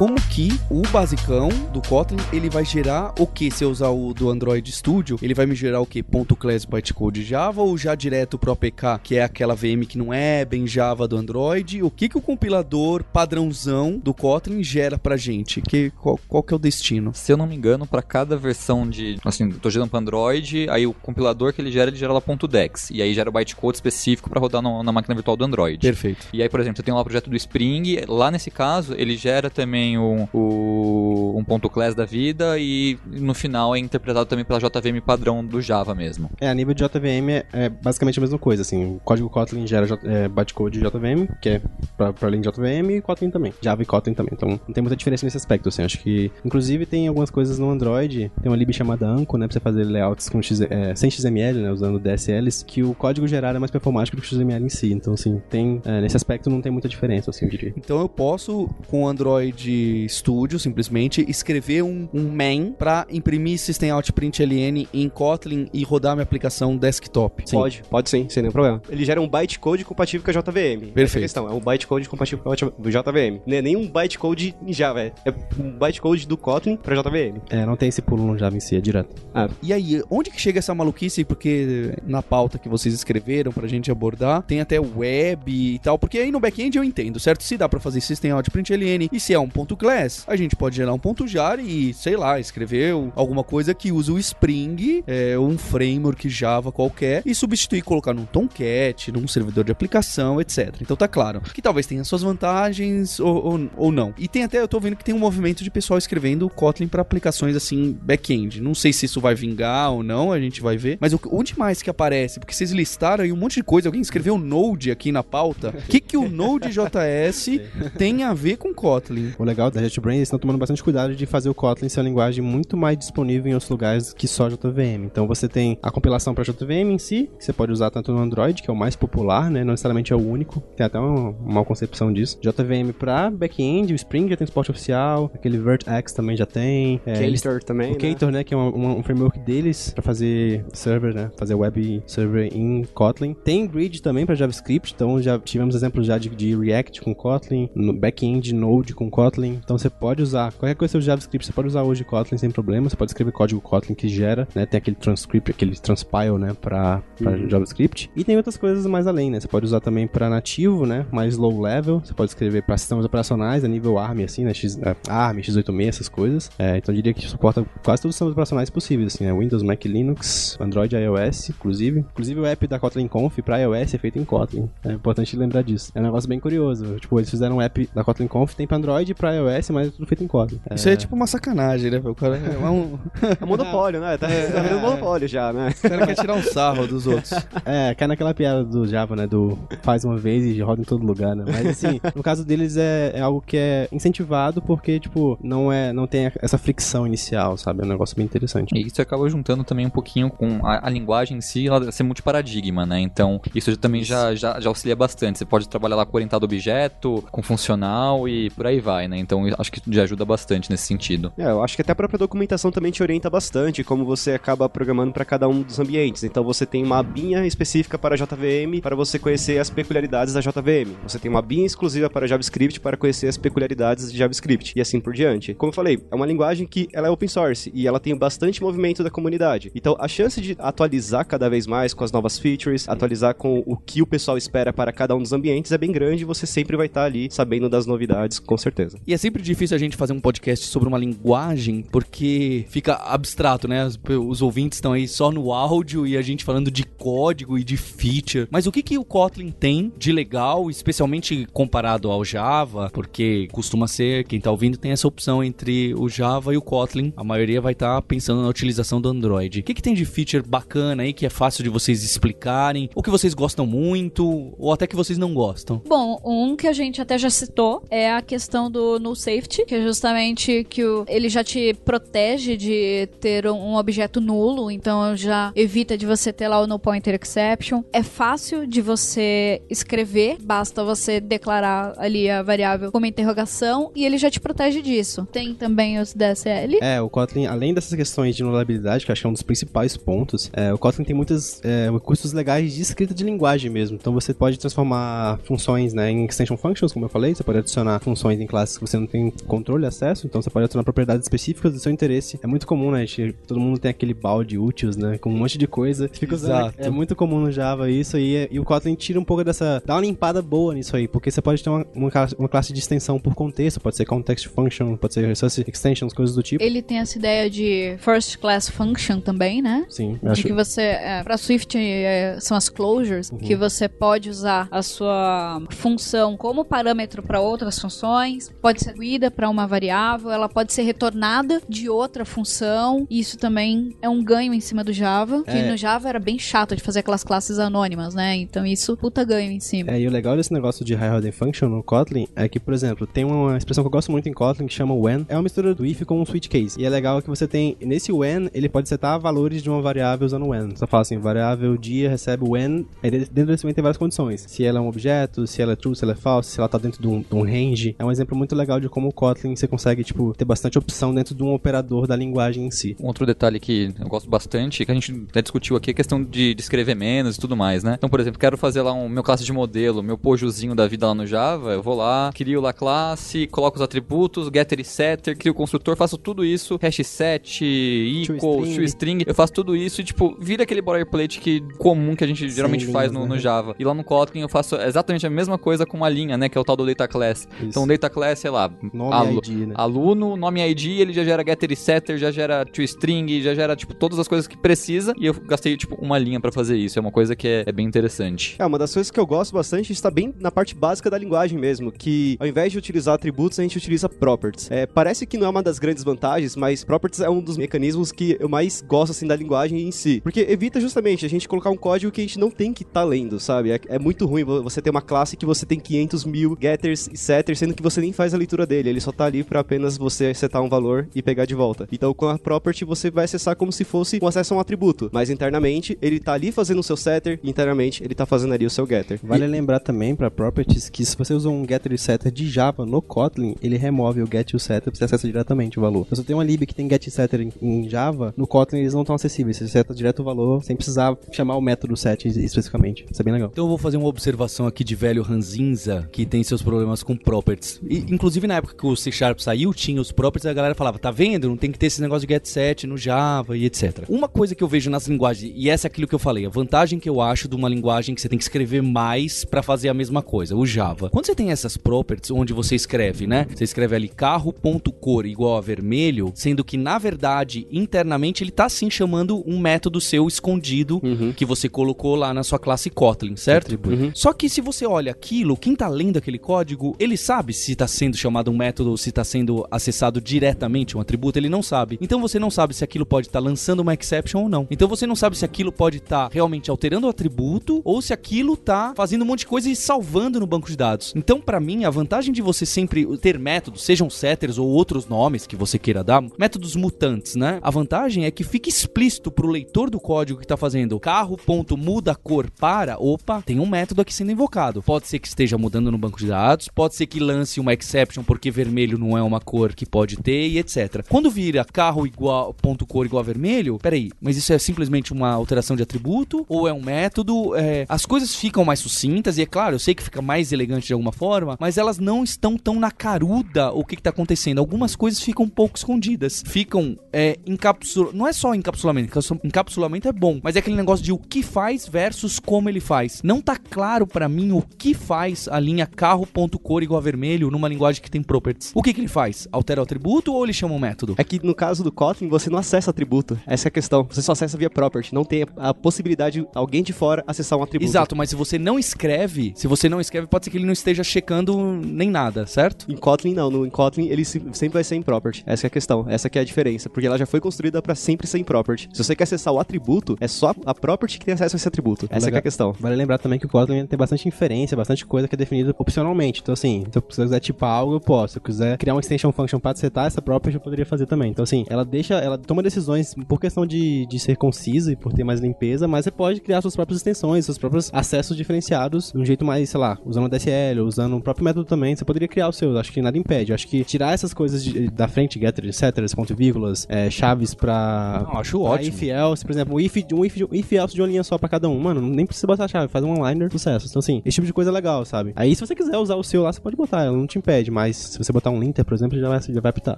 Como 0.02 0.16
que 0.20 0.48
o 0.68 0.82
basicão 0.88 1.48
do 1.72 1.80
Kotlin, 1.80 2.18
ele 2.32 2.50
vai 2.50 2.64
gerar 2.64 3.14
o 3.20 3.24
que? 3.24 3.52
Se 3.52 3.62
eu 3.62 3.70
usar 3.70 3.90
o 3.90 4.12
do 4.12 4.28
Android 4.30 4.72
Studio, 4.72 5.16
ele 5.22 5.32
vai 5.32 5.46
me 5.46 5.54
gerar 5.54 5.78
o 5.80 5.86
que? 5.86 6.02
Ponto 6.02 6.34
.class 6.34 6.64
bytecode 6.64 7.22
Java 7.22 7.62
ou 7.62 7.78
já 7.78 7.94
direto 7.94 8.36
pro 8.36 8.50
APK, 8.50 8.98
que 9.00 9.14
é 9.14 9.22
aquela 9.22 9.54
VM 9.54 9.84
que 9.88 9.96
não 9.96 10.12
é 10.12 10.44
bem 10.44 10.66
Java 10.66 11.06
do 11.06 11.16
Android? 11.16 11.84
O 11.84 11.88
que 11.88 12.08
que 12.08 12.18
o 12.18 12.20
compilador 12.20 13.04
padrãozão 13.04 13.96
do 13.96 14.12
Kotlin 14.12 14.60
gera 14.64 14.98
pra 14.98 15.16
gente? 15.16 15.60
Que, 15.60 15.90
qual, 15.90 16.18
qual 16.26 16.42
que 16.42 16.52
é 16.52 16.56
o 16.56 16.58
destino? 16.58 17.12
Se 17.14 17.32
eu 17.32 17.36
não 17.36 17.46
me 17.46 17.54
engano, 17.54 17.86
para 17.86 18.02
cada 18.02 18.36
versão 18.36 18.90
de. 18.90 19.18
Assim, 19.24 19.44
eu 19.50 19.58
tô 19.60 19.70
gerando 19.70 19.90
para 19.90 20.00
Android, 20.00 20.66
aí 20.68 20.84
o 20.84 20.92
compilador 20.92 21.52
que 21.52 21.60
ele 21.62 21.70
gera, 21.70 21.90
ele 21.90 21.96
gera 21.96 22.12
lá 22.12 22.20
ponto 22.20 22.48
.dex. 22.48 22.90
E 22.90 23.00
aí 23.00 23.14
gera 23.14 23.30
o 23.30 23.32
bytecode 23.32 23.76
específico 23.76 24.28
para 24.28 24.40
rodar 24.40 24.60
no- 24.62 24.82
na 24.82 24.90
máquina 24.90 25.14
virtual 25.14 25.36
do 25.36 25.44
Android. 25.44 25.78
Perfeito. 25.78 26.26
E 26.32 26.42
aí, 26.42 26.48
por 26.48 26.58
exemplo, 26.58 26.78
você 26.78 26.82
tem 26.82 26.92
lá 26.92 27.00
o 27.00 27.04
projeto 27.04 27.30
do 27.30 27.36
Spring, 27.36 27.98
lá 28.08 28.32
nesse 28.32 28.50
caso, 28.50 28.94
ele 28.98 29.16
gera 29.16 29.48
também 29.48 29.91
um, 29.98 30.26
o- 30.32 31.34
um 31.38 31.44
ponto 31.44 31.68
class 31.68 31.94
da 31.94 32.04
vida 32.04 32.58
e 32.58 32.98
no 33.06 33.34
final 33.34 33.74
é 33.74 33.78
interpretado 33.78 34.26
também 34.26 34.44
pela 34.44 34.58
JVM 34.58 35.00
padrão 35.04 35.44
do 35.44 35.60
Java 35.60 35.94
mesmo. 35.94 36.30
É, 36.40 36.48
a 36.48 36.54
nível 36.54 36.74
de 36.74 36.82
JVM 36.84 37.30
é, 37.30 37.44
é 37.52 37.68
basicamente 37.68 38.18
a 38.18 38.22
mesma 38.22 38.38
coisa, 38.38 38.62
assim, 38.62 38.96
o 38.96 39.00
código 39.04 39.28
Kotlin 39.28 39.66
gera 39.66 39.86
J, 39.86 40.00
é, 40.08 40.28
bytecode 40.28 40.78
JVM, 40.80 41.26
que 41.40 41.48
é 41.48 41.62
pra, 41.96 42.12
pra 42.12 42.28
além 42.28 42.40
de 42.40 42.48
JVM, 42.48 42.90
e 42.96 43.00
Kotlin 43.00 43.30
também, 43.30 43.52
Java 43.60 43.82
e 43.82 43.86
Kotlin 43.86 44.14
também, 44.14 44.32
então 44.34 44.48
não 44.66 44.74
tem 44.74 44.82
muita 44.82 44.96
diferença 44.96 45.24
nesse 45.26 45.36
aspecto, 45.36 45.68
assim, 45.68 45.82
acho 45.82 45.98
que, 46.00 46.30
inclusive 46.44 46.86
tem 46.86 47.08
algumas 47.08 47.30
coisas 47.30 47.58
no 47.58 47.70
Android, 47.70 48.30
tem 48.42 48.50
uma 48.50 48.56
lib 48.56 48.72
chamada 48.72 49.06
Anco, 49.06 49.36
né, 49.36 49.46
pra 49.46 49.52
você 49.54 49.60
fazer 49.60 49.84
layouts 49.84 50.28
com 50.28 50.40
X, 50.42 50.60
é, 50.62 50.94
sem 50.94 51.10
XML, 51.10 51.60
né, 51.60 51.70
usando 51.72 51.98
DSLs, 51.98 52.64
que 52.64 52.82
o 52.82 52.94
código 52.94 53.26
gerado 53.26 53.56
é 53.56 53.58
mais 53.58 53.70
performático 53.70 54.16
do 54.16 54.22
que 54.22 54.26
o 54.26 54.30
XML 54.30 54.64
em 54.64 54.68
si, 54.68 54.92
então 54.92 55.14
assim, 55.14 55.40
tem, 55.50 55.80
é, 55.84 56.00
nesse 56.00 56.16
aspecto 56.16 56.48
não 56.50 56.60
tem 56.60 56.70
muita 56.72 56.88
diferença, 56.88 57.30
assim, 57.30 57.44
eu 57.46 57.50
diria. 57.50 57.72
Então 57.76 58.00
eu 58.00 58.08
posso, 58.08 58.68
com 58.88 59.04
o 59.04 59.08
Android 59.08 59.71
Studio, 60.08 60.58
simplesmente, 60.58 61.24
escrever 61.28 61.82
um, 61.82 62.08
um 62.12 62.28
main 62.28 62.72
pra 62.72 63.06
imprimir 63.10 63.58
system.out.println 63.58 64.86
em 64.92 65.08
Kotlin 65.08 65.68
e 65.72 65.82
rodar 65.84 66.14
minha 66.14 66.22
aplicação 66.22 66.76
desktop. 66.76 67.44
Pode, 67.50 67.82
pode 67.88 68.10
sim, 68.10 68.28
sem 68.28 68.42
nenhum 68.42 68.52
problema. 68.52 68.82
Ele 68.88 69.04
gera 69.04 69.20
um 69.20 69.28
bytecode 69.28 69.84
compatível 69.84 70.24
com 70.24 70.30
a 70.30 70.42
JVM. 70.42 70.58
Essa 70.58 70.84
é 70.84 70.90
a 70.90 70.92
Perfeito. 70.92 71.22
questão, 71.24 71.48
é 71.48 71.52
um 71.52 71.60
bytecode 71.60 72.08
compatível 72.08 72.44
com 72.44 72.50
a 72.52 72.56
JVM. 72.56 73.40
Não 73.46 73.56
é 73.56 73.62
nem 73.62 73.76
um 73.76 73.88
bytecode 73.88 74.54
em 74.66 74.72
Java, 74.72 75.02
é, 75.02 75.12
é 75.24 75.34
um 75.58 75.70
bytecode 75.78 76.26
do 76.26 76.36
Kotlin 76.36 76.76
pra 76.76 76.94
JVM. 76.94 77.40
É, 77.50 77.66
não 77.66 77.76
tem 77.76 77.88
esse 77.88 78.02
pulo 78.02 78.26
no 78.26 78.38
Java 78.38 78.56
em 78.56 78.60
si, 78.60 78.76
é 78.76 78.80
direto. 78.80 79.14
E 79.62 79.72
aí, 79.72 80.02
onde 80.10 80.30
que 80.30 80.40
chega 80.40 80.58
essa 80.58 80.74
maluquice? 80.74 81.24
Porque 81.24 81.94
na 82.06 82.22
pauta 82.22 82.58
que 82.58 82.68
vocês 82.68 82.94
escreveram 82.94 83.52
pra 83.52 83.66
gente 83.66 83.90
abordar, 83.90 84.42
tem 84.42 84.60
até 84.60 84.78
web 84.80 85.42
e 85.46 85.78
tal. 85.78 85.98
Porque 85.98 86.18
aí 86.18 86.30
no 86.30 86.40
back-end 86.40 86.76
eu 86.76 86.84
entendo, 86.84 87.18
certo? 87.18 87.42
Se 87.42 87.56
dá 87.56 87.68
pra 87.68 87.80
fazer 87.80 88.00
system.out.println 88.00 89.08
e 89.12 89.20
se 89.20 89.34
é 89.34 89.38
um 89.38 89.48
ponto 89.62 89.76
class, 89.76 90.24
a 90.26 90.34
gente 90.34 90.56
pode 90.56 90.74
gerar 90.74 90.92
um 90.92 90.98
ponto 90.98 91.24
jar 91.28 91.60
e, 91.60 91.94
sei 91.94 92.16
lá, 92.16 92.40
escrever 92.40 92.94
alguma 93.14 93.44
coisa 93.44 93.72
que 93.72 93.92
use 93.92 94.10
o 94.10 94.18
Spring, 94.18 95.04
é, 95.06 95.38
um 95.38 95.56
framework 95.56 96.28
Java 96.28 96.72
qualquer, 96.72 97.22
e 97.24 97.32
substituir, 97.32 97.82
colocar 97.82 98.12
num 98.12 98.24
Tomcat, 98.24 99.12
num 99.12 99.28
servidor 99.28 99.62
de 99.62 99.70
aplicação, 99.70 100.40
etc. 100.40 100.74
Então 100.80 100.96
tá 100.96 101.06
claro 101.06 101.40
que 101.54 101.62
talvez 101.62 101.86
tenha 101.86 102.02
suas 102.02 102.22
vantagens 102.22 103.20
ou, 103.20 103.52
ou, 103.52 103.70
ou 103.76 103.92
não. 103.92 104.12
E 104.18 104.26
tem 104.26 104.42
até, 104.42 104.58
eu 104.58 104.66
tô 104.66 104.80
vendo 104.80 104.96
que 104.96 105.04
tem 105.04 105.14
um 105.14 105.18
movimento 105.18 105.62
de 105.62 105.70
pessoal 105.70 105.96
escrevendo 105.96 106.50
Kotlin 106.50 106.88
pra 106.88 107.02
aplicações 107.02 107.54
assim, 107.54 107.96
back-end. 108.02 108.60
Não 108.60 108.74
sei 108.74 108.92
se 108.92 109.06
isso 109.06 109.20
vai 109.20 109.36
vingar 109.36 109.92
ou 109.92 110.02
não, 110.02 110.32
a 110.32 110.40
gente 110.40 110.60
vai 110.60 110.76
ver. 110.76 110.98
Mas 111.00 111.12
o, 111.12 111.20
onde 111.30 111.56
mais 111.56 111.82
que 111.82 111.90
aparece? 111.90 112.40
Porque 112.40 112.52
vocês 112.52 112.72
listaram 112.72 113.22
aí 113.22 113.32
um 113.32 113.36
monte 113.36 113.54
de 113.54 113.62
coisa. 113.62 113.88
Alguém 113.88 114.02
escreveu 114.02 114.36
Node 114.38 114.90
aqui 114.90 115.12
na 115.12 115.22
pauta. 115.22 115.68
O 115.68 115.82
que, 115.82 116.00
que 116.00 116.16
o 116.16 116.28
Node.js 116.28 117.46
tem 117.96 118.24
a 118.24 118.34
ver 118.34 118.56
com 118.56 118.74
Kotlin? 118.74 119.32
O 119.38 119.44
legal 119.52 119.70
da 119.70 119.80
JetBrains, 119.82 120.16
eles 120.18 120.26
estão 120.28 120.38
tomando 120.38 120.58
bastante 120.58 120.82
cuidado 120.82 121.14
de 121.14 121.26
fazer 121.26 121.48
o 121.48 121.54
Kotlin 121.54 121.88
ser 121.88 122.00
uma 122.00 122.08
linguagem 122.08 122.42
muito 122.44 122.76
mais 122.76 122.98
disponível 122.98 123.50
em 123.50 123.54
outros 123.54 123.70
lugares 123.70 124.12
que 124.12 124.26
só 124.26 124.48
JVM. 124.48 125.04
Então 125.04 125.26
você 125.26 125.48
tem 125.48 125.78
a 125.82 125.90
compilação 125.90 126.34
para 126.34 126.44
JVM 126.44 126.92
em 126.92 126.98
si, 126.98 127.30
que 127.38 127.44
você 127.44 127.52
pode 127.52 127.72
usar 127.72 127.90
tanto 127.90 128.12
no 128.12 128.18
Android, 128.18 128.62
que 128.62 128.70
é 128.70 128.72
o 128.72 128.76
mais 128.76 128.96
popular, 128.96 129.50
né? 129.50 129.64
Não 129.64 129.72
necessariamente 129.72 130.12
é 130.12 130.16
o 130.16 130.20
único. 130.20 130.60
Tem 130.76 130.86
até 130.86 130.98
uma, 130.98 131.30
uma 131.30 131.64
concepção 131.64 132.12
disso. 132.12 132.38
JVM 132.40 132.92
para 132.98 133.30
back-end, 133.30 133.92
o 133.92 133.96
Spring 133.96 134.28
já 134.28 134.36
tem 134.36 134.46
suporte 134.46 134.70
oficial, 134.70 135.30
aquele 135.34 135.58
Vertex 135.58 136.12
também 136.12 136.36
já 136.36 136.46
tem. 136.46 137.00
É, 137.06 137.22
eles- 137.22 137.42
também, 137.66 137.92
o 137.92 137.96
Ktor, 137.96 138.30
né, 138.30 138.44
que 138.44 138.54
é 138.54 138.56
uma- 138.56 138.70
uma- 138.70 138.94
um 138.96 139.02
framework 139.02 139.38
deles 139.40 139.90
para 139.92 140.02
fazer 140.02 140.64
server, 140.72 141.14
né, 141.14 141.30
fazer 141.36 141.54
web 141.54 142.02
server 142.06 142.48
em 142.56 142.84
Kotlin. 142.94 143.34
Tem 143.44 143.66
Grid 143.66 144.00
também 144.00 144.24
para 144.24 144.34
JavaScript, 144.34 144.92
então 144.94 145.20
já 145.20 145.38
tivemos 145.38 145.74
exemplos 145.74 146.06
já 146.06 146.18
de, 146.18 146.28
de 146.30 146.54
React 146.56 147.00
com 147.02 147.14
Kotlin, 147.14 147.68
no 147.74 147.92
back-end 147.92 148.54
Node 148.54 148.94
com 148.94 149.10
Kotlin. 149.10 149.41
Então 149.48 149.78
você 149.78 149.90
pode 149.90 150.22
usar 150.22 150.52
qualquer 150.52 150.74
coisa 150.74 150.98
do 150.98 151.04
JavaScript, 151.04 151.46
você 151.46 151.52
pode 151.52 151.68
usar 151.68 151.82
hoje 151.82 152.04
Kotlin 152.04 152.38
sem 152.38 152.50
problema. 152.50 152.88
Você 152.88 152.96
pode 152.96 153.10
escrever 153.10 153.32
código 153.32 153.60
Kotlin 153.60 153.94
que 153.94 154.08
gera, 154.08 154.46
né, 154.54 154.66
tem 154.66 154.78
aquele 154.78 154.96
transcript, 154.96 155.50
aquele 155.50 155.76
transpile, 155.76 156.38
né, 156.38 156.54
para 156.60 157.02
JavaScript. 157.48 158.10
E 158.16 158.24
tem 158.24 158.36
outras 158.36 158.56
coisas 158.56 158.86
mais 158.86 159.06
além, 159.06 159.30
né? 159.30 159.40
Você 159.40 159.48
pode 159.48 159.66
usar 159.66 159.80
também 159.80 160.06
para 160.06 160.28
nativo, 160.28 160.86
né, 160.86 161.06
mais 161.10 161.36
low 161.36 161.60
level. 161.60 162.00
Você 162.04 162.14
pode 162.14 162.30
escrever 162.30 162.62
para 162.62 162.76
sistemas 162.76 163.04
operacionais 163.04 163.64
a 163.64 163.68
nível 163.68 163.98
ARM 163.98 164.24
assim, 164.24 164.44
né, 164.44 164.54
X, 164.54 164.78
é, 164.78 164.96
ARM, 165.08 165.38
x86, 165.38 165.88
essas 165.88 166.08
coisas. 166.08 166.50
É, 166.58 166.76
então 166.76 166.92
eu 166.92 166.96
diria 166.96 167.14
que 167.14 167.26
suporta 167.28 167.64
quase 167.84 168.02
todos 168.02 168.10
os 168.10 168.16
sistemas 168.16 168.32
operacionais 168.32 168.70
possíveis, 168.70 169.14
assim, 169.14 169.24
né? 169.24 169.32
Windows, 169.32 169.62
Mac, 169.62 169.84
Linux, 169.84 170.56
Android, 170.60 170.94
iOS, 170.94 171.50
inclusive. 171.50 172.00
Inclusive 172.00 172.40
o 172.40 172.46
app 172.46 172.66
da 172.66 172.78
Kotlin 172.78 173.08
Conf 173.08 173.38
para 173.40 173.58
iOS 173.58 173.94
é 173.94 173.98
feito 173.98 174.18
em 174.18 174.24
Kotlin. 174.24 174.68
É 174.84 174.92
importante 174.92 175.36
lembrar 175.36 175.62
disso. 175.62 175.92
É 175.94 176.00
um 176.00 176.04
negócio 176.04 176.28
bem 176.28 176.40
curioso. 176.40 176.96
Tipo, 176.98 177.18
eles 177.18 177.30
fizeram 177.30 177.56
um 177.56 177.60
app 177.60 177.88
da 177.94 178.04
Kotlin 178.04 178.26
Conf, 178.26 178.54
tem 178.54 178.66
para 178.66 178.76
Android 178.76 179.10
e 179.10 179.14
para 179.32 179.56
iOS, 179.56 179.70
mas 179.70 179.88
é 179.88 179.90
tudo 179.90 180.06
feito 180.06 180.22
em 180.22 180.26
Kotlin. 180.26 180.60
Isso 180.74 180.88
é 180.88 180.96
tipo 180.96 181.14
uma 181.14 181.26
sacanagem, 181.26 181.90
né? 181.90 182.00
O 182.04 182.14
cara, 182.14 182.36
é 182.36 182.68
um, 182.68 182.98
É 183.40 183.44
monopólio, 183.44 184.00
né? 184.00 184.18
Tá, 184.18 184.28
tá 184.28 184.60
virando 184.60 184.80
monopólio 184.80 185.26
já, 185.26 185.52
né? 185.52 185.72
o 185.76 185.88
cara 185.88 186.06
quer 186.06 186.14
tirar 186.14 186.34
um 186.34 186.42
sarro 186.42 186.86
dos 186.86 187.06
outros. 187.06 187.32
É, 187.64 187.94
cai 187.94 188.08
naquela 188.08 188.34
piada 188.34 188.64
do 188.64 188.86
Java, 188.86 189.16
né? 189.16 189.26
Do 189.26 189.58
faz 189.82 190.04
uma 190.04 190.16
vez 190.16 190.44
e 190.44 190.60
roda 190.60 190.82
em 190.82 190.84
todo 190.84 191.04
lugar, 191.04 191.34
né? 191.34 191.44
Mas 191.46 191.66
assim, 191.66 192.00
no 192.14 192.22
caso 192.22 192.44
deles 192.44 192.76
é, 192.76 193.12
é 193.14 193.20
algo 193.20 193.42
que 193.44 193.56
é 193.56 193.88
incentivado 193.92 194.60
porque, 194.60 194.98
tipo, 194.98 195.38
não 195.42 195.72
é 195.72 195.92
não 195.92 196.06
tem 196.06 196.30
essa 196.40 196.58
fricção 196.58 197.06
inicial, 197.06 197.56
sabe? 197.56 197.82
É 197.82 197.84
um 197.84 197.88
negócio 197.88 198.16
bem 198.16 198.24
interessante. 198.24 198.70
E 198.74 198.86
isso 198.86 199.00
acaba 199.00 199.28
juntando 199.28 199.64
também 199.64 199.86
um 199.86 199.90
pouquinho 199.90 200.30
com 200.30 200.66
a, 200.66 200.86
a 200.86 200.90
linguagem 200.90 201.38
em 201.38 201.40
si, 201.40 201.66
ela 201.66 201.90
ser 201.90 202.02
multiparadigma, 202.02 202.84
né? 202.84 203.00
Então, 203.00 203.40
isso 203.54 203.76
também 203.76 204.02
já, 204.02 204.34
já, 204.34 204.60
já 204.60 204.68
auxilia 204.68 204.96
bastante. 204.96 205.38
Você 205.38 205.44
pode 205.44 205.68
trabalhar 205.68 205.96
lá 205.96 206.06
com 206.06 206.16
orientado 206.16 206.44
objeto, 206.44 207.22
com 207.30 207.42
funcional 207.42 208.28
e 208.28 208.50
por 208.50 208.66
aí 208.66 208.80
vai, 208.80 209.08
né? 209.08 209.18
Então 209.22 209.44
acho 209.58 209.72
que 209.72 209.80
já 209.88 210.02
ajuda 210.02 210.24
bastante 210.24 210.70
nesse 210.70 210.86
sentido. 210.86 211.32
É, 211.38 211.44
eu 211.44 211.62
acho 211.62 211.76
que 211.76 211.82
até 211.82 211.92
a 211.92 211.94
própria 211.94 212.18
documentação 212.18 212.70
também 212.70 212.92
te 212.92 213.02
orienta 213.02 213.30
bastante 213.30 213.84
como 213.84 214.04
você 214.04 214.32
acaba 214.32 214.68
programando 214.68 215.12
para 215.12 215.24
cada 215.24 215.48
um 215.48 215.62
dos 215.62 215.78
ambientes. 215.78 216.24
Então 216.24 216.44
você 216.44 216.66
tem 216.66 216.84
uma 216.84 216.98
abinha 216.98 217.46
específica 217.46 217.98
para 217.98 218.16
JVM 218.16 218.80
para 218.82 218.96
você 218.96 219.18
conhecer 219.18 219.58
as 219.58 219.70
peculiaridades 219.70 220.34
da 220.34 220.40
JVM. 220.40 220.96
Você 221.02 221.18
tem 221.18 221.30
uma 221.30 221.38
abinha 221.38 221.66
exclusiva 221.66 222.10
para 222.10 222.26
JavaScript 222.26 222.80
para 222.80 222.96
conhecer 222.96 223.28
as 223.28 223.36
peculiaridades 223.36 224.10
de 224.10 224.18
JavaScript 224.18 224.72
e 224.76 224.80
assim 224.80 225.00
por 225.00 225.12
diante. 225.12 225.54
Como 225.54 225.70
eu 225.70 225.74
falei, 225.74 226.02
é 226.10 226.14
uma 226.14 226.26
linguagem 226.26 226.66
que 226.66 226.88
ela 226.92 227.08
é 227.08 227.10
open 227.10 227.28
source 227.28 227.70
e 227.74 227.86
ela 227.86 228.00
tem 228.00 228.16
bastante 228.16 228.62
movimento 228.62 229.02
da 229.02 229.10
comunidade. 229.10 229.70
Então 229.74 229.96
a 229.98 230.08
chance 230.08 230.40
de 230.40 230.56
atualizar 230.58 231.26
cada 231.26 231.48
vez 231.48 231.66
mais 231.66 231.94
com 231.94 232.04
as 232.04 232.12
novas 232.12 232.38
features, 232.38 232.88
atualizar 232.88 233.34
com 233.34 233.62
o 233.66 233.76
que 233.76 234.02
o 234.02 234.06
pessoal 234.06 234.36
espera 234.36 234.72
para 234.72 234.92
cada 234.92 235.14
um 235.14 235.22
dos 235.22 235.32
ambientes 235.32 235.72
é 235.72 235.78
bem 235.78 235.92
grande 235.92 236.22
e 236.22 236.26
você 236.26 236.46
sempre 236.46 236.76
vai 236.76 236.86
estar 236.86 237.04
ali 237.04 237.28
sabendo 237.30 237.68
das 237.68 237.86
novidades, 237.86 238.38
com 238.38 238.56
certeza. 238.56 238.98
E 239.06 239.11
é 239.12 239.18
sempre 239.18 239.42
difícil 239.42 239.74
a 239.74 239.78
gente 239.78 239.96
fazer 239.96 240.12
um 240.12 240.20
podcast 240.20 240.66
sobre 240.66 240.88
uma 240.88 240.98
linguagem 240.98 241.84
porque 241.90 242.64
fica 242.68 242.94
abstrato, 242.94 243.68
né? 243.68 243.84
Os, 243.86 243.98
os 244.28 244.42
ouvintes 244.42 244.78
estão 244.78 244.92
aí 244.92 245.06
só 245.08 245.30
no 245.30 245.52
áudio 245.52 246.06
e 246.06 246.16
a 246.16 246.22
gente 246.22 246.44
falando 246.44 246.70
de 246.70 246.84
código 246.84 247.58
e 247.58 247.64
de 247.64 247.76
feature. 247.76 248.48
Mas 248.50 248.66
o 248.66 248.72
que, 248.72 248.82
que 248.82 248.98
o 248.98 249.04
Kotlin 249.04 249.50
tem 249.50 249.92
de 249.96 250.12
legal, 250.12 250.70
especialmente 250.70 251.46
comparado 251.52 252.10
ao 252.10 252.24
Java? 252.24 252.90
Porque 252.92 253.48
costuma 253.52 253.86
ser, 253.86 254.24
quem 254.24 254.40
tá 254.40 254.50
ouvindo 254.50 254.76
tem 254.76 254.92
essa 254.92 255.08
opção 255.08 255.42
entre 255.42 255.94
o 255.94 256.08
Java 256.08 256.54
e 256.54 256.56
o 256.56 256.62
Kotlin. 256.62 257.12
A 257.16 257.24
maioria 257.24 257.60
vai 257.60 257.72
estar 257.72 257.96
tá 257.96 258.02
pensando 258.02 258.42
na 258.42 258.48
utilização 258.48 259.00
do 259.00 259.08
Android. 259.08 259.60
O 259.60 259.62
que, 259.62 259.74
que 259.74 259.82
tem 259.82 259.94
de 259.94 260.04
feature 260.04 260.42
bacana 260.46 261.02
aí 261.02 261.12
que 261.12 261.26
é 261.26 261.30
fácil 261.30 261.64
de 261.64 261.70
vocês 261.70 262.02
explicarem? 262.02 262.88
Ou 262.94 263.02
que 263.02 263.10
vocês 263.10 263.34
gostam 263.34 263.66
muito, 263.66 264.54
ou 264.58 264.72
até 264.72 264.86
que 264.86 264.96
vocês 264.96 265.18
não 265.18 265.34
gostam? 265.34 265.82
Bom, 265.86 266.20
um 266.24 266.56
que 266.56 266.66
a 266.66 266.72
gente 266.72 267.00
até 267.00 267.18
já 267.18 267.30
citou 267.30 267.82
é 267.90 268.12
a 268.12 268.22
questão 268.22 268.70
do 268.70 268.98
no 269.02 269.14
safety, 269.14 269.64
que 269.66 269.74
é 269.74 269.82
justamente 269.82 270.64
que 270.64 270.84
o, 270.84 271.04
ele 271.08 271.28
já 271.28 271.44
te 271.44 271.74
protege 271.84 272.56
de 272.56 273.08
ter 273.20 273.46
um 273.46 273.74
objeto 273.74 274.20
nulo, 274.20 274.70
então 274.70 275.16
já 275.16 275.52
evita 275.54 275.98
de 275.98 276.06
você 276.06 276.32
ter 276.32 276.48
lá 276.48 276.60
o 276.60 276.66
no 276.66 276.78
pointer 276.78 277.18
exception. 277.20 277.82
É 277.92 278.02
fácil 278.02 278.66
de 278.66 278.80
você 278.80 279.60
escrever, 279.68 280.38
basta 280.42 280.84
você 280.84 281.20
declarar 281.20 281.94
ali 281.96 282.30
a 282.30 282.42
variável 282.42 282.92
como 282.92 283.06
interrogação 283.06 283.90
e 283.94 284.04
ele 284.04 284.18
já 284.18 284.30
te 284.30 284.40
protege 284.40 284.80
disso. 284.80 285.26
Tem 285.30 285.54
também 285.54 285.98
os 285.98 286.14
DSL. 286.14 286.78
É, 286.80 287.00
o 287.00 287.10
Kotlin, 287.10 287.46
além 287.46 287.74
dessas 287.74 287.94
questões 287.94 288.36
de 288.36 288.42
nulabilidade, 288.42 289.04
que 289.04 289.12
acho 289.12 289.20
que 289.20 289.26
é 289.26 289.30
um 289.30 289.32
dos 289.32 289.42
principais 289.42 289.96
pontos, 289.96 290.50
é, 290.52 290.72
o 290.72 290.78
Kotlin 290.78 291.04
tem 291.04 291.14
muitos 291.14 291.60
é, 291.64 291.90
recursos 291.90 292.32
legais 292.32 292.74
de 292.74 292.82
escrita 292.82 293.14
de 293.14 293.24
linguagem 293.24 293.70
mesmo. 293.70 293.96
Então 294.00 294.12
você 294.12 294.32
pode 294.32 294.58
transformar 294.58 295.40
funções 295.44 295.92
né, 295.92 296.10
em 296.10 296.24
extension 296.24 296.56
functions, 296.56 296.92
como 296.92 297.06
eu 297.06 297.08
falei, 297.08 297.34
você 297.34 297.42
pode 297.42 297.58
adicionar 297.58 297.98
funções 298.00 298.40
em 298.40 298.46
classes 298.46 298.78
você 298.82 298.98
não 298.98 299.06
tem 299.06 299.30
controle, 299.46 299.86
acesso, 299.86 300.26
então 300.26 300.42
você 300.42 300.50
pode 300.50 300.64
adicionar 300.64 300.84
propriedades 300.84 301.24
específicas 301.24 301.72
do 301.72 301.78
seu 301.78 301.90
interesse. 301.92 302.38
É 302.42 302.46
muito 302.46 302.66
comum, 302.66 302.90
né? 302.90 303.06
Gente, 303.06 303.34
todo 303.46 303.60
mundo 303.60 303.78
tem 303.78 303.90
aquele 303.90 304.14
balde 304.14 304.58
úteis, 304.58 304.96
né? 304.96 305.18
Com 305.18 305.30
um 305.30 305.36
monte 305.36 305.56
de 305.56 305.66
coisa. 305.66 306.08
Fica 306.12 306.34
usando, 306.34 306.74
é 306.76 306.90
muito 306.90 307.16
comum 307.16 307.40
no 307.40 307.50
Java 307.50 307.90
isso 307.90 308.16
aí. 308.16 308.48
E 308.50 308.58
o 308.58 308.64
Kotlin 308.64 308.94
tira 308.94 309.18
um 309.18 309.24
pouco 309.24 309.44
dessa. 309.44 309.82
dá 309.84 309.94
uma 309.94 310.00
limpada 310.02 310.42
boa 310.42 310.74
nisso 310.74 310.96
aí, 310.96 311.08
porque 311.08 311.30
você 311.30 311.40
pode 311.40 311.62
ter 311.62 311.70
uma, 311.70 311.86
uma, 311.94 312.10
uma 312.38 312.48
classe 312.48 312.72
de 312.72 312.78
extensão 312.78 313.18
por 313.18 313.34
contexto, 313.34 313.80
pode 313.80 313.96
ser 313.96 314.04
context 314.04 314.48
function, 314.48 314.96
pode 314.96 315.14
ser 315.14 315.26
resource 315.26 315.64
extensions, 315.66 316.12
coisas 316.12 316.34
do 316.34 316.42
tipo. 316.42 316.62
Ele 316.62 316.82
tem 316.82 316.98
essa 316.98 317.18
ideia 317.18 317.48
de 317.48 317.96
first 317.98 318.38
class 318.38 318.68
function 318.68 319.20
também, 319.20 319.62
né? 319.62 319.86
Sim, 319.88 320.18
De 320.22 320.28
acho 320.28 320.42
que 320.42 320.52
você, 320.52 320.82
é, 320.82 321.22
pra 321.22 321.36
Swift, 321.36 321.76
é, 321.76 322.38
são 322.40 322.56
as 322.56 322.68
closures, 322.68 323.30
que 323.30 323.54
você 323.56 323.88
pode 323.88 324.28
usar 324.30 324.68
a 324.70 324.82
sua 324.82 325.62
função 325.70 326.36
como 326.36 326.64
parâmetro 326.64 327.22
para 327.22 327.40
outras 327.40 327.78
funções, 327.78 328.50
pode 328.60 328.71
ser 328.80 328.94
guida 328.94 329.30
para 329.30 329.48
uma 329.48 329.66
variável, 329.66 330.30
ela 330.30 330.48
pode 330.48 330.72
ser 330.72 330.82
retornada 330.82 331.60
de 331.68 331.88
outra 331.88 332.24
função. 332.24 333.06
Isso 333.10 333.36
também 333.38 333.94
é 334.00 334.08
um 334.08 334.22
ganho 334.22 334.54
em 334.54 334.60
cima 334.60 334.82
do 334.84 334.92
Java, 334.92 335.42
que 335.44 335.50
É. 335.50 335.70
no 335.70 335.76
Java 335.76 336.08
era 336.08 336.18
bem 336.18 336.38
chato 336.38 336.74
de 336.74 336.82
fazer 336.82 337.00
aquelas 337.00 337.24
classes 337.24 337.58
anônimas, 337.58 338.14
né? 338.14 338.36
Então 338.36 338.64
isso, 338.64 338.96
puta 338.96 339.24
ganho 339.24 339.50
em 339.52 339.60
cima. 339.60 339.90
É, 339.92 340.00
e 340.00 340.06
o 340.06 340.10
legal 340.10 340.36
desse 340.36 340.52
negócio 340.52 340.84
de 340.84 340.94
high 340.94 341.10
order 341.14 341.32
function 341.32 341.68
no 341.68 341.82
Kotlin 341.82 342.26
é 342.34 342.48
que, 342.48 342.58
por 342.60 342.72
exemplo, 342.74 343.06
tem 343.06 343.24
uma 343.24 343.56
expressão 343.56 343.82
que 343.84 343.88
eu 343.88 343.92
gosto 343.92 344.10
muito 344.10 344.28
em 344.28 344.32
Kotlin 344.32 344.66
que 344.66 344.74
chama 344.74 344.94
when. 344.94 345.26
É 345.28 345.36
uma 345.36 345.42
mistura 345.42 345.74
do 345.74 345.84
if 345.84 346.02
com 346.04 346.20
um 346.20 346.26
switch 346.26 346.48
case. 346.48 346.80
E 346.80 346.84
é 346.84 346.88
legal 346.88 347.20
que 347.22 347.28
você 347.28 347.46
tem, 347.46 347.76
nesse 347.80 348.12
when, 348.12 348.48
ele 348.54 348.68
pode 348.68 348.88
setar 348.88 349.18
valores 349.20 349.62
de 349.62 349.70
uma 349.70 349.80
variável 349.80 350.26
usando 350.26 350.46
when. 350.48 350.74
Só 350.76 350.86
fala 350.86 351.02
assim, 351.02 351.18
variável 351.18 351.76
dia 351.76 352.08
recebe 352.10 352.44
when, 352.48 352.86
aí 353.02 353.10
dentro 353.10 353.46
desse 353.46 353.64
when 353.66 353.74
tem 353.74 353.82
várias 353.82 353.98
condições. 353.98 354.44
Se 354.48 354.64
ela 354.64 354.78
é 354.78 354.80
um 354.80 354.88
objeto, 354.88 355.46
se 355.46 355.60
ela 355.62 355.72
é 355.72 355.76
true, 355.76 355.94
se 355.96 356.04
ela 356.04 356.12
é 356.12 356.16
false, 356.16 356.50
se 356.50 356.60
ela 356.60 356.68
tá 356.68 356.78
dentro 356.78 357.00
de 357.00 357.08
um, 357.08 357.20
de 357.20 357.34
um 357.34 357.42
range. 357.42 357.94
É 357.98 358.04
um 358.04 358.10
exemplo 358.10 358.36
muito 358.36 358.54
legal 358.54 358.61
de 358.64 358.88
como 358.88 359.08
o 359.08 359.12
Kotlin 359.12 359.54
você 359.56 359.66
consegue, 359.66 360.04
tipo, 360.04 360.32
ter 360.34 360.44
bastante 360.44 360.78
opção 360.78 361.14
dentro 361.14 361.34
de 361.34 361.42
um 361.42 361.52
operador 361.52 362.06
da 362.06 362.16
linguagem 362.16 362.66
em 362.66 362.70
si. 362.70 362.96
Um 363.00 363.06
outro 363.06 363.26
detalhe 363.26 363.60
que 363.60 363.92
eu 363.98 364.08
gosto 364.08 364.28
bastante, 364.28 364.84
que 364.84 364.90
a 364.90 364.94
gente 364.94 365.26
até 365.30 365.42
discutiu 365.42 365.76
aqui, 365.76 365.90
é 365.90 365.92
a 365.92 365.94
questão 365.94 366.22
de, 366.22 366.54
de 366.54 366.60
escrever 366.60 366.94
menos 366.94 367.36
e 367.36 367.40
tudo 367.40 367.56
mais, 367.56 367.82
né? 367.82 367.94
Então, 367.98 368.08
por 368.08 368.20
exemplo, 368.20 368.38
quero 368.38 368.56
fazer 368.56 368.82
lá 368.82 368.92
um 368.92 369.08
meu 369.08 369.22
classe 369.22 369.44
de 369.44 369.52
modelo, 369.52 370.02
meu 370.02 370.16
pojozinho 370.16 370.74
da 370.74 370.86
vida 370.86 371.06
lá 371.06 371.14
no 371.14 371.26
Java, 371.26 371.72
eu 371.72 371.82
vou 371.82 371.96
lá, 371.96 372.30
crio 372.34 372.60
lá 372.60 372.70
a 372.70 372.72
classe, 372.72 373.46
coloco 373.48 373.76
os 373.76 373.82
atributos, 373.82 374.50
getter 374.52 374.80
e 374.80 374.84
setter, 374.84 375.36
crio 375.36 375.52
o 375.52 375.54
construtor, 375.54 375.96
faço 375.96 376.16
tudo 376.16 376.44
isso, 376.44 376.78
hash 376.80 377.00
set, 377.04 377.64
equal, 377.64 378.58
ToString. 378.58 378.76
toString, 378.76 379.18
eu 379.26 379.34
faço 379.34 379.52
tudo 379.52 379.76
isso 379.76 380.00
e, 380.00 380.04
tipo, 380.04 380.36
vira 380.40 380.62
aquele 380.62 380.82
boilerplate 380.82 381.40
que, 381.40 381.60
comum 381.78 382.14
que 382.16 382.24
a 382.24 382.26
gente 382.26 382.48
geralmente 382.48 382.82
linhas, 382.82 382.92
faz 382.92 383.12
no, 383.12 383.26
no 383.26 383.34
né? 383.34 383.40
Java. 383.40 383.74
E 383.78 383.84
lá 383.84 383.94
no 383.94 384.04
Kotlin 384.04 384.40
eu 384.40 384.48
faço 384.48 384.76
exatamente 384.76 385.26
a 385.26 385.30
mesma 385.30 385.58
coisa 385.58 385.86
com 385.86 385.96
uma 385.96 386.08
linha, 386.08 386.36
né? 386.36 386.48
Que 386.48 386.56
é 386.56 386.60
o 386.60 386.64
tal 386.64 386.76
do 386.76 386.86
data 386.86 387.08
class. 387.08 387.48
Então, 387.60 387.84
o 387.84 387.86
data 387.86 388.08
class, 388.08 388.38
sei 388.38 388.50
lá, 388.52 388.70
Nome 388.92 389.12
alu- 389.14 389.38
ID, 389.38 389.66
né? 389.68 389.74
aluno, 389.76 390.36
nome 390.36 390.60
ID, 390.70 391.00
ele 391.00 391.12
já 391.12 391.24
gera 391.24 391.42
getter 391.44 391.72
e 391.72 391.76
setter, 391.76 392.18
já 392.18 392.30
gera 392.30 392.64
toString, 392.64 393.40
já 393.40 393.54
gera, 393.54 393.74
tipo, 393.74 393.94
todas 393.94 394.18
as 394.18 394.28
coisas 394.28 394.46
que 394.46 394.56
precisa. 394.56 395.14
E 395.18 395.26
eu 395.26 395.34
gastei, 395.34 395.76
tipo, 395.76 395.94
uma 395.96 396.18
linha 396.18 396.40
pra 396.40 396.52
fazer 396.52 396.76
isso. 396.76 396.98
É 396.98 397.00
uma 397.02 397.10
coisa 397.12 397.34
que 397.34 397.46
é, 397.48 397.64
é 397.66 397.72
bem 397.72 397.86
interessante. 397.86 398.56
É, 398.58 398.66
uma 398.66 398.78
das 398.78 398.92
coisas 398.92 399.10
que 399.10 399.18
eu 399.18 399.26
gosto 399.26 399.52
bastante 399.52 399.92
está 399.92 400.10
bem 400.10 400.34
na 400.38 400.50
parte 400.50 400.74
básica 400.74 401.10
da 401.10 401.18
linguagem 401.18 401.58
mesmo, 401.58 401.90
que 401.90 402.36
ao 402.38 402.46
invés 402.46 402.72
de 402.72 402.78
utilizar 402.78 403.14
atributos, 403.14 403.58
a 403.58 403.62
gente 403.62 403.76
utiliza 403.78 404.08
properties. 404.08 404.70
É, 404.70 404.86
parece 404.86 405.26
que 405.26 405.36
não 405.38 405.46
é 405.46 405.50
uma 405.50 405.62
das 405.62 405.78
grandes 405.78 406.04
vantagens, 406.04 406.54
mas 406.56 406.84
properties 406.84 407.20
é 407.20 407.30
um 407.30 407.40
dos 407.40 407.56
mecanismos 407.56 408.12
que 408.12 408.36
eu 408.38 408.48
mais 408.48 408.82
gosto, 408.86 409.12
assim, 409.12 409.26
da 409.26 409.34
linguagem 409.36 409.80
em 409.80 409.90
si. 409.90 410.20
Porque 410.22 410.40
evita 410.48 410.80
justamente 410.80 411.24
a 411.24 411.28
gente 411.28 411.48
colocar 411.48 411.70
um 411.70 411.76
código 411.76 412.12
que 412.12 412.20
a 412.20 412.24
gente 412.24 412.38
não 412.38 412.50
tem 412.50 412.72
que 412.72 412.82
estar 412.82 413.04
lendo, 413.04 413.40
sabe? 413.40 413.70
É, 413.72 413.80
é 413.88 413.98
muito 413.98 414.26
ruim 414.26 414.44
vo- 414.44 414.62
você 414.62 414.80
ter 414.82 414.90
uma 414.90 415.02
classe 415.02 415.36
que 415.36 415.46
você 415.46 415.64
tem 415.64 415.78
500 415.80 416.24
mil 416.24 416.56
getters 416.60 417.08
e 417.12 417.16
setters, 417.16 417.58
sendo 417.58 417.74
que 417.74 417.82
você 417.82 418.00
nem 418.00 418.12
faz 418.12 418.34
a 418.34 418.38
leitura 418.42 418.66
dele, 418.66 418.90
ele 418.90 419.00
só 419.00 419.12
tá 419.12 419.24
ali 419.24 419.42
pra 419.42 419.60
apenas 419.60 419.96
você 419.96 420.34
setar 420.34 420.62
um 420.62 420.68
valor 420.68 421.08
e 421.14 421.22
pegar 421.22 421.44
de 421.44 421.54
volta. 421.54 421.88
Então, 421.90 422.12
com 422.12 422.28
a 422.28 422.38
property, 422.38 422.84
você 422.84 423.10
vai 423.10 423.24
acessar 423.24 423.56
como 423.56 423.72
se 423.72 423.84
fosse 423.84 424.18
um 424.22 424.26
acesso 424.26 424.54
a 424.54 424.56
um 424.56 424.60
atributo, 424.60 425.08
mas 425.12 425.30
internamente 425.30 425.96
ele 426.02 426.20
tá 426.20 426.32
ali 426.32 426.52
fazendo 426.52 426.80
o 426.80 426.82
seu 426.82 426.96
setter, 426.96 427.38
e 427.42 427.48
internamente 427.48 428.02
ele 428.02 428.14
tá 428.14 428.26
fazendo 428.26 428.52
ali 428.52 428.66
o 428.66 428.70
seu 428.70 428.86
getter. 428.86 429.18
Vale 429.22 429.46
lembrar 429.46 429.80
também 429.80 430.14
para 430.14 430.30
properties 430.30 430.88
que 430.88 431.04
se 431.04 431.16
você 431.16 431.32
usa 431.34 431.48
um 431.48 431.64
getter 431.66 431.92
e 431.92 431.98
setter 431.98 432.32
de 432.32 432.48
Java 432.48 432.84
no 432.84 433.00
Kotlin, 433.00 433.54
ele 433.62 433.76
remove 433.76 434.22
o 434.22 434.28
get 434.30 434.50
e 434.50 434.56
o 434.56 434.58
setter 434.58 434.90
pra 434.90 434.98
você 434.98 435.04
acessar 435.04 435.30
diretamente 435.30 435.78
o 435.78 435.82
valor. 435.82 436.04
Se 436.04 436.16
você 436.16 436.22
tem 436.22 436.34
uma 436.34 436.44
lib 436.44 436.66
que 436.66 436.74
tem 436.74 436.88
get 436.88 437.06
e 437.06 437.10
setter 437.10 437.40
em, 437.40 437.52
em 437.62 437.88
Java, 437.88 438.34
no 438.36 438.46
Kotlin 438.46 438.80
eles 438.80 438.94
não 438.94 439.02
estão 439.02 439.14
acessíveis. 439.14 439.56
Você 439.56 439.68
seta 439.68 439.94
direto 439.94 440.20
o 440.20 440.24
valor 440.24 440.62
sem 440.64 440.76
precisar 440.76 441.16
chamar 441.30 441.56
o 441.56 441.60
método 441.60 441.96
set 441.96 442.28
especificamente. 442.28 443.06
Isso 443.10 443.22
é 443.22 443.24
bem 443.24 443.34
legal. 443.34 443.50
Então 443.52 443.64
eu 443.64 443.68
vou 443.68 443.78
fazer 443.78 443.96
uma 443.96 444.08
observação 444.08 444.66
aqui 444.66 444.82
de 444.82 444.94
velho 444.94 445.22
ranzinza 445.22 446.08
que 446.10 446.26
tem 446.26 446.42
seus 446.42 446.62
problemas 446.62 447.02
com 447.02 447.16
properties. 447.16 447.80
E, 447.88 447.98
inclusive 447.98 448.31
na 448.40 448.56
época 448.56 448.74
que 448.74 448.86
o 448.86 448.96
C 448.96 449.10
Sharp 449.10 449.38
saiu, 449.40 449.72
tinha 449.72 450.00
os 450.00 450.12
properties 450.12 450.44
e 450.44 450.48
a 450.48 450.52
galera 450.52 450.74
falava, 450.74 450.98
tá 450.98 451.10
vendo? 451.10 451.48
Não 451.48 451.56
tem 451.56 451.70
que 451.70 451.78
ter 451.78 451.86
esse 451.86 452.00
negócio 452.00 452.26
de 452.26 452.32
get 452.32 452.46
set 452.46 452.86
no 452.86 452.96
Java 452.96 453.56
e 453.56 453.64
etc. 453.64 454.04
Uma 454.08 454.28
coisa 454.28 454.54
que 454.54 454.62
eu 454.62 454.68
vejo 454.68 454.90
nas 454.90 455.06
linguagens, 455.06 455.52
e 455.54 455.68
essa 455.68 455.86
é 455.86 455.88
aquilo 455.88 456.06
que 456.06 456.14
eu 456.14 456.18
falei, 456.18 456.46
a 456.46 456.48
vantagem 456.48 456.98
que 456.98 457.08
eu 457.08 457.20
acho 457.20 457.48
de 457.48 457.56
uma 457.56 457.68
linguagem 457.68 458.14
que 458.14 458.20
você 458.20 458.28
tem 458.28 458.38
que 458.38 458.44
escrever 458.44 458.82
mais 458.82 459.44
pra 459.44 459.62
fazer 459.62 459.88
a 459.88 459.94
mesma 459.94 460.22
coisa, 460.22 460.56
o 460.56 460.66
Java. 460.66 461.10
Quando 461.10 461.26
você 461.26 461.34
tem 461.34 461.50
essas 461.50 461.76
properties 461.76 462.30
onde 462.30 462.52
você 462.52 462.74
escreve, 462.74 463.26
né? 463.26 463.46
Você 463.54 463.64
escreve 463.64 463.96
ali 463.96 464.08
carro.cor 464.08 465.26
igual 465.26 465.56
a 465.56 465.60
vermelho, 465.60 466.32
sendo 466.34 466.64
que 466.64 466.76
na 466.76 466.98
verdade, 466.98 467.66
internamente 467.70 468.42
ele 468.42 468.50
tá 468.50 468.68
sim 468.68 468.90
chamando 468.90 469.42
um 469.46 469.58
método 469.58 470.00
seu 470.00 470.26
escondido 470.26 471.00
que 471.36 471.44
você 471.44 471.68
colocou 471.68 472.14
lá 472.14 472.32
na 472.32 472.42
sua 472.42 472.58
classe 472.58 472.90
Kotlin, 472.90 473.36
certo? 473.36 473.78
Só 474.14 474.32
que 474.32 474.48
se 474.48 474.60
você 474.60 474.86
olha 474.86 475.12
aquilo, 475.12 475.56
quem 475.56 475.74
tá 475.74 475.88
lendo 475.88 476.16
aquele 476.16 476.38
código, 476.38 476.96
ele 476.98 477.16
sabe 477.16 477.52
se 477.52 477.74
tá 477.74 477.86
sendo 477.86 478.16
chamado 478.22 478.50
um 478.50 478.56
método 478.56 478.96
se 478.96 479.10
tá 479.10 479.24
sendo 479.24 479.66
acessado 479.70 480.20
diretamente 480.20 480.96
um 480.96 481.00
atributo, 481.00 481.38
ele 481.38 481.48
não 481.48 481.62
sabe. 481.62 481.98
Então 482.00 482.20
você 482.20 482.38
não 482.38 482.50
sabe 482.50 482.74
se 482.74 482.84
aquilo 482.84 483.04
pode 483.04 483.26
estar 483.26 483.40
lançando 483.40 483.80
uma 483.80 483.94
exception 483.94 484.42
ou 484.42 484.48
não. 484.48 484.66
Então 484.70 484.88
você 484.88 485.06
não 485.06 485.16
sabe 485.16 485.36
se 485.36 485.44
aquilo 485.44 485.72
pode 485.72 485.98
estar 485.98 486.28
realmente 486.30 486.70
alterando 486.70 487.06
o 487.06 487.10
atributo 487.10 487.80
ou 487.84 488.00
se 488.00 488.12
aquilo 488.12 488.56
tá 488.56 488.92
fazendo 488.96 489.22
um 489.22 489.26
monte 489.26 489.40
de 489.40 489.46
coisa 489.46 489.68
e 489.68 489.76
salvando 489.76 490.40
no 490.40 490.46
banco 490.46 490.68
de 490.68 490.76
dados. 490.76 491.12
Então, 491.16 491.40
pra 491.40 491.60
mim, 491.60 491.84
a 491.84 491.90
vantagem 491.90 492.32
de 492.32 492.42
você 492.42 492.64
sempre 492.64 493.06
ter 493.18 493.38
métodos, 493.38 493.82
sejam 493.82 494.08
setters 494.08 494.58
ou 494.58 494.68
outros 494.68 495.06
nomes 495.06 495.46
que 495.46 495.56
você 495.56 495.78
queira 495.78 496.04
dar, 496.04 496.22
métodos 496.38 496.76
mutantes, 496.76 497.34
né? 497.34 497.58
A 497.62 497.70
vantagem 497.70 498.24
é 498.24 498.30
que 498.30 498.44
fica 498.44 498.68
explícito 498.68 499.30
pro 499.30 499.48
leitor 499.48 499.90
do 499.90 500.00
código 500.00 500.38
que 500.38 500.46
tá 500.46 500.56
fazendo 500.56 501.00
carro.muda 501.00 502.14
cor 502.14 502.50
para, 502.50 502.96
opa, 502.98 503.42
tem 503.42 503.58
um 503.58 503.66
método 503.66 504.02
aqui 504.02 504.14
sendo 504.14 504.32
invocado. 504.32 504.82
Pode 504.82 505.08
ser 505.08 505.18
que 505.18 505.28
esteja 505.28 505.58
mudando 505.58 505.90
no 505.90 505.98
banco 505.98 506.18
de 506.18 506.26
dados, 506.26 506.68
pode 506.68 506.94
ser 506.94 507.06
que 507.06 507.20
lance 507.20 507.58
uma 507.58 507.72
exception 507.72 508.11
porque 508.20 508.50
vermelho 508.50 508.98
não 508.98 509.16
é 509.16 509.22
uma 509.22 509.40
cor 509.40 509.72
que 509.74 509.86
pode 509.86 510.16
ter 510.16 510.48
e 510.48 510.58
etc. 510.58 511.04
Quando 511.08 511.30
vira 511.30 511.64
carro 511.64 512.04
igual, 512.04 512.52
ponto 512.52 512.84
cor 512.84 513.06
igual 513.06 513.20
a 513.20 513.24
vermelho, 513.24 513.78
peraí, 513.78 514.10
mas 514.20 514.36
isso 514.36 514.52
é 514.52 514.58
simplesmente 514.58 515.12
uma 515.12 515.30
alteração 515.30 515.76
de 515.76 515.82
atributo 515.84 516.44
ou 516.48 516.66
é 516.66 516.72
um 516.72 516.82
método? 516.82 517.54
É, 517.54 517.86
as 517.88 518.04
coisas 518.04 518.34
ficam 518.34 518.64
mais 518.64 518.80
sucintas 518.80 519.38
e 519.38 519.42
é 519.42 519.46
claro, 519.46 519.76
eu 519.76 519.78
sei 519.78 519.94
que 519.94 520.02
fica 520.02 520.20
mais 520.20 520.50
elegante 520.52 520.88
de 520.88 520.92
alguma 520.92 521.12
forma, 521.12 521.56
mas 521.60 521.78
elas 521.78 521.98
não 522.00 522.24
estão 522.24 522.56
tão 522.56 522.80
na 522.80 522.90
caruda 522.90 523.70
o 523.72 523.84
que, 523.84 523.94
que 523.94 524.02
tá 524.02 524.10
acontecendo. 524.10 524.58
Algumas 524.58 524.96
coisas 524.96 525.20
ficam 525.20 525.44
um 525.44 525.48
pouco 525.48 525.76
escondidas, 525.76 526.42
ficam 526.44 526.98
é, 527.12 527.38
encapsuladas. 527.46 528.14
Não 528.18 528.26
é 528.26 528.32
só 528.32 528.54
encapsulamento, 528.54 529.08
encapsu- 529.08 529.40
encapsulamento 529.44 530.08
é 530.08 530.12
bom, 530.12 530.40
mas 530.42 530.56
é 530.56 530.58
aquele 530.58 530.76
negócio 530.76 531.04
de 531.04 531.12
o 531.12 531.18
que 531.18 531.42
faz 531.42 531.86
versus 531.86 532.38
como 532.40 532.68
ele 532.68 532.80
faz. 532.80 533.22
Não 533.22 533.40
tá 533.40 533.56
claro 533.56 534.06
pra 534.06 534.28
mim 534.28 534.52
o 534.52 534.62
que 534.62 534.94
faz 534.94 535.48
a 535.48 535.60
linha 535.60 535.86
carro 535.86 536.26
ponto 536.26 536.58
cor 536.58 536.82
igual 536.82 536.98
a 536.98 537.02
vermelho 537.02 537.50
numa 537.50 537.68
linguagem 537.68 538.01
que 538.02 538.10
tem 538.10 538.22
properties. 538.22 538.72
O 538.74 538.82
que, 538.82 538.92
que 538.92 539.00
ele 539.00 539.08
faz? 539.08 539.48
Altera 539.52 539.80
o 539.80 539.84
atributo 539.84 540.32
ou 540.34 540.44
ele 540.44 540.52
chama 540.52 540.74
um 540.74 540.78
método? 540.78 541.14
É 541.18 541.24
que 541.24 541.44
no 541.44 541.54
caso 541.54 541.82
do 541.82 541.90
Kotlin, 541.92 542.28
você 542.28 542.50
não 542.50 542.58
acessa 542.58 542.90
atributo. 542.90 543.38
Essa 543.46 543.68
é 543.68 543.70
a 543.70 543.72
questão. 543.72 544.06
Você 544.10 544.20
só 544.22 544.32
acessa 544.32 544.58
via 544.58 544.68
property. 544.70 545.14
Não 545.14 545.24
tem 545.24 545.44
a 545.56 545.72
possibilidade 545.72 546.40
de 546.40 546.46
alguém 546.54 546.82
de 546.82 546.92
fora 546.92 547.22
acessar 547.26 547.58
um 547.58 547.62
atributo. 547.62 547.88
Exato, 547.90 548.16
mas 548.16 548.30
se 548.30 548.36
você 548.36 548.58
não 548.58 548.78
escreve, 548.78 549.52
se 549.56 549.66
você 549.66 549.88
não 549.88 550.00
escreve, 550.00 550.26
pode 550.26 550.44
ser 550.44 550.50
que 550.50 550.56
ele 550.58 550.66
não 550.66 550.72
esteja 550.72 551.02
checando 551.04 551.56
nem 551.84 552.10
nada, 552.10 552.46
certo? 552.46 552.90
Em 552.90 552.96
Kotlin, 552.96 553.34
não. 553.34 553.50
No, 553.50 553.66
em 553.66 553.70
Kotlin, 553.70 554.08
ele 554.08 554.24
se- 554.24 554.42
sempre 554.52 554.74
vai 554.74 554.84
ser 554.84 554.96
em 554.96 555.02
property. 555.02 555.42
Essa 555.46 555.66
é 555.66 555.68
a 555.68 555.70
questão. 555.70 556.06
Essa 556.08 556.28
que 556.30 556.38
é 556.38 556.42
a 556.42 556.44
diferença. 556.44 556.88
Porque 556.88 557.06
ela 557.06 557.18
já 557.18 557.26
foi 557.26 557.40
construída 557.40 557.80
pra 557.82 557.94
sempre 557.94 558.26
ser 558.26 558.38
em 558.38 558.44
property. 558.44 558.88
Se 558.92 559.02
você 559.02 559.14
quer 559.14 559.24
acessar 559.24 559.52
o 559.52 559.58
atributo, 559.60 560.16
é 560.20 560.28
só 560.28 560.54
a 560.64 560.74
property 560.74 561.18
que 561.18 561.24
tem 561.24 561.34
acesso 561.34 561.56
a 561.56 561.58
esse 561.58 561.68
atributo. 561.68 562.06
Essa 562.10 562.30
que 562.30 562.36
é 562.36 562.38
a 562.38 562.42
questão. 562.42 562.74
Vale 562.78 562.96
lembrar 562.96 563.18
também 563.18 563.38
que 563.38 563.46
o 563.46 563.48
Kotlin 563.48 563.86
tem 563.86 563.98
bastante 563.98 564.26
inferência, 564.28 564.76
bastante 564.76 565.04
coisa 565.06 565.28
que 565.28 565.34
é 565.34 565.38
definida 565.38 565.74
opcionalmente. 565.78 566.40
Então, 566.42 566.52
assim, 566.52 566.84
se 566.90 566.98
eu 566.98 567.02
quiser 567.02 567.40
tipar 567.40 567.81
algo, 567.82 567.94
eu 567.94 568.00
posso. 568.00 568.32
Se 568.34 568.38
eu 568.38 568.42
quiser 568.42 568.76
criar 568.78 568.94
uma 568.94 569.00
extension 569.00 569.30
function 569.32 569.58
para 569.60 569.76
setar 569.76 570.06
essa 570.06 570.22
property, 570.22 570.56
eu 570.56 570.60
poderia 570.60 570.86
fazer 570.86 571.06
também. 571.06 571.30
Então, 571.30 571.42
assim, 571.42 571.64
ela 571.68 571.84
deixa, 571.84 572.14
ela 572.14 572.38
toma 572.38 572.62
decisões 572.62 573.14
por 573.28 573.40
questão 573.40 573.66
de, 573.66 574.06
de 574.06 574.18
ser 574.18 574.36
concisa 574.36 574.92
e 574.92 574.96
por 574.96 575.12
ter 575.12 575.24
mais 575.24 575.40
limpeza, 575.40 575.86
mas 575.86 576.04
você 576.04 576.10
pode 576.10 576.40
criar 576.40 576.60
suas 576.62 576.74
próprias 576.74 576.98
extensões, 576.98 577.44
seus 577.44 577.58
próprios 577.58 577.90
acessos 577.92 578.36
diferenciados 578.36 579.12
de 579.12 579.18
um 579.18 579.24
jeito 579.24 579.44
mais, 579.44 579.68
sei 579.68 579.80
lá, 579.80 579.98
usando 580.04 580.24
o 580.26 580.28
DSL, 580.28 580.80
usando 580.80 581.16
o 581.16 581.20
próprio 581.20 581.44
método 581.44 581.64
também. 581.64 581.94
Você 581.96 582.04
poderia 582.04 582.28
criar 582.28 582.48
o 582.48 582.52
seu. 582.52 582.76
Acho 582.78 582.92
que 582.92 583.02
nada 583.02 583.18
impede. 583.18 583.50
Eu 583.50 583.54
acho 583.54 583.66
que 583.68 583.84
tirar 583.84 584.12
essas 584.14 584.32
coisas 584.32 584.62
de- 584.64 584.88
da 584.90 585.08
frente, 585.08 585.38
getters, 585.38 585.76
setters, 585.76 586.14
ponto 586.14 586.32
e 586.32 586.36
vírgulas, 586.36 586.86
é, 586.88 587.10
chaves 587.10 587.54
pra. 587.54 588.26
Não, 588.28 588.38
acho 588.40 588.58
pra 588.58 588.70
ótimo. 588.70 588.88
If 588.96 589.02
else, 589.02 589.44
por 589.44 589.50
exemplo, 589.52 589.74
um 589.76 589.80
if, 589.80 589.96
um 590.12 590.24
if, 590.24 590.36
um 590.42 590.54
if 590.54 590.72
else 590.72 590.94
de 590.94 591.00
uma 591.00 591.08
linha 591.08 591.22
só 591.24 591.36
pra 591.38 591.48
cada 591.48 591.68
um. 591.68 591.78
Mano, 591.78 592.00
nem 592.00 592.24
precisa 592.26 592.46
botar 592.46 592.64
a 592.64 592.68
chave, 592.68 592.88
faz 592.88 593.04
um 593.04 593.10
one-liner, 593.12 593.50
sucesso. 593.50 593.86
Então, 593.88 594.00
assim, 594.00 594.22
esse 594.24 594.34
tipo 594.36 594.46
de 594.46 594.52
coisa 594.52 594.70
é 594.70 594.72
legal, 594.72 595.04
sabe? 595.04 595.32
Aí, 595.34 595.54
se 595.54 595.60
você 595.66 595.74
quiser 595.74 595.96
usar 595.96 596.14
o 596.16 596.22
seu 596.22 596.42
lá, 596.42 596.52
você 596.52 596.60
pode 596.60 596.76
botar, 596.76 597.02
ela 597.04 597.16
não 597.16 597.26
te 597.26 597.38
impede, 597.38 597.70
mas 597.72 597.96
se 597.96 598.18
você 598.18 598.32
botar 598.32 598.50
um 598.50 598.60
linter, 598.60 598.84
por 598.84 598.94
exemplo, 598.94 599.18
já 599.18 599.28
vai, 599.28 599.40
já 599.40 599.60
vai 599.60 599.70
apitar. 599.70 599.96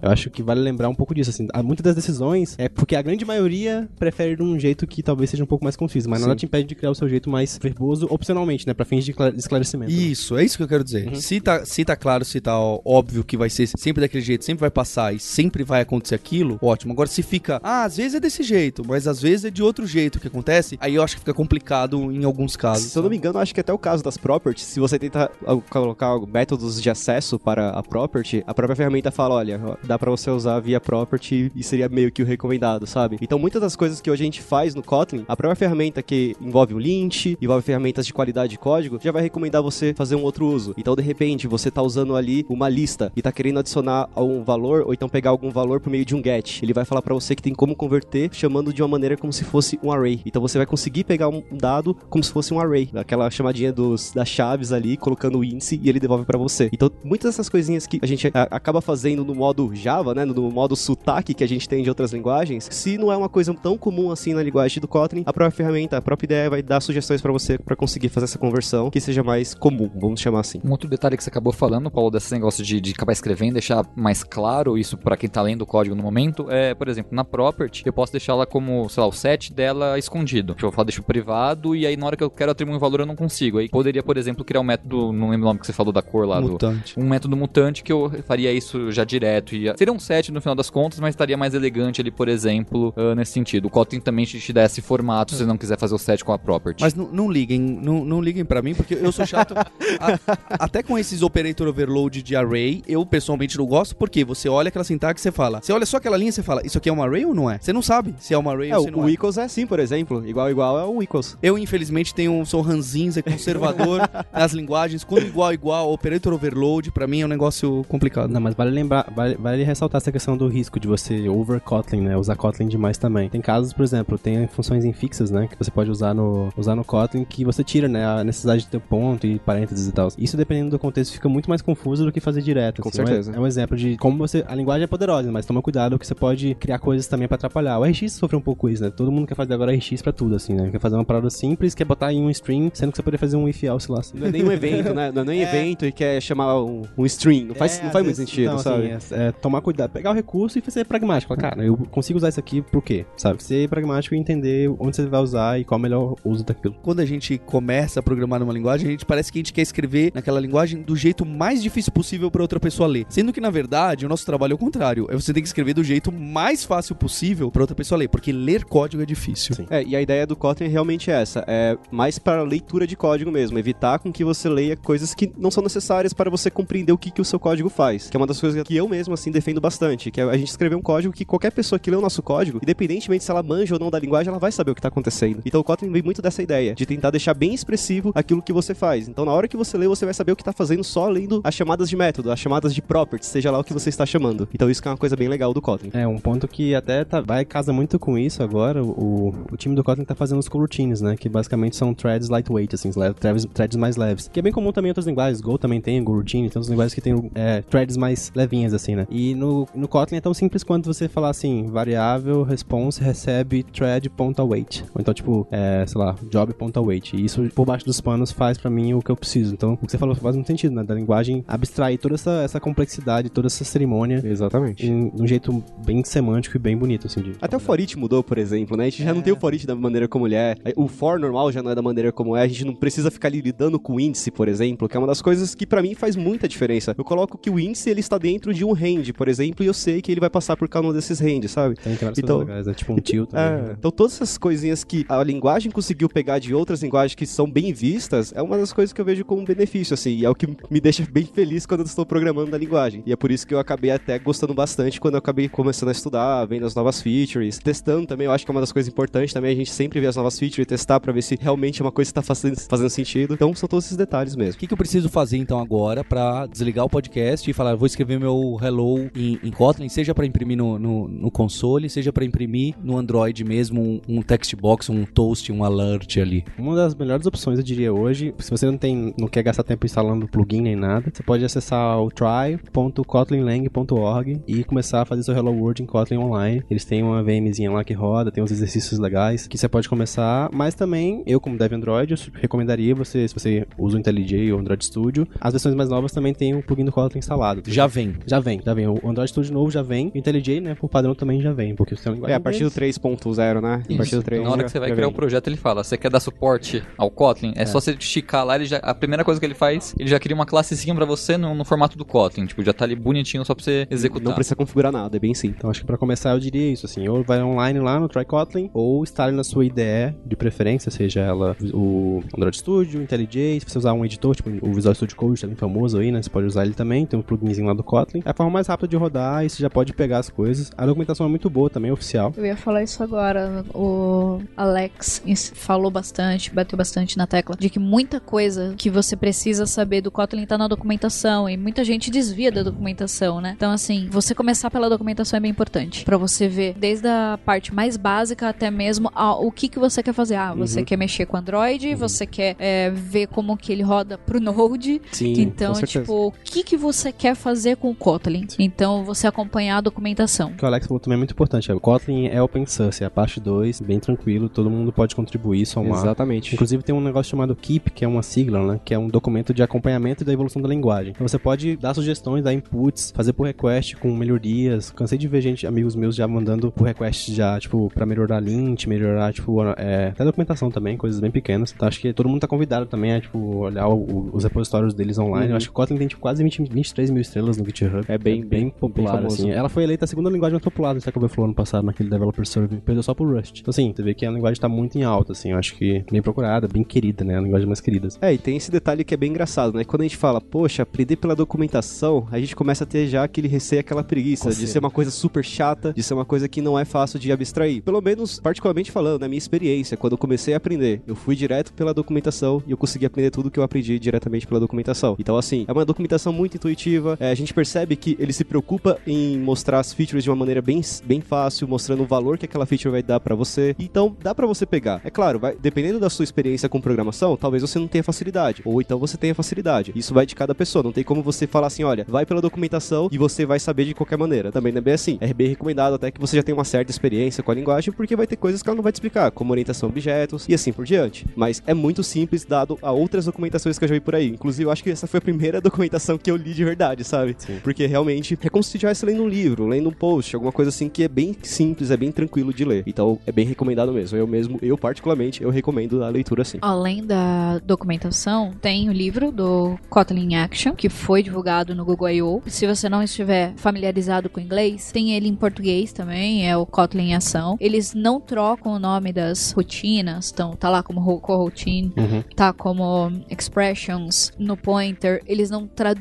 Eu 0.02 0.10
acho 0.10 0.30
que 0.30 0.42
vale 0.42 0.60
lembrar 0.60 0.88
um 0.88 0.94
pouco 0.94 1.14
disso, 1.14 1.30
assim. 1.30 1.48
há 1.52 1.62
Muitas 1.62 1.84
das 1.84 1.94
decisões 1.96 2.54
é 2.58 2.68
porque 2.68 2.94
a 2.96 3.02
grande 3.02 3.24
maioria 3.24 3.88
prefere 3.98 4.36
de 4.36 4.42
um 4.42 4.58
jeito 4.58 4.86
que 4.86 5.02
talvez 5.02 5.30
seja 5.30 5.42
um 5.42 5.46
pouco 5.46 5.64
mais 5.64 5.76
conciso, 5.76 6.08
mas 6.08 6.20
nada 6.20 6.36
te 6.36 6.46
impede 6.46 6.68
de 6.68 6.74
criar 6.74 6.90
o 6.90 6.94
seu 6.94 7.08
jeito 7.08 7.28
mais 7.28 7.58
verboso, 7.60 8.06
opcionalmente, 8.10 8.66
né? 8.66 8.74
Pra 8.74 8.84
fins 8.84 9.04
de 9.04 9.10
esclare- 9.10 9.32
de 9.34 9.40
esclarecimento. 9.40 9.90
Isso, 9.92 10.36
é 10.38 10.44
isso 10.44 10.56
que 10.56 10.62
eu 10.62 10.68
quero 10.68 10.84
dizer. 10.84 11.14
Se, 11.16 11.40
tá, 11.40 11.64
se 11.64 11.84
tá 11.84 11.96
claro, 11.96 12.24
se 12.24 12.40
tá 12.40 12.56
óbvio 12.58 13.24
que 13.24 13.36
vai 13.36 13.50
ser 13.50 13.66
sempre 13.66 14.00
daquele 14.02 14.22
jeito, 14.24 14.44
sempre 14.44 14.60
vai 14.60 14.70
passar 14.70 15.14
e 15.14 15.18
sempre 15.18 15.64
vai 15.64 15.80
acontecer 15.80 16.14
aquilo, 16.14 16.58
ótimo. 16.62 16.92
Agora, 16.92 17.08
se 17.08 17.22
fica, 17.22 17.60
ah, 17.62 17.84
às 17.84 17.96
vezes 17.96 18.14
é 18.14 18.20
desse 18.20 18.42
jeito, 18.42 18.82
mas 18.86 19.06
às 19.08 19.20
vezes 19.20 19.46
é 19.46 19.50
de 19.50 19.62
outro 19.62 19.86
jeito 19.86 20.20
que 20.20 20.28
acontece, 20.28 20.76
aí 20.80 20.94
eu 20.94 21.02
acho 21.02 21.14
que 21.16 21.20
fica 21.20 21.34
complicado 21.34 22.12
em 22.12 22.24
alguns 22.24 22.56
casos. 22.56 22.90
Se 22.92 22.98
eu 22.98 23.02
não 23.02 23.10
me 23.10 23.16
engano, 23.16 23.38
acho 23.38 23.54
que 23.54 23.60
até 23.60 23.72
o 23.72 23.78
caso 23.78 24.02
das 24.04 24.16
properties, 24.16 24.66
se 24.66 24.78
você 24.80 24.98
tentar 24.98 25.30
ah, 25.46 25.56
colocar 25.70 26.14
métodos 26.26 26.80
de 26.80 26.90
acesso 26.90 27.38
para 27.38 27.63
a 27.70 27.82
property, 27.82 28.42
a 28.46 28.54
própria 28.54 28.76
ferramenta 28.76 29.10
fala, 29.10 29.36
olha, 29.36 29.60
dá 29.84 29.98
pra 29.98 30.10
você 30.10 30.30
usar 30.30 30.60
via 30.60 30.80
property 30.80 31.50
e 31.54 31.62
seria 31.62 31.88
meio 31.88 32.10
que 32.10 32.22
o 32.22 32.26
recomendado, 32.26 32.86
sabe? 32.86 33.18
Então 33.20 33.38
muitas 33.38 33.60
das 33.60 33.76
coisas 33.76 34.00
que 34.00 34.10
hoje 34.10 34.22
a 34.22 34.26
gente 34.26 34.42
faz 34.42 34.74
no 34.74 34.82
Kotlin, 34.82 35.24
a 35.28 35.36
própria 35.36 35.56
ferramenta 35.56 36.02
que 36.02 36.36
envolve 36.40 36.74
um 36.74 36.78
lint, 36.78 37.36
envolve 37.40 37.64
ferramentas 37.64 38.06
de 38.06 38.12
qualidade 38.12 38.50
de 38.50 38.58
código, 38.58 38.98
já 39.02 39.12
vai 39.12 39.22
recomendar 39.22 39.62
você 39.62 39.94
fazer 39.94 40.16
um 40.16 40.22
outro 40.22 40.46
uso. 40.46 40.74
Então 40.76 40.94
de 40.94 41.02
repente 41.02 41.46
você 41.46 41.70
tá 41.70 41.82
usando 41.82 42.16
ali 42.16 42.44
uma 42.48 42.68
lista 42.68 43.12
e 43.16 43.22
tá 43.22 43.32
querendo 43.32 43.58
adicionar 43.58 44.08
algum 44.14 44.42
valor 44.42 44.82
ou 44.86 44.92
então 44.92 45.08
pegar 45.08 45.30
algum 45.30 45.50
valor 45.50 45.80
por 45.80 45.90
meio 45.90 46.04
de 46.04 46.14
um 46.14 46.22
get. 46.22 46.62
Ele 46.62 46.72
vai 46.72 46.84
falar 46.84 47.02
pra 47.02 47.14
você 47.14 47.34
que 47.34 47.42
tem 47.42 47.54
como 47.54 47.74
converter 47.74 48.30
chamando 48.32 48.72
de 48.72 48.82
uma 48.82 48.88
maneira 48.88 49.16
como 49.16 49.32
se 49.32 49.44
fosse 49.44 49.78
um 49.82 49.90
array. 49.90 50.20
Então 50.24 50.42
você 50.42 50.58
vai 50.58 50.66
conseguir 50.66 51.04
pegar 51.04 51.28
um 51.28 51.42
dado 51.50 51.96
como 52.08 52.22
se 52.22 52.32
fosse 52.32 52.52
um 52.52 52.60
array, 52.60 52.88
aquela 52.94 53.30
chamadinha 53.30 53.72
dos, 53.72 54.12
das 54.12 54.28
chaves 54.28 54.72
ali, 54.72 54.96
colocando 54.96 55.38
o 55.38 55.44
índice 55.44 55.80
e 55.82 55.88
ele 55.88 56.00
devolve 56.00 56.24
pra 56.24 56.38
você. 56.38 56.68
Então 56.72 56.90
muitas 57.02 57.30
dessas 57.30 57.48
coisinhas 57.54 57.86
que 57.86 58.00
a 58.02 58.06
gente 58.06 58.28
acaba 58.34 58.80
fazendo 58.80 59.24
no 59.24 59.32
modo 59.32 59.70
Java, 59.72 60.12
né, 60.12 60.24
no 60.24 60.50
modo 60.50 60.74
sotaque 60.74 61.32
que 61.32 61.44
a 61.44 61.46
gente 61.46 61.68
tem 61.68 61.84
de 61.84 61.88
outras 61.88 62.12
linguagens, 62.12 62.66
se 62.68 62.98
não 62.98 63.12
é 63.12 63.16
uma 63.16 63.28
coisa 63.28 63.54
tão 63.54 63.78
comum 63.78 64.10
assim 64.10 64.34
na 64.34 64.42
linguagem 64.42 64.80
do 64.80 64.88
Kotlin, 64.88 65.22
a 65.24 65.32
própria 65.32 65.52
ferramenta, 65.56 65.96
a 65.96 66.02
própria 66.02 66.26
ideia 66.26 66.50
vai 66.50 66.62
dar 66.64 66.80
sugestões 66.80 67.22
pra 67.22 67.30
você 67.30 67.56
pra 67.56 67.76
conseguir 67.76 68.08
fazer 68.08 68.24
essa 68.24 68.38
conversão 68.38 68.90
que 68.90 69.00
seja 69.00 69.22
mais 69.22 69.54
comum, 69.54 69.88
vamos 69.94 70.20
chamar 70.20 70.40
assim. 70.40 70.60
Um 70.64 70.70
outro 70.72 70.88
detalhe 70.88 71.16
que 71.16 71.22
você 71.22 71.30
acabou 71.30 71.52
falando, 71.52 71.88
Paulo, 71.92 72.10
desse 72.10 72.34
negócio 72.34 72.64
de, 72.64 72.80
de 72.80 72.90
acabar 72.90 73.12
escrevendo, 73.12 73.52
deixar 73.52 73.86
mais 73.94 74.24
claro 74.24 74.76
isso 74.76 74.98
pra 74.98 75.16
quem 75.16 75.30
tá 75.30 75.40
lendo 75.40 75.62
o 75.62 75.66
código 75.66 75.94
no 75.94 76.02
momento, 76.02 76.50
é, 76.50 76.74
por 76.74 76.88
exemplo, 76.88 77.14
na 77.14 77.24
property, 77.24 77.84
eu 77.86 77.92
posso 77.92 78.10
deixar 78.10 78.32
ela 78.32 78.46
como, 78.46 78.88
sei 78.88 79.00
lá, 79.00 79.06
o 79.08 79.12
set 79.12 79.54
dela 79.54 79.96
escondido. 79.96 80.54
Tipo, 80.54 80.66
Eu 80.66 80.72
falo, 80.72 80.86
deixo 80.86 81.04
privado 81.04 81.76
e 81.76 81.86
aí 81.86 81.96
na 81.96 82.04
hora 82.06 82.16
que 82.16 82.24
eu 82.24 82.30
quero 82.30 82.50
atribuir 82.50 82.74
um 82.74 82.80
valor 82.80 82.98
eu 82.98 83.06
não 83.06 83.14
consigo. 83.14 83.58
Aí 83.58 83.68
poderia, 83.68 84.02
por 84.02 84.16
exemplo, 84.16 84.44
criar 84.44 84.60
um 84.60 84.64
método, 84.64 85.12
não 85.12 85.30
lembro 85.30 85.46
o 85.46 85.48
nome 85.50 85.60
que 85.60 85.66
você 85.66 85.72
falou 85.72 85.92
da 85.92 86.02
cor 86.02 86.26
lá, 86.26 86.40
do, 86.40 86.48
Mutante. 86.50 86.98
um 86.98 87.04
método 87.08 87.36
mutante 87.44 87.82
que 87.82 87.92
eu 87.92 88.10
faria 88.26 88.52
isso 88.52 88.90
já 88.90 89.04
direto. 89.04 89.54
Ia... 89.54 89.76
Seria 89.76 89.92
um 89.92 89.98
set 89.98 90.32
no 90.32 90.40
final 90.40 90.54
das 90.54 90.70
contas, 90.70 90.98
mas 90.98 91.10
estaria 91.10 91.36
mais 91.36 91.54
elegante 91.54 92.00
ali, 92.00 92.10
por 92.10 92.28
exemplo, 92.28 92.92
ah, 92.96 93.14
nesse 93.14 93.32
sentido. 93.32 93.66
O 93.66 93.70
Kotlin 93.70 94.00
também 94.00 94.24
te, 94.24 94.40
te 94.40 94.52
dá 94.52 94.64
esse 94.64 94.80
formato 94.80 95.32
se 95.32 95.38
você 95.38 95.46
não 95.46 95.56
quiser 95.58 95.78
fazer 95.78 95.94
o 95.94 95.98
set 95.98 96.24
com 96.24 96.32
a 96.32 96.38
property. 96.38 96.82
Mas 96.82 96.94
não, 96.94 97.30
liguem, 97.30 97.60
não, 97.60 98.04
não 98.04 98.20
liguem 98.20 98.44
pra 98.44 98.62
mim, 98.62 98.74
porque 98.74 98.94
eu 98.94 99.12
sou 99.12 99.26
chato. 99.26 99.54
A- 100.00 100.64
até 100.64 100.82
com 100.82 100.98
esses 100.98 101.22
operator 101.22 101.68
overload 101.68 102.22
de 102.22 102.34
array, 102.36 102.82
eu 102.88 103.04
pessoalmente 103.04 103.58
não 103.58 103.66
gosto, 103.66 103.94
porque 103.96 104.24
você 104.24 104.48
olha 104.48 104.68
aquela 104.68 104.84
sintaxe 104.84 105.20
e 105.20 105.22
você 105.22 105.32
fala. 105.32 105.60
Você 105.62 105.72
olha 105.72 105.86
só 105.86 105.98
aquela 105.98 106.16
linha 106.16 106.30
e 106.30 106.32
você 106.32 106.42
fala, 106.42 106.64
isso 106.64 106.78
aqui 106.78 106.88
é 106.88 106.92
um 106.92 107.02
array 107.02 107.24
ou 107.26 107.34
não 107.34 107.50
é? 107.50 107.58
Você 107.60 107.72
não 107.72 107.82
sabe 107.82 108.14
se 108.18 108.32
é 108.34 108.38
um 108.38 108.48
array 108.48 108.70
É, 108.70 108.76
ou 108.76 108.82
o, 108.82 108.84
se 108.86 108.90
não 108.90 109.00
o 109.00 109.08
é. 109.08 109.12
equals 109.12 109.36
é 109.38 109.44
assim, 109.44 109.66
por 109.66 109.78
exemplo, 109.78 110.26
igual 110.26 110.50
igual 110.50 110.78
é 110.78 110.84
o 110.84 111.02
equals. 111.02 111.36
Eu, 111.42 111.58
infelizmente, 111.58 112.14
tenho, 112.14 112.44
sou 112.46 112.60
ranzinza, 112.60 113.22
conservador 113.22 114.00
nas 114.32 114.52
linguagens. 114.52 115.04
Quando 115.04 115.26
igual 115.26 115.52
igual, 115.52 115.92
operator 115.92 116.32
overload, 116.32 116.90
pra 116.90 117.06
mim 117.06 117.20
é 117.20 117.26
um 117.26 117.28
negócio 117.34 117.84
complicado. 117.88 118.30
Não, 118.30 118.40
mas 118.40 118.54
vale 118.54 118.70
lembrar, 118.70 119.10
vale, 119.14 119.36
vale 119.36 119.62
ressaltar 119.64 120.00
essa 120.00 120.10
questão 120.12 120.36
do 120.36 120.48
risco 120.48 120.78
de 120.80 120.88
você 120.88 121.28
over 121.28 121.60
Kotlin, 121.60 122.00
né? 122.00 122.16
Usar 122.16 122.36
Kotlin 122.36 122.68
demais 122.68 122.96
também. 122.98 123.28
Tem 123.28 123.40
casos, 123.40 123.72
por 123.72 123.82
exemplo, 123.82 124.16
tem 124.18 124.46
funções 124.48 124.84
infixas, 124.84 125.30
né? 125.30 125.46
Que 125.48 125.56
você 125.58 125.70
pode 125.70 125.90
usar 125.90 126.14
no, 126.14 126.48
usar 126.56 126.74
no 126.74 126.84
Kotlin 126.84 127.24
que 127.24 127.44
você 127.44 127.62
tira, 127.62 127.88
né? 127.88 128.04
A 128.04 128.24
necessidade 128.24 128.62
de 128.62 128.68
ter 128.68 128.80
ponto 128.80 129.26
e 129.26 129.38
parênteses 129.38 129.88
e 129.88 129.92
tal. 129.92 130.08
Isso, 130.18 130.36
dependendo 130.36 130.70
do 130.70 130.78
contexto, 130.78 131.12
fica 131.12 131.28
muito 131.28 131.48
mais 131.48 131.60
confuso 131.62 132.04
do 132.04 132.12
que 132.12 132.20
fazer 132.20 132.42
direto. 132.42 132.82
Com 132.82 132.88
assim. 132.88 133.00
É 133.00 133.02
um- 133.02 133.06
certeza. 133.06 133.32
É 133.34 133.40
um 133.40 133.46
exemplo 133.46 133.76
de 133.76 133.96
como 133.96 134.16
você. 134.18 134.44
A 134.48 134.54
linguagem 134.54 134.84
é 134.84 134.86
poderosa, 134.86 135.30
mas 135.30 135.44
toma 135.46 135.60
cuidado 135.62 135.98
que 135.98 136.06
você 136.06 136.14
pode 136.14 136.54
criar 136.54 136.78
coisas 136.78 137.06
também 137.06 137.26
pra 137.28 137.34
atrapalhar. 137.36 137.78
O 137.78 137.84
RX 137.84 138.12
sofre 138.12 138.36
um 138.36 138.40
pouco 138.40 138.68
isso, 138.68 138.82
né? 138.82 138.90
Todo 138.90 139.10
mundo 139.10 139.26
quer 139.26 139.34
fazer 139.34 139.54
agora 139.54 139.72
RX 139.74 140.02
pra 140.02 140.12
tudo, 140.12 140.34
assim, 140.36 140.54
né? 140.54 140.70
Quer 140.70 140.78
fazer 140.80 140.94
uma 140.96 141.04
parada 141.04 141.28
simples, 141.30 141.74
quer 141.74 141.84
botar 141.84 142.12
em 142.12 142.22
um 142.22 142.30
string, 142.30 142.70
sendo 142.74 142.90
que 142.92 142.96
você 142.96 143.02
poderia 143.02 143.18
fazer 143.18 143.36
um 143.36 143.48
if 143.48 143.62
else 143.64 143.90
lá. 143.90 144.00
Assim. 144.00 144.18
Não 144.18 144.26
é 144.28 144.30
nem 144.30 144.44
um 144.44 144.52
evento, 144.52 144.94
né? 144.94 145.10
Não 145.12 145.22
é 145.22 145.24
nem 145.24 145.40
evento 145.42 145.84
e 145.86 145.92
quer 145.92 146.20
chamar 146.20 146.60
um, 146.62 146.82
um 146.96 147.06
string. 147.06 147.23
Não 147.48 147.54
faz, 147.54 147.78
É, 147.78 147.84
não 147.84 147.90
faz 147.90 148.04
muito 148.04 148.16
vezes, 148.16 148.30
sentido, 148.30 148.44
então, 148.52 148.58
sabe? 148.58 148.92
assim, 148.92 149.14
é, 149.14 149.26
é 149.28 149.32
tomar 149.32 149.60
cuidado, 149.60 149.90
pegar 149.90 150.10
o 150.10 150.14
recurso 150.14 150.58
e 150.58 150.70
ser 150.70 150.84
pragmático. 150.84 151.34
Falar, 151.34 151.50
cara, 151.50 151.64
eu 151.64 151.76
consigo 151.90 152.16
usar 152.16 152.28
isso 152.28 152.40
aqui 152.40 152.62
por 152.62 152.82
quê? 152.82 153.04
Sabe? 153.16 153.42
Ser 153.42 153.68
pragmático 153.68 154.14
e 154.14 154.18
entender 154.18 154.70
onde 154.78 154.96
você 154.96 155.06
vai 155.06 155.20
usar 155.20 155.60
e 155.60 155.64
qual 155.64 155.78
é 155.78 155.80
o 155.80 155.82
melhor 155.82 156.14
uso 156.24 156.44
daquilo. 156.44 156.74
Quando 156.82 157.00
a 157.00 157.06
gente 157.06 157.38
começa 157.38 158.00
a 158.00 158.02
programar 158.02 158.40
numa 158.40 158.52
linguagem, 158.52 158.88
a 158.88 158.90
gente 158.90 159.06
parece 159.06 159.32
que 159.32 159.38
a 159.38 159.40
gente 159.40 159.52
quer 159.52 159.62
escrever 159.62 160.12
naquela 160.14 160.40
linguagem 160.40 160.82
do 160.82 160.96
jeito 160.96 161.24
mais 161.24 161.62
difícil 161.62 161.92
possível 161.92 162.30
pra 162.30 162.42
outra 162.42 162.60
pessoa 162.60 162.86
ler. 162.88 163.06
Sendo 163.08 163.32
que, 163.32 163.40
na 163.40 163.50
verdade, 163.50 164.04
o 164.06 164.08
nosso 164.08 164.26
trabalho 164.26 164.52
é 164.52 164.54
o 164.54 164.58
contrário. 164.58 165.06
É 165.10 165.14
você 165.14 165.32
tem 165.32 165.42
que 165.42 165.48
escrever 165.48 165.74
do 165.74 165.84
jeito 165.84 166.10
mais 166.12 166.64
fácil 166.64 166.94
possível 166.94 167.50
pra 167.50 167.62
outra 167.62 167.74
pessoa 167.74 167.98
ler, 167.98 168.08
porque 168.08 168.32
ler 168.32 168.64
código 168.64 169.02
é 169.02 169.06
difícil. 169.06 169.54
Sim. 169.54 169.66
É, 169.70 169.82
e 169.82 169.94
a 169.96 170.02
ideia 170.02 170.26
do 170.26 170.36
Kotlin 170.36 170.66
é 170.66 170.68
realmente 170.68 171.10
essa, 171.10 171.44
é 171.46 171.76
mais 171.90 172.18
para 172.18 172.42
leitura 172.42 172.86
de 172.86 172.96
código 172.96 173.30
mesmo, 173.30 173.58
evitar 173.58 173.98
com 173.98 174.12
que 174.12 174.24
você 174.24 174.48
leia 174.48 174.76
coisas 174.76 175.14
que 175.14 175.32
não 175.36 175.50
são 175.50 175.62
necessárias 175.62 176.12
para 176.12 176.30
você 176.30 176.50
compreender 176.50 176.92
o 176.92 176.98
que, 176.98 177.10
que 177.14 177.20
o 177.20 177.24
seu 177.24 177.38
código 177.38 177.68
faz, 177.68 178.10
que 178.10 178.16
é 178.16 178.20
uma 178.20 178.26
das 178.26 178.40
coisas 178.40 178.62
que 178.64 178.76
eu 178.76 178.88
mesmo, 178.88 179.14
assim, 179.14 179.30
defendo 179.30 179.60
bastante, 179.60 180.10
que 180.10 180.20
é 180.20 180.24
a 180.24 180.36
gente 180.36 180.48
escrever 180.48 180.74
um 180.74 180.82
código 180.82 181.14
que 181.14 181.24
qualquer 181.24 181.52
pessoa 181.52 181.78
que 181.78 181.90
lê 181.90 181.96
o 181.96 182.00
nosso 182.00 182.22
código, 182.22 182.58
independentemente 182.62 183.24
se 183.24 183.30
ela 183.30 183.42
manja 183.42 183.74
ou 183.74 183.80
não 183.80 183.90
da 183.90 183.98
linguagem, 183.98 184.30
ela 184.30 184.38
vai 184.38 184.52
saber 184.52 184.72
o 184.72 184.74
que 184.74 184.82
tá 184.82 184.88
acontecendo. 184.88 185.40
Então 185.44 185.60
o 185.60 185.64
Kotlin 185.64 185.90
vem 185.90 186.02
muito 186.02 186.20
dessa 186.20 186.42
ideia, 186.42 186.74
de 186.74 186.84
tentar 186.84 187.10
deixar 187.10 187.34
bem 187.34 187.54
expressivo 187.54 188.12
aquilo 188.14 188.42
que 188.42 188.52
você 188.52 188.74
faz. 188.74 189.08
Então 189.08 189.24
na 189.24 189.32
hora 189.32 189.48
que 189.48 189.56
você 189.56 189.78
lê, 189.78 189.86
você 189.86 190.04
vai 190.04 190.14
saber 190.14 190.32
o 190.32 190.36
que 190.36 190.44
tá 190.44 190.52
fazendo 190.52 190.82
só 190.82 191.08
lendo 191.08 191.40
as 191.44 191.54
chamadas 191.54 191.88
de 191.88 191.96
método, 191.96 192.30
as 192.30 192.38
chamadas 192.38 192.74
de 192.74 192.82
properties, 192.82 193.28
seja 193.28 193.50
lá 193.50 193.58
o 193.58 193.64
que 193.64 193.72
você 193.72 193.88
está 193.88 194.04
chamando. 194.04 194.48
Então 194.52 194.68
isso 194.68 194.82
é 194.84 194.90
uma 194.90 194.96
coisa 194.96 195.16
bem 195.16 195.28
legal 195.28 195.54
do 195.54 195.62
Kotlin. 195.62 195.90
É, 195.92 196.06
um 196.06 196.18
ponto 196.18 196.48
que 196.48 196.74
até 196.74 197.04
tá, 197.04 197.20
vai 197.20 197.44
casa 197.44 197.72
muito 197.72 197.98
com 197.98 198.18
isso 198.18 198.42
agora, 198.42 198.82
o, 198.82 199.34
o 199.52 199.56
time 199.56 199.74
do 199.74 199.84
Kotlin 199.84 200.04
tá 200.04 200.14
fazendo 200.14 200.38
os 200.38 200.48
coroutines, 200.48 201.00
né? 201.00 201.16
Que 201.16 201.28
basicamente 201.28 201.76
são 201.76 201.94
threads 201.94 202.28
lightweight, 202.28 202.74
assim, 202.74 202.90
threads, 202.90 203.46
threads 203.52 203.76
mais 203.76 203.96
leves. 203.96 204.28
Que 204.32 204.40
é 204.40 204.42
bem 204.42 204.52
comum 204.52 204.72
também 204.72 204.88
em 204.88 204.92
outras 204.92 205.06
linguagens, 205.06 205.40
Go 205.40 205.58
também 205.58 205.80
tem 205.80 206.02
coroutine, 206.02 206.48
tem 206.48 206.58
outras 206.58 206.68
linguagens 206.68 206.93
que 206.94 207.00
tem 207.00 207.30
é, 207.34 207.62
threads 207.62 207.96
mais 207.96 208.32
levinhas, 208.34 208.72
assim, 208.72 208.94
né? 208.94 209.06
E 209.10 209.34
no, 209.34 209.66
no 209.74 209.88
Kotlin 209.88 210.18
é 210.18 210.20
tão 210.20 210.34
simples 210.34 210.62
quanto 210.62 210.92
você 210.92 211.08
falar 211.08 211.30
assim, 211.30 211.66
variável 211.66 212.42
response 212.42 213.02
recebe 213.02 213.62
thread.await. 213.62 214.84
Ou 214.94 215.00
então, 215.00 215.12
tipo, 215.12 215.46
é, 215.50 215.84
sei 215.86 216.00
lá, 216.00 216.16
job.await. 216.30 217.14
E 217.14 217.24
isso, 217.24 217.42
por 217.54 217.64
baixo 217.64 217.84
dos 217.84 218.00
panos, 218.00 218.30
faz 218.30 218.58
pra 218.58 218.70
mim 218.70 218.94
o 218.94 219.02
que 219.02 219.10
eu 219.10 219.16
preciso. 219.16 219.54
Então, 219.54 219.74
o 219.74 219.76
que 219.76 219.90
você 219.90 219.98
falou 219.98 220.14
faz 220.14 220.36
muito 220.36 220.46
sentido, 220.46 220.74
né? 220.74 220.82
Da 220.82 220.94
linguagem 220.94 221.44
abstrair 221.46 221.98
toda 221.98 222.14
essa, 222.14 222.42
essa 222.42 222.60
complexidade, 222.60 223.30
toda 223.30 223.46
essa 223.46 223.64
cerimônia 223.64 224.22
Exatamente. 224.24 224.86
em 224.86 225.12
um 225.18 225.26
jeito 225.26 225.62
bem 225.84 226.02
semântico 226.04 226.56
e 226.56 226.60
bem 226.60 226.76
bonito, 226.76 227.06
assim. 227.06 227.22
De... 227.22 227.32
Até 227.40 227.56
o 227.56 227.60
for 227.60 227.80
each 227.80 227.98
mudou, 227.98 228.22
por 228.22 228.38
exemplo, 228.38 228.76
né? 228.76 228.84
A 228.84 228.90
gente 228.90 229.02
já 229.02 229.14
não 229.14 229.22
tem 229.22 229.32
o 229.32 229.36
for 229.36 229.52
each 229.52 229.66
da 229.66 229.74
maneira 229.74 230.08
como 230.08 230.26
ele 230.26 230.34
é. 230.34 230.56
O 230.76 230.88
for 230.88 231.18
normal 231.18 231.50
já 231.52 231.62
não 231.62 231.70
é 231.70 231.74
da 231.74 231.82
maneira 231.82 232.12
como 232.12 232.36
é. 232.36 232.42
A 232.42 232.48
gente 232.48 232.64
não 232.64 232.74
precisa 232.74 233.10
ficar 233.10 233.28
ali 233.28 233.40
lidando 233.40 233.78
com 233.78 233.94
o 233.94 234.00
índice, 234.00 234.30
por 234.30 234.48
exemplo, 234.48 234.88
que 234.88 234.96
é 234.96 235.00
uma 235.00 235.06
das 235.06 235.22
coisas 235.22 235.54
que 235.54 235.66
pra 235.66 235.82
mim 235.82 235.94
faz 235.94 236.16
muita 236.16 236.48
diferença. 236.48 236.83
Eu 236.96 237.04
coloco 237.04 237.38
que 237.38 237.48
o 237.50 237.58
índice 237.58 237.88
ele 237.90 238.00
está 238.00 238.18
dentro 238.18 238.52
de 238.52 238.64
um 238.64 238.72
range, 238.72 239.12
por 239.12 239.28
exemplo, 239.28 239.64
e 239.64 239.68
eu 239.68 239.74
sei 239.74 240.02
que 240.02 240.10
ele 240.12 240.20
vai 240.20 240.30
passar 240.30 240.56
por 240.56 240.68
cada 240.68 240.86
um 240.88 240.92
desses 240.92 241.18
ranges, 241.20 241.50
sabe? 241.52 241.76
Tem 241.76 241.94
várias 241.94 242.18
Então- 242.18 242.38
legais, 242.38 242.66
né? 242.66 242.74
Tipo 242.74 242.92
um 242.92 242.96
também. 242.96 243.24
É, 243.34 243.62
né? 243.62 243.74
então 243.78 243.90
todas 243.90 244.14
essas 244.14 244.36
coisinhas 244.38 244.84
que 244.84 245.04
a 245.08 245.22
linguagem 245.22 245.70
conseguiu 245.70 246.08
pegar 246.08 246.38
de 246.38 246.54
outras 246.54 246.82
linguagens 246.82 247.14
que 247.14 247.26
são 247.26 247.50
bem 247.50 247.72
vistas, 247.72 248.32
é 248.34 248.42
uma 248.42 248.56
das 248.58 248.72
coisas 248.72 248.92
que 248.92 249.00
eu 249.00 249.04
vejo 249.04 249.24
como 249.24 249.44
benefício, 249.44 249.94
assim, 249.94 250.10
e 250.10 250.24
é 250.24 250.30
o 250.30 250.34
que 250.34 250.46
me 250.70 250.80
deixa 250.80 251.06
bem 251.10 251.24
feliz 251.24 251.66
quando 251.66 251.80
eu 251.80 251.86
estou 251.86 252.04
programando 252.06 252.50
na 252.50 252.58
linguagem. 252.58 253.02
E 253.06 253.12
é 253.12 253.16
por 253.16 253.30
isso 253.30 253.46
que 253.46 253.54
eu 253.54 253.58
acabei 253.58 253.90
até 253.90 254.18
gostando 254.18 254.54
bastante 254.54 255.00
quando 255.00 255.14
eu 255.14 255.18
acabei 255.18 255.48
começando 255.48 255.88
a 255.90 255.92
estudar, 255.92 256.44
vendo 256.46 256.66
as 256.66 256.74
novas 256.74 257.00
features, 257.00 257.58
testando 257.58 258.06
também, 258.06 258.26
eu 258.26 258.32
acho 258.32 258.44
que 258.44 258.50
é 258.50 258.54
uma 258.54 258.60
das 258.60 258.72
coisas 258.72 258.90
importantes 258.90 259.32
também, 259.32 259.52
a 259.52 259.56
gente 259.56 259.70
sempre 259.70 260.00
vê 260.00 260.06
as 260.06 260.16
novas 260.16 260.38
features 260.38 260.64
e 260.64 260.66
testar 260.66 261.00
pra 261.00 261.12
ver 261.12 261.22
se 261.22 261.38
realmente 261.40 261.80
é 261.80 261.84
uma 261.84 261.92
coisa 261.92 262.10
que 262.10 262.14
tá 262.14 262.22
fazendo, 262.22 262.58
fazendo 262.68 262.90
sentido. 262.90 263.34
Então 263.34 263.54
são 263.54 263.68
todos 263.68 263.84
esses 263.86 263.96
detalhes 263.96 264.34
O 264.34 264.38
mesmo. 264.38 264.58
que, 264.58 264.66
que 264.66 264.72
eu 264.72 264.78
preciso 264.78 265.08
fazer 265.08 265.36
então 265.36 265.58
agora 265.60 266.02
pra 266.02 266.46
desligar 266.46 266.73
o 266.82 266.88
podcast 266.88 267.48
e 267.48 267.52
falar, 267.52 267.76
vou 267.76 267.86
escrever 267.86 268.18
meu 268.18 268.58
hello 268.60 269.08
em, 269.14 269.38
em 269.42 269.50
Kotlin, 269.50 269.88
seja 269.88 270.12
pra 270.14 270.26
imprimir 270.26 270.56
no, 270.56 270.78
no, 270.78 271.06
no 271.06 271.30
console, 271.30 271.88
seja 271.88 272.12
pra 272.12 272.24
imprimir 272.24 272.74
no 272.82 272.96
Android 272.96 273.44
mesmo 273.44 273.80
um, 273.80 274.00
um 274.08 274.20
text 274.22 274.56
box, 274.56 274.90
um 274.90 275.04
toast, 275.04 275.52
um 275.52 275.62
alert 275.62 276.16
ali. 276.16 276.44
Uma 276.58 276.74
das 276.74 276.92
melhores 276.94 277.26
opções, 277.26 277.58
eu 277.58 277.64
diria 277.64 277.92
hoje, 277.92 278.34
se 278.38 278.50
você 278.50 278.64
não 278.66 278.78
tem, 278.78 279.14
não 279.18 279.28
quer 279.28 279.42
gastar 279.42 279.62
tempo 279.62 279.84
instalando 279.86 280.26
plugin 280.26 280.62
nem 280.62 280.74
nada, 280.74 281.12
você 281.12 281.22
pode 281.22 281.44
acessar 281.44 282.00
o 282.00 282.10
try.kotlinlang.org 282.10 284.40
e 284.46 284.64
começar 284.64 285.02
a 285.02 285.04
fazer 285.04 285.22
seu 285.22 285.34
Hello 285.34 285.52
World 285.52 285.82
em 285.82 285.86
Kotlin 285.86 286.16
online. 286.16 286.64
Eles 286.70 286.84
têm 286.84 287.02
uma 287.02 287.22
VMzinha 287.22 287.70
lá 287.70 287.84
que 287.84 287.92
roda, 287.92 288.32
tem 288.32 288.42
uns 288.42 288.50
exercícios 288.50 288.98
legais 288.98 289.46
que 289.46 289.58
você 289.58 289.68
pode 289.68 289.86
começar, 289.88 290.48
mas 290.52 290.74
também 290.74 291.22
eu 291.26 291.40
como 291.40 291.58
dev 291.58 291.72
Android, 291.72 292.12
eu 292.12 292.18
recomendaria 292.40 292.94
você, 292.94 293.26
se 293.28 293.34
você 293.34 293.66
usa 293.78 293.96
o 293.96 294.00
IntelliJ 294.00 294.52
ou 294.52 294.60
Android 294.60 294.84
Studio, 294.84 295.26
as 295.40 295.52
versões 295.52 295.74
mais 295.74 295.90
novas 295.90 296.12
também 296.12 296.32
tem 296.32 296.54
o 296.54 296.62
plugin 296.64 296.84
do 296.84 296.92
Kotlin 296.92 297.18
instalado. 297.18 297.62
Já 297.66 297.86
vem. 297.86 298.14
Já 298.26 298.40
vem, 298.40 298.60
já 298.64 298.74
vem. 298.74 298.86
O 298.88 299.00
Android 299.08 299.28
Studio 299.30 299.52
novo 299.52 299.70
já 299.70 299.82
vem, 299.82 300.10
o 300.14 300.18
IntelliJ, 300.18 300.60
né, 300.60 300.74
por 300.74 300.88
padrão 300.88 301.14
também 301.14 301.40
já 301.40 301.52
vem, 301.52 301.74
porque 301.74 301.94
o 301.94 301.96
sistema 301.96 302.14
É, 302.14 302.16
linguagem 302.16 302.36
a 302.36 302.40
partir 302.40 302.58
do 302.64 302.70
deles- 302.70 302.98
3.0, 302.98 303.60
né? 303.60 303.82
A 303.92 303.96
partir 303.96 304.16
do 304.16 304.22
3. 304.22 304.42
Na 304.42 304.50
hora 304.50 304.64
que 304.64 304.70
você 304.70 304.80
vai 304.80 304.92
criar 304.92 305.08
o 305.08 305.12
projeto, 305.12 305.46
ele 305.48 305.56
fala: 305.56 305.82
você 305.84 305.96
quer 305.96 306.10
dar 306.10 306.20
suporte 306.20 306.82
ao 306.96 307.10
Kotlin? 307.10 307.52
É, 307.56 307.66
só 307.66 307.80
você 307.80 307.92
esticar 307.92 308.44
lá, 308.44 308.56
ele 308.56 308.64
já, 308.66 308.78
a 308.78 308.94
primeira 308.94 309.24
coisa 309.24 309.40
que 309.40 309.46
ele 309.46 309.54
faz, 309.54 309.94
ele 309.98 310.08
já 310.08 310.18
cria 310.18 310.34
uma 310.34 310.46
classezinha 310.46 310.94
pra 310.94 311.04
você 311.04 311.36
no, 311.36 311.54
no 311.54 311.64
formato 311.64 311.96
do 311.98 312.04
Kotlin. 312.04 312.46
Tipo, 312.46 312.62
já 312.62 312.72
tá 312.72 312.84
ali 312.84 312.94
bonitinho 312.96 313.44
só 313.44 313.54
pra 313.54 313.64
você 313.64 313.86
executar. 313.90 314.24
Não 314.28 314.34
precisa 314.34 314.56
configurar 314.56 314.92
nada, 314.92 315.16
é 315.16 315.20
bem 315.20 315.34
simples. 315.34 315.58
Então 315.58 315.70
acho 315.70 315.80
que 315.80 315.86
pra 315.86 315.96
começar 315.98 316.32
eu 316.32 316.40
diria 316.40 316.72
isso, 316.72 316.86
assim, 316.86 317.06
ou 317.08 317.22
vai 317.22 317.42
online 317.42 317.78
lá 317.80 317.98
no 318.00 318.08
Try 318.08 318.24
Kotlin, 318.24 318.70
ou 318.72 319.02
instale 319.02 319.34
na 319.34 319.44
sua 319.44 319.64
IDE 319.64 320.14
de 320.24 320.36
preferência, 320.36 320.90
seja 320.90 321.20
ela 321.20 321.56
o 321.72 322.22
Android 322.36 322.56
Studio, 322.56 323.00
IntelliJ, 323.02 323.60
se 323.60 323.66
você 323.68 323.78
usar 323.78 323.92
um 323.92 324.04
editor, 324.04 324.34
tipo 324.36 324.50
o 324.62 324.72
Visual 324.72 324.94
Studio 324.94 325.16
Code, 325.16 325.40
também 325.40 325.56
famoso 325.56 325.98
aí, 325.98 326.10
né, 326.10 326.22
você 326.22 326.30
pode 326.30 326.46
usar 326.46 326.53
ele 326.62 326.74
também, 326.74 327.06
tem 327.06 327.18
um 327.18 327.22
pluginzinho 327.22 327.66
lá 327.66 327.74
do 327.74 327.82
Kotlin. 327.82 328.22
É 328.24 328.30
a 328.30 328.34
forma 328.34 328.52
mais 328.52 328.66
rápida 328.66 328.88
de 328.88 328.96
rodar 328.96 329.44
e 329.44 329.50
você 329.50 329.62
já 329.62 329.70
pode 329.70 329.92
pegar 329.92 330.18
as 330.18 330.28
coisas. 330.30 330.70
A 330.76 330.86
documentação 330.86 331.26
é 331.26 331.28
muito 331.28 331.48
boa 331.50 331.68
também, 331.70 331.90
oficial. 331.90 332.32
Eu 332.36 332.44
ia 332.46 332.56
falar 332.56 332.82
isso 332.82 333.02
agora. 333.02 333.64
O 333.74 334.40
Alex 334.56 335.22
falou 335.54 335.90
bastante, 335.90 336.52
bateu 336.52 336.76
bastante 336.76 337.16
na 337.16 337.26
tecla, 337.26 337.56
de 337.58 337.68
que 337.70 337.78
muita 337.78 338.20
coisa 338.20 338.74
que 338.76 338.90
você 338.90 339.16
precisa 339.16 339.66
saber 339.66 340.00
do 340.00 340.10
Kotlin 340.10 340.46
tá 340.46 340.56
na 340.58 340.68
documentação 340.68 341.48
e 341.48 341.56
muita 341.56 341.84
gente 341.84 342.10
desvia 342.10 342.50
da 342.52 342.62
documentação, 342.62 343.40
né? 343.40 343.54
Então, 343.56 343.72
assim, 343.72 344.08
você 344.10 344.34
começar 344.34 344.70
pela 344.70 344.88
documentação 344.88 345.36
é 345.36 345.40
bem 345.40 345.50
importante. 345.50 346.04
Pra 346.04 346.16
você 346.16 346.48
ver 346.48 346.74
desde 346.78 347.06
a 347.08 347.38
parte 347.44 347.74
mais 347.74 347.96
básica 347.96 348.48
até 348.48 348.70
mesmo 348.70 349.10
a- 349.14 349.36
o 349.36 349.50
que, 349.50 349.68
que 349.68 349.78
você 349.78 350.02
quer 350.02 350.12
fazer. 350.12 350.34
Ah, 350.36 350.54
você 350.54 350.82
quer 350.84 350.96
mexer 350.96 351.26
com 351.26 351.36
Android, 351.36 351.94
você 351.94 352.26
quer 352.26 352.56
é, 352.58 352.90
ver 352.90 353.26
como 353.28 353.56
que 353.56 353.72
ele 353.72 353.82
roda 353.82 354.18
pro 354.18 354.40
Node. 354.40 355.00
Sim, 355.12 355.32
então, 355.40 355.72
tipo, 355.74 356.32
que, 356.44 356.62
que 356.62 356.76
você 356.76 357.10
quer 357.12 357.34
fazer 357.34 357.76
com 357.76 357.90
o 357.90 357.94
Kotlin? 357.94 358.46
Então, 358.58 359.04
você 359.04 359.26
acompanhar 359.26 359.78
a 359.78 359.80
documentação. 359.80 360.50
O 360.50 360.54
que 360.56 360.64
o 360.64 360.66
Alex 360.66 360.86
falou 360.86 361.00
também 361.00 361.14
é 361.16 361.18
muito 361.18 361.32
importante. 361.32 361.70
é, 361.70 361.74
O 361.74 361.80
Kotlin 361.80 362.26
é 362.28 362.40
open 362.42 362.66
source, 362.66 363.02
é 363.02 363.06
a 363.06 363.10
parte 363.10 363.40
2, 363.40 363.80
bem 363.80 363.98
tranquilo, 363.98 364.48
todo 364.48 364.70
mundo 364.70 364.92
pode 364.92 365.16
contribuir, 365.16 365.66
somar. 365.66 365.98
Exatamente. 366.00 366.54
Inclusive 366.54 366.82
tem 366.82 366.94
um 366.94 367.00
negócio 367.00 367.30
chamado 367.30 367.54
Keep, 367.56 367.90
que 367.90 368.04
é 368.04 368.08
uma 368.08 368.22
sigla, 368.22 368.64
né? 368.74 368.80
Que 368.84 368.94
é 368.94 368.98
um 368.98 369.08
documento 369.08 369.52
de 369.54 369.62
acompanhamento 369.62 370.24
da 370.24 370.32
evolução 370.32 370.60
da 370.60 370.68
linguagem. 370.68 371.12
Então 371.14 371.26
você 371.26 371.38
pode 371.38 371.76
dar 371.76 371.94
sugestões, 371.94 372.42
dar 372.44 372.52
inputs, 372.52 373.12
fazer 373.14 373.32
pull 373.32 373.46
request 373.46 373.96
com 373.96 374.14
melhorias. 374.14 374.90
Cansei 374.90 375.18
de 375.18 375.28
ver 375.28 375.40
gente, 375.40 375.66
amigos 375.66 375.94
meus 375.96 376.14
já 376.14 376.26
mandando 376.28 376.70
pull 376.70 376.86
request 376.86 377.32
já, 377.34 377.58
tipo, 377.58 377.90
pra 377.94 378.04
melhorar 378.06 378.40
lint, 378.40 378.86
melhorar, 378.86 379.32
tipo, 379.32 379.62
é, 379.76 380.08
até 380.08 380.24
documentação 380.24 380.70
também, 380.70 380.96
coisas 380.96 381.20
bem 381.20 381.30
pequenas. 381.30 381.72
Então 381.74 381.86
acho 381.88 382.00
que 382.00 382.12
todo 382.12 382.28
mundo 382.28 382.40
tá 382.40 382.46
convidado 382.48 382.86
também 382.86 383.12
a, 383.14 383.20
tipo, 383.20 383.38
olhar 383.38 383.88
o- 383.88 383.94
o- 383.94 384.30
os 384.32 384.44
repositórios 384.44 384.94
deles 384.94 385.18
online. 385.18 385.50
Eu 385.50 385.56
acho 385.56 385.66
que 385.66 385.70
o 385.70 385.74
Kotlin 385.74 385.96
tem, 385.98 386.08
tipo, 386.08 386.20
quase 386.20 386.33
20, 386.42 386.62
23 386.70 387.10
mil 387.10 387.20
estrelas 387.20 387.56
no 387.56 387.64
GitHub. 387.64 388.04
É 388.08 388.18
bem- 388.18 388.44
bem- 388.44 388.70
popular, 388.70 389.12
bem 389.12 389.16
famoso. 389.20 389.42
assim. 389.42 389.50
Ela 389.50 389.68
foi 389.68 389.82
eleita 389.84 390.04
a 390.04 390.08
segunda 390.08 390.28
linguagem 390.30 390.54
mais 390.54 390.64
popular 390.64 390.92
do 390.94 390.98
Stack 390.98 391.16
Overflow 391.18 391.44
ano 391.46 391.54
passado, 391.54 391.84
naquele 391.84 392.08
Developer 392.10 392.46
Survey. 392.46 392.80
Perdeu 392.80 393.02
só 393.02 393.14
pro 393.14 393.24
Rust. 393.30 393.60
Então, 393.60 393.70
assim, 393.70 393.92
você 393.94 394.02
vê 394.02 394.14
que 394.14 394.24
a 394.26 394.30
linguagem 394.30 394.60
tá 394.60 394.68
muito 394.68 394.96
em 394.98 395.02
alta, 395.04 395.32
assim. 395.32 395.52
Eu 395.52 395.58
acho 395.58 395.74
que 395.76 396.04
bem 396.10 396.22
procurada, 396.22 396.66
bem 396.66 396.82
querida, 396.82 397.24
né? 397.24 397.36
A 397.38 397.40
linguagem 397.40 397.66
mais 397.66 397.80
querida. 397.80 398.08
É, 398.20 398.32
e 398.32 398.38
tem 398.38 398.56
esse 398.56 398.70
detalhe 398.70 399.04
que 399.04 399.14
é 399.14 399.16
bem 399.16 399.30
engraçado, 399.30 399.76
né? 399.76 399.84
Quando 399.84 400.00
a 400.00 400.04
gente 400.04 400.16
fala, 400.16 400.40
poxa, 400.40 400.82
aprender 400.82 401.16
pela 401.16 401.34
documentação, 401.34 402.26
a 402.30 402.38
gente 402.38 402.54
começa 402.54 402.84
a 402.84 402.86
ter 402.86 403.06
já 403.06 403.24
aquele 403.24 403.48
receio, 403.48 403.80
aquela 403.80 404.02
preguiça 404.04 404.50
de 404.50 404.66
ser 404.66 404.78
uma 404.78 404.90
coisa 404.90 405.10
super 405.10 405.44
chata, 405.44 405.92
de 405.92 406.02
ser 406.02 406.14
uma 406.14 406.24
coisa 406.24 406.48
que 406.48 406.60
não 406.60 406.78
é 406.78 406.84
fácil 406.84 407.18
de 407.18 407.30
abstrair. 407.32 407.82
Pelo 407.82 408.00
menos, 408.00 408.38
particularmente 408.40 408.90
falando, 408.90 409.20
na 409.20 409.28
minha 409.28 409.38
experiência, 409.38 409.96
quando 409.96 410.12
eu 410.12 410.18
comecei 410.18 410.54
a 410.54 410.56
aprender, 410.56 411.02
eu 411.06 411.14
fui 411.14 411.34
direto 411.36 411.72
pela 411.72 411.92
documentação 411.92 412.62
e 412.66 412.70
eu 412.70 412.76
consegui 412.76 413.06
aprender 413.06 413.30
tudo 413.30 413.50
que 413.50 413.58
eu 413.58 413.62
aprendi 413.62 413.98
diretamente 413.98 414.46
pela 414.46 414.60
documentação. 414.60 415.16
Então, 415.18 415.36
assim, 415.36 415.64
é 415.66 415.72
uma 415.72 415.84
documentação 415.84 416.23
muito 416.32 416.56
intuitiva, 416.56 417.16
é, 417.20 417.30
a 417.30 417.34
gente 417.34 417.52
percebe 417.52 417.96
que 417.96 418.16
ele 418.18 418.32
se 418.32 418.44
preocupa 418.44 418.98
em 419.06 419.38
mostrar 419.38 419.80
as 419.80 419.92
features 419.92 420.24
de 420.24 420.30
uma 420.30 420.36
maneira 420.36 420.62
bem, 420.62 420.80
bem 421.04 421.20
fácil, 421.20 421.68
mostrando 421.68 422.02
o 422.02 422.06
valor 422.06 422.38
que 422.38 422.46
aquela 422.46 422.66
feature 422.66 422.90
vai 422.90 423.02
dar 423.02 423.20
pra 423.20 423.34
você. 423.34 423.74
Então, 423.78 424.16
dá 424.22 424.34
pra 424.34 424.46
você 424.46 424.66
pegar. 424.66 425.00
É 425.04 425.10
claro, 425.10 425.38
vai, 425.38 425.56
dependendo 425.60 426.00
da 426.00 426.10
sua 426.10 426.24
experiência 426.24 426.68
com 426.68 426.80
programação, 426.80 427.36
talvez 427.36 427.62
você 427.62 427.78
não 427.78 427.88
tenha 427.88 428.04
facilidade, 428.04 428.62
ou 428.64 428.80
então 428.80 428.98
você 428.98 429.16
tenha 429.16 429.34
facilidade. 429.34 429.92
Isso 429.94 430.14
vai 430.14 430.26
de 430.26 430.34
cada 430.34 430.54
pessoa, 430.54 430.82
não 430.82 430.92
tem 430.92 431.04
como 431.04 431.22
você 431.22 431.46
falar 431.46 431.68
assim, 431.68 431.84
olha, 431.84 432.04
vai 432.08 432.26
pela 432.26 432.40
documentação 432.40 433.08
e 433.10 433.18
você 433.18 433.46
vai 433.46 433.58
saber 433.58 433.84
de 433.84 433.94
qualquer 433.94 434.16
maneira. 434.16 434.52
Também 434.52 434.72
não 434.72 434.78
é 434.78 434.82
bem 434.82 434.94
assim. 434.94 435.18
É 435.20 435.32
bem 435.32 435.48
recomendado 435.48 435.94
até 435.94 436.10
que 436.10 436.20
você 436.20 436.36
já 436.36 436.42
tenha 436.42 436.56
uma 436.56 436.64
certa 436.64 436.90
experiência 436.90 437.42
com 437.42 437.50
a 437.50 437.54
linguagem, 437.54 437.92
porque 437.92 438.16
vai 438.16 438.26
ter 438.26 438.36
coisas 438.36 438.62
que 438.62 438.68
ela 438.68 438.76
não 438.76 438.82
vai 438.82 438.92
te 438.92 438.96
explicar, 438.96 439.30
como 439.30 439.52
orientação 439.52 439.88
a 439.88 439.90
objetos 439.90 440.46
e 440.48 440.54
assim 440.54 440.72
por 440.72 440.84
diante. 440.84 441.26
Mas 441.36 441.62
é 441.66 441.74
muito 441.74 442.02
simples 442.02 442.44
dado 442.44 442.78
a 442.82 442.92
outras 442.92 443.26
documentações 443.26 443.78
que 443.78 443.84
eu 443.84 443.88
já 443.88 443.94
vi 443.94 444.00
por 444.00 444.14
aí. 444.14 444.28
Inclusive, 444.28 444.64
eu 444.64 444.70
acho 444.70 444.82
que 444.82 444.90
essa 444.90 445.06
foi 445.06 445.18
a 445.18 445.20
primeira 445.20 445.60
documentação 445.62 446.03
que 446.18 446.30
eu 446.30 446.36
li 446.36 446.52
de 446.54 446.64
verdade, 446.64 447.04
sabe? 447.04 447.34
Sim. 447.38 447.58
Porque 447.62 447.86
realmente 447.86 448.38
é 448.42 448.48
como 448.48 448.62
se 448.62 448.76
estivesse 448.76 449.04
lendo 449.06 449.22
um 449.22 449.28
livro, 449.28 449.66
lendo 449.66 449.88
um 449.88 449.92
post, 449.92 450.34
alguma 450.34 450.52
coisa 450.52 450.68
assim 450.68 450.88
que 450.88 451.02
é 451.02 451.08
bem 451.08 451.34
simples, 451.42 451.90
é 451.90 451.96
bem 451.96 452.10
tranquilo 452.12 452.52
de 452.52 452.64
ler. 452.64 452.82
Então, 452.86 453.18
é 453.26 453.32
bem 453.32 453.46
recomendado 453.46 453.92
mesmo. 453.92 454.16
Eu 454.18 454.26
mesmo, 454.26 454.58
eu 454.62 454.76
particularmente, 454.78 455.42
eu 455.42 455.50
recomendo 455.50 456.02
a 456.04 456.08
leitura 456.08 456.42
assim. 456.42 456.58
Além 456.60 457.04
da 457.04 457.58
documentação, 457.64 458.52
tem 458.60 458.88
o 458.88 458.92
livro 458.92 459.30
do 459.32 459.78
Kotlin 459.88 460.34
Action, 460.36 460.72
que 460.74 460.88
foi 460.88 461.22
divulgado 461.22 461.74
no 461.74 461.84
Google 461.84 462.10
I.O. 462.10 462.42
Se 462.46 462.66
você 462.66 462.88
não 462.88 463.02
estiver 463.02 463.52
familiarizado 463.56 464.28
com 464.28 464.40
inglês, 464.40 464.90
tem 464.92 465.12
ele 465.14 465.28
em 465.28 465.34
português 465.34 465.92
também, 465.92 466.48
é 466.48 466.56
o 466.56 466.66
Kotlin 466.66 467.14
Ação. 467.14 467.56
Eles 467.60 467.94
não 467.94 468.20
trocam 468.20 468.72
o 468.72 468.78
nome 468.78 469.12
das 469.12 469.52
rotinas, 469.52 470.30
então 470.32 470.54
tá 470.56 470.68
lá 470.68 470.82
como 470.82 471.00
ro- 471.00 471.20
coroutine, 471.20 471.92
Uhum. 471.96 472.22
tá 472.34 472.52
como 472.52 473.10
expressions 473.30 474.32
no 474.38 474.56
pointer, 474.56 475.22
eles 475.26 475.50
não 475.50 475.66
traduzem 475.66 475.93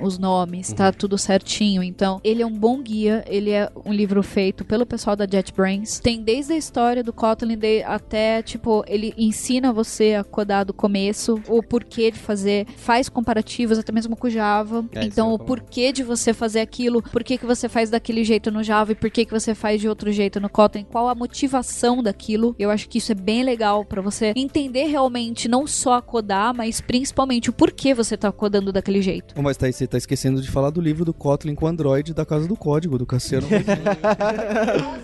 os 0.00 0.18
nomes, 0.18 0.72
tá 0.72 0.92
tudo 0.92 1.16
certinho. 1.16 1.82
Então, 1.82 2.20
ele 2.22 2.42
é 2.42 2.46
um 2.46 2.52
bom 2.52 2.82
guia, 2.82 3.24
ele 3.26 3.50
é 3.50 3.70
um 3.84 3.92
livro 3.92 4.22
feito 4.22 4.64
pelo 4.64 4.86
pessoal 4.86 5.16
da 5.16 5.26
JetBrains. 5.26 6.00
Tem 6.00 6.22
desde 6.22 6.52
a 6.52 6.56
história 6.56 7.02
do 7.02 7.12
Kotlin 7.12 7.54
até, 7.84 8.42
tipo, 8.42 8.84
ele 8.86 9.14
ensina 9.16 9.72
você 9.72 10.14
a 10.14 10.24
codar 10.24 10.64
do 10.64 10.72
começo, 10.72 11.40
o 11.48 11.62
porquê 11.62 12.10
de 12.10 12.18
fazer, 12.18 12.66
faz 12.76 13.08
comparativos 13.08 13.78
até 13.78 13.92
mesmo 13.92 14.16
com 14.16 14.26
o 14.26 14.30
Java. 14.30 14.84
É, 14.92 15.04
então, 15.04 15.28
ia 15.28 15.34
o 15.34 15.38
porquê 15.38 15.92
de 15.92 16.02
você 16.02 16.32
fazer 16.32 16.60
aquilo, 16.60 17.02
por 17.02 17.22
que 17.22 17.38
que 17.38 17.46
você 17.46 17.68
faz 17.68 17.90
daquele 17.90 18.24
jeito 18.24 18.50
no 18.50 18.62
Java 18.62 18.92
e 18.92 18.94
por 18.94 19.10
que 19.10 19.24
que 19.24 19.32
você 19.32 19.54
faz 19.54 19.80
de 19.80 19.88
outro 19.88 20.10
jeito 20.12 20.40
no 20.40 20.48
Kotlin, 20.48 20.84
qual 20.84 21.08
a 21.08 21.14
motivação 21.14 22.02
daquilo. 22.02 22.54
Eu 22.58 22.70
acho 22.70 22.88
que 22.88 22.98
isso 22.98 23.12
é 23.12 23.14
bem 23.14 23.42
legal 23.42 23.84
pra 23.84 24.02
você 24.02 24.32
entender 24.36 24.84
realmente 24.84 25.48
não 25.48 25.66
só 25.66 26.00
codar, 26.00 26.54
mas 26.54 26.80
principalmente 26.80 27.50
o 27.50 27.52
porquê 27.52 27.94
você 27.94 28.16
tá 28.16 28.30
codando 28.30 28.72
daquele 28.72 29.00
jeito. 29.00 29.23
Mas 29.36 29.56
tá, 29.56 29.70
você 29.70 29.86
tá 29.86 29.98
esquecendo 29.98 30.40
de 30.40 30.50
falar 30.50 30.70
do 30.70 30.80
livro 30.80 31.04
do 31.04 31.12
Kotlin 31.12 31.54
com 31.54 31.66
Android 31.66 32.14
da 32.14 32.24
Casa 32.24 32.46
do 32.46 32.56
Código, 32.56 32.98
do 32.98 33.06
Cassiano. 33.06 33.46